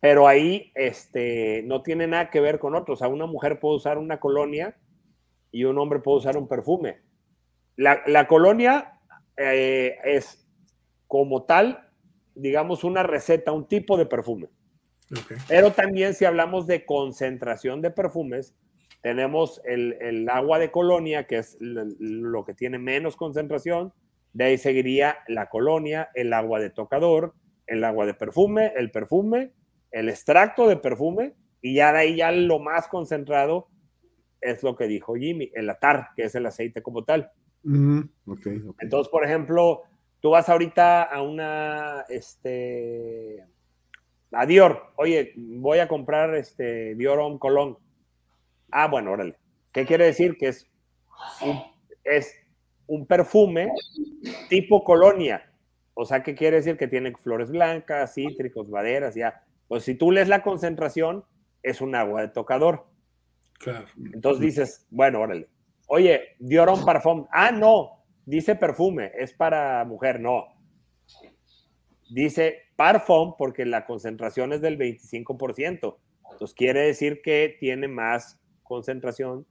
Pero 0.00 0.28
ahí 0.28 0.70
este, 0.74 1.62
no 1.64 1.82
tiene 1.82 2.06
nada 2.06 2.30
que 2.30 2.40
ver 2.40 2.58
con 2.58 2.74
otros. 2.76 2.98
O 2.98 3.00
sea, 3.00 3.08
una 3.08 3.26
mujer 3.26 3.58
puede 3.58 3.76
usar 3.76 3.98
una 3.98 4.20
colonia 4.20 4.76
y 5.50 5.64
un 5.64 5.78
hombre 5.78 5.98
puede 5.98 6.18
usar 6.18 6.36
un 6.36 6.46
perfume. 6.46 7.00
La, 7.78 8.26
colonia 8.26 8.98
eh, 9.36 9.96
es 10.02 10.44
como 11.06 11.44
tal, 11.44 11.88
digamos, 12.34 12.82
una 12.82 13.04
receta, 13.04 13.52
un 13.52 13.68
tipo 13.68 13.96
de 13.96 14.04
perfume. 14.04 14.48
Pero 15.46 15.72
también 15.72 16.14
si 16.14 16.24
hablamos 16.24 16.66
de 16.66 16.84
concentración 16.84 17.80
de 17.80 17.92
perfumes, 17.92 18.54
tenemos 19.00 19.62
el, 19.64 19.96
el 20.00 20.28
agua 20.28 20.58
de 20.58 20.72
colonia, 20.72 21.28
que 21.28 21.38
es 21.38 21.56
lo 21.60 22.44
que 22.44 22.52
tiene 22.52 22.78
menos 22.78 23.16
concentración, 23.16 23.92
de 24.32 24.44
ahí 24.44 24.58
seguiría 24.58 25.18
la 25.28 25.48
colonia, 25.48 26.10
el 26.14 26.32
agua 26.32 26.58
de 26.58 26.70
tocador, 26.70 27.34
el 27.68 27.84
agua 27.84 28.06
de 28.06 28.14
perfume, 28.14 28.72
el 28.76 28.90
perfume, 28.90 29.52
el 29.92 30.08
extracto 30.08 30.68
de 30.68 30.76
perfume, 30.76 31.34
y 31.62 31.74
ya 31.74 31.92
de 31.92 31.98
ahí 32.00 32.16
ya 32.16 32.32
lo 32.32 32.58
más 32.58 32.88
concentrado 32.88 33.68
es 34.40 34.64
lo 34.64 34.76
que 34.76 34.88
dijo 34.88 35.14
Jimmy, 35.14 35.50
el 35.54 35.70
atar, 35.70 36.08
que 36.16 36.24
es 36.24 36.34
el 36.34 36.46
aceite 36.46 36.82
como 36.82 37.04
tal. 37.04 37.30
Entonces, 38.80 39.08
por 39.10 39.24
ejemplo, 39.24 39.82
tú 40.20 40.30
vas 40.30 40.48
ahorita 40.48 41.02
a 41.02 41.22
una, 41.22 42.04
este, 42.08 43.44
a 44.32 44.46
Dior, 44.46 44.92
oye, 44.96 45.32
voy 45.36 45.78
a 45.78 45.88
comprar 45.88 46.34
este 46.34 46.94
Dior 46.94 47.18
Homme 47.18 47.38
Cologne. 47.38 47.76
Ah, 48.70 48.88
bueno, 48.88 49.12
órale. 49.12 49.36
¿Qué 49.72 49.86
quiere 49.86 50.06
decir? 50.06 50.36
Que 50.36 50.48
es, 50.48 50.66
es 52.04 52.34
un 52.86 53.06
perfume 53.06 53.72
tipo 54.48 54.84
colonia. 54.84 55.50
O 55.94 56.04
sea, 56.04 56.22
¿qué 56.22 56.34
quiere 56.34 56.56
decir? 56.56 56.76
Que 56.76 56.88
tiene 56.88 57.12
flores 57.16 57.50
blancas, 57.50 58.14
cítricos, 58.14 58.68
maderas, 58.68 59.14
ya. 59.14 59.42
Pues 59.66 59.84
si 59.84 59.94
tú 59.94 60.10
lees 60.10 60.28
la 60.28 60.42
concentración, 60.42 61.24
es 61.62 61.80
un 61.80 61.94
agua 61.94 62.22
de 62.22 62.28
tocador. 62.28 62.86
Entonces 64.14 64.40
dices, 64.40 64.86
bueno, 64.90 65.20
órale. 65.20 65.48
Oye, 65.88 66.36
Dioron 66.38 66.84
Parfum. 66.84 67.26
Ah, 67.30 67.50
no, 67.50 68.04
dice 68.24 68.54
perfume, 68.54 69.10
es 69.18 69.32
para 69.32 69.84
mujer, 69.84 70.20
no. 70.20 70.46
Dice 72.10 72.62
Parfum 72.76 73.34
porque 73.36 73.66
la 73.66 73.86
concentración 73.86 74.52
es 74.52 74.60
del 74.60 74.78
25%. 74.78 75.96
Entonces 76.32 76.54
quiere 76.54 76.82
decir 76.82 77.20
que 77.22 77.56
tiene 77.58 77.88
más 77.88 78.38
concentración 78.62 79.46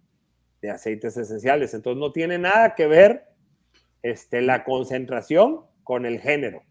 de 0.61 0.69
aceites 0.69 1.17
esenciales. 1.17 1.73
Entonces 1.73 1.99
no 1.99 2.11
tiene 2.11 2.37
nada 2.37 2.75
que 2.75 2.87
ver 2.87 3.25
este, 4.03 4.41
la 4.41 4.63
concentración 4.63 5.65
con 5.83 6.05
el 6.05 6.19
género. 6.19 6.61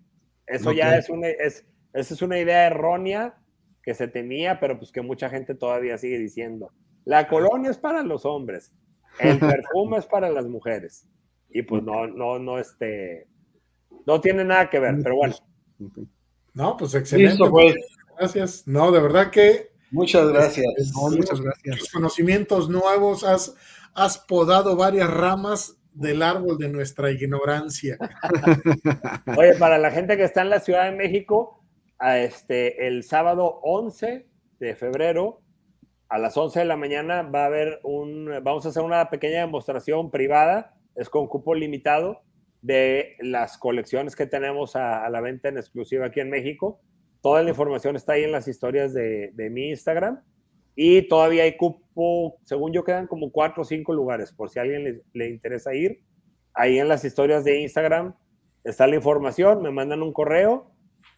Eso 0.46 0.70
ya 0.72 0.96
es 0.96 1.10
una, 1.10 1.28
es, 1.28 1.66
esa 1.92 2.14
es 2.14 2.22
una 2.22 2.38
idea 2.38 2.66
errónea 2.66 3.34
que 3.82 3.94
se 3.94 4.06
tenía, 4.06 4.60
pero 4.60 4.78
pues 4.78 4.92
que 4.92 5.02
mucha 5.02 5.28
gente 5.28 5.54
todavía 5.54 5.98
sigue 5.98 6.18
diciendo. 6.18 6.72
La 7.04 7.28
colonia 7.28 7.70
es 7.70 7.78
para 7.78 8.02
los 8.02 8.24
hombres, 8.24 8.72
el 9.18 9.38
perfume 9.40 9.98
es 9.98 10.06
para 10.06 10.30
las 10.30 10.46
mujeres. 10.46 11.08
Y 11.50 11.62
pues 11.62 11.82
no, 11.82 12.06
no, 12.06 12.38
no, 12.38 12.58
este, 12.58 13.28
no 14.06 14.20
tiene 14.20 14.44
nada 14.44 14.68
que 14.68 14.78
ver, 14.78 14.96
pero 15.02 15.16
bueno. 15.16 15.34
No, 16.54 16.76
pues 16.76 16.94
excelente. 16.94 17.42
Gracias. 18.18 18.66
No, 18.66 18.90
de 18.90 19.00
verdad 19.00 19.30
que. 19.30 19.70
Muchas 19.90 20.28
gracias. 20.28 20.66
muchas 20.94 21.40
gracias. 21.40 21.92
conocimientos 21.92 22.68
nuevos, 22.68 23.22
has, 23.22 23.54
has 23.94 24.18
podado 24.18 24.74
varias 24.76 25.08
ramas 25.08 25.76
del 25.92 26.22
árbol 26.22 26.58
de 26.58 26.68
nuestra 26.68 27.10
ignorancia. 27.10 27.96
Oye, 29.38 29.54
para 29.54 29.78
la 29.78 29.90
gente 29.90 30.16
que 30.16 30.24
está 30.24 30.42
en 30.42 30.50
la 30.50 30.60
Ciudad 30.60 30.90
de 30.90 30.96
México, 30.96 31.62
a 31.98 32.18
este, 32.18 32.86
el 32.86 33.04
sábado 33.04 33.60
11 33.62 34.26
de 34.58 34.76
febrero 34.76 35.40
a 36.08 36.18
las 36.18 36.36
11 36.36 36.60
de 36.60 36.64
la 36.64 36.76
mañana 36.76 37.22
va 37.22 37.42
a 37.42 37.46
haber 37.46 37.80
un, 37.82 38.30
vamos 38.42 38.64
a 38.66 38.68
hacer 38.68 38.82
una 38.82 39.10
pequeña 39.10 39.40
demostración 39.40 40.10
privada, 40.10 40.74
es 40.94 41.08
con 41.08 41.26
cupo 41.26 41.54
limitado, 41.54 42.22
de 42.62 43.16
las 43.20 43.58
colecciones 43.58 44.16
que 44.16 44.26
tenemos 44.26 44.76
a, 44.76 45.08
la 45.08 45.20
venta 45.20 45.48
en 45.48 45.56
exclusiva 45.56 46.06
aquí 46.06 46.20
en 46.20 46.30
México. 46.30 46.80
Toda 47.20 47.42
la 47.42 47.50
información 47.50 47.96
está 47.96 48.14
ahí 48.14 48.24
en 48.24 48.32
las 48.32 48.48
historias 48.48 48.92
de, 48.92 49.30
de, 49.34 49.50
mi 49.50 49.68
Instagram. 49.70 50.20
Y 50.74 51.02
todavía 51.02 51.44
hay 51.44 51.56
cupo, 51.56 52.38
según 52.44 52.72
yo, 52.72 52.84
quedan 52.84 53.06
como 53.06 53.30
cuatro 53.30 53.62
o 53.62 53.64
cinco 53.64 53.92
lugares, 53.92 54.32
por 54.32 54.50
si 54.50 54.58
a 54.58 54.62
alguien 54.62 54.84
le, 54.84 55.02
le 55.12 55.28
interesa 55.28 55.74
ir. 55.74 56.02
Ahí 56.54 56.78
en 56.78 56.88
las 56.88 57.04
historias 57.04 57.44
de 57.44 57.60
Instagram 57.60 58.14
está 58.64 58.86
la 58.86 58.96
información, 58.96 59.62
me 59.62 59.70
mandan 59.70 60.02
un 60.02 60.12
correo 60.12 60.72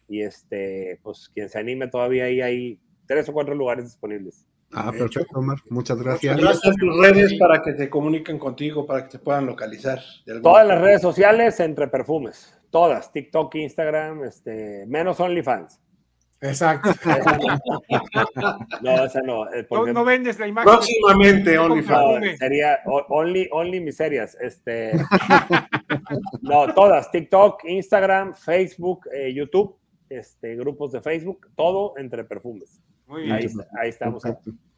y 0.07 0.21
este, 0.21 0.99
pues 1.03 1.29
quien 1.33 1.49
se 1.49 1.59
anime 1.59 1.87
todavía 1.87 2.25
ahí 2.25 2.41
hay 2.41 2.79
tres 3.07 3.27
o 3.29 3.33
cuatro 3.33 3.55
lugares 3.55 3.85
disponibles. 3.85 4.45
Ah, 4.71 4.91
perfecto, 4.91 5.39
Omar. 5.39 5.57
Muchas 5.69 5.97
gracias. 6.01 6.37
Gracias 6.37 6.75
tus 6.75 6.97
redes 7.01 7.33
para 7.39 7.61
que 7.61 7.73
te 7.73 7.89
comuniquen 7.89 8.37
contigo, 8.37 8.85
para 8.85 9.03
que 9.03 9.09
te 9.09 9.19
puedan 9.19 9.45
localizar. 9.45 9.99
Todas 10.43 10.67
las 10.67 10.79
redes 10.79 11.01
sociales 11.01 11.59
entre 11.59 11.87
perfumes. 11.87 12.53
Todas. 12.69 13.11
TikTok, 13.11 13.55
Instagram, 13.55 14.23
este, 14.25 14.85
menos 14.87 15.19
OnlyFans. 15.19 15.79
Exacto. 16.41 16.91
no, 18.81 19.03
esa 19.03 19.21
no. 19.21 19.51
Eh, 19.51 19.67
no, 19.93 20.05
vendes 20.05 20.39
la 20.39 20.47
imagen. 20.47 20.71
Próximamente 20.71 21.57
OnlyFans. 21.57 22.37
sería 22.37 22.79
Only, 22.85 23.49
only 23.51 23.81
Miserias. 23.81 24.37
Este, 24.39 24.93
no, 26.41 26.73
todas. 26.73 27.11
TikTok, 27.11 27.65
Instagram, 27.65 28.35
Facebook, 28.35 29.09
eh, 29.11 29.33
YouTube, 29.33 29.75
este, 30.09 30.55
grupos 30.55 30.91
de 30.91 31.01
Facebook, 31.01 31.49
todo 31.55 31.95
entre 31.97 32.23
perfumes. 32.23 32.81
Muy 33.09 33.23
bien. 33.23 33.49
Ahí, 33.79 33.89
estamos. 33.89 34.23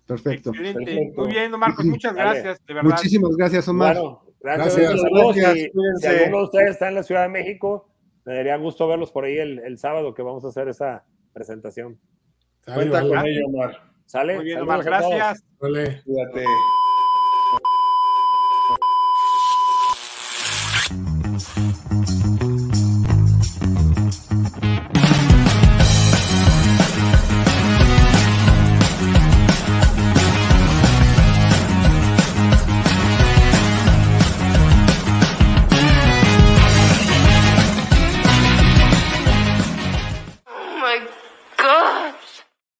Perfecto. 0.08 0.50
Excelente. 0.50 1.14
Muy 1.16 1.28
bien, 1.28 1.52
Marcos, 1.52 1.86
muchas 1.86 2.16
gracias, 2.16 2.66
de 2.66 2.74
verdad. 2.74 2.90
Muchísimas 2.90 3.32
gracias, 3.36 3.68
Omar. 3.68 3.98
gracias. 4.40 4.76
gracias. 4.76 5.54
Si, 6.00 6.08
alguno 6.08 6.38
de 6.40 6.44
ustedes 6.44 6.72
está 6.72 6.88
en 6.90 6.96
la 6.96 7.04
Ciudad 7.04 7.24
de 7.24 7.30
México, 7.30 7.90
me 8.26 8.36
daría 8.36 8.56
gusto 8.58 8.88
verlos 8.88 9.12
por 9.12 9.26
ahí 9.26 9.38
el, 9.38 9.60
el 9.60 9.78
sábado 9.78 10.14
que 10.14 10.22
vamos 10.22 10.44
a 10.46 10.48
hacer 10.48 10.68
esa 10.70 11.04
presentación. 11.34 12.00
Cuenta 12.66 13.02
con 13.02 13.26
ello, 13.26 13.46
Omar. 13.48 13.92
¿Sale? 14.06 14.36
Muy 14.36 14.46
bien, 14.46 14.62
Omar, 14.62 14.84
gracias. 14.84 15.44
Vale. 15.60 16.02
Cuídate. 16.04 16.46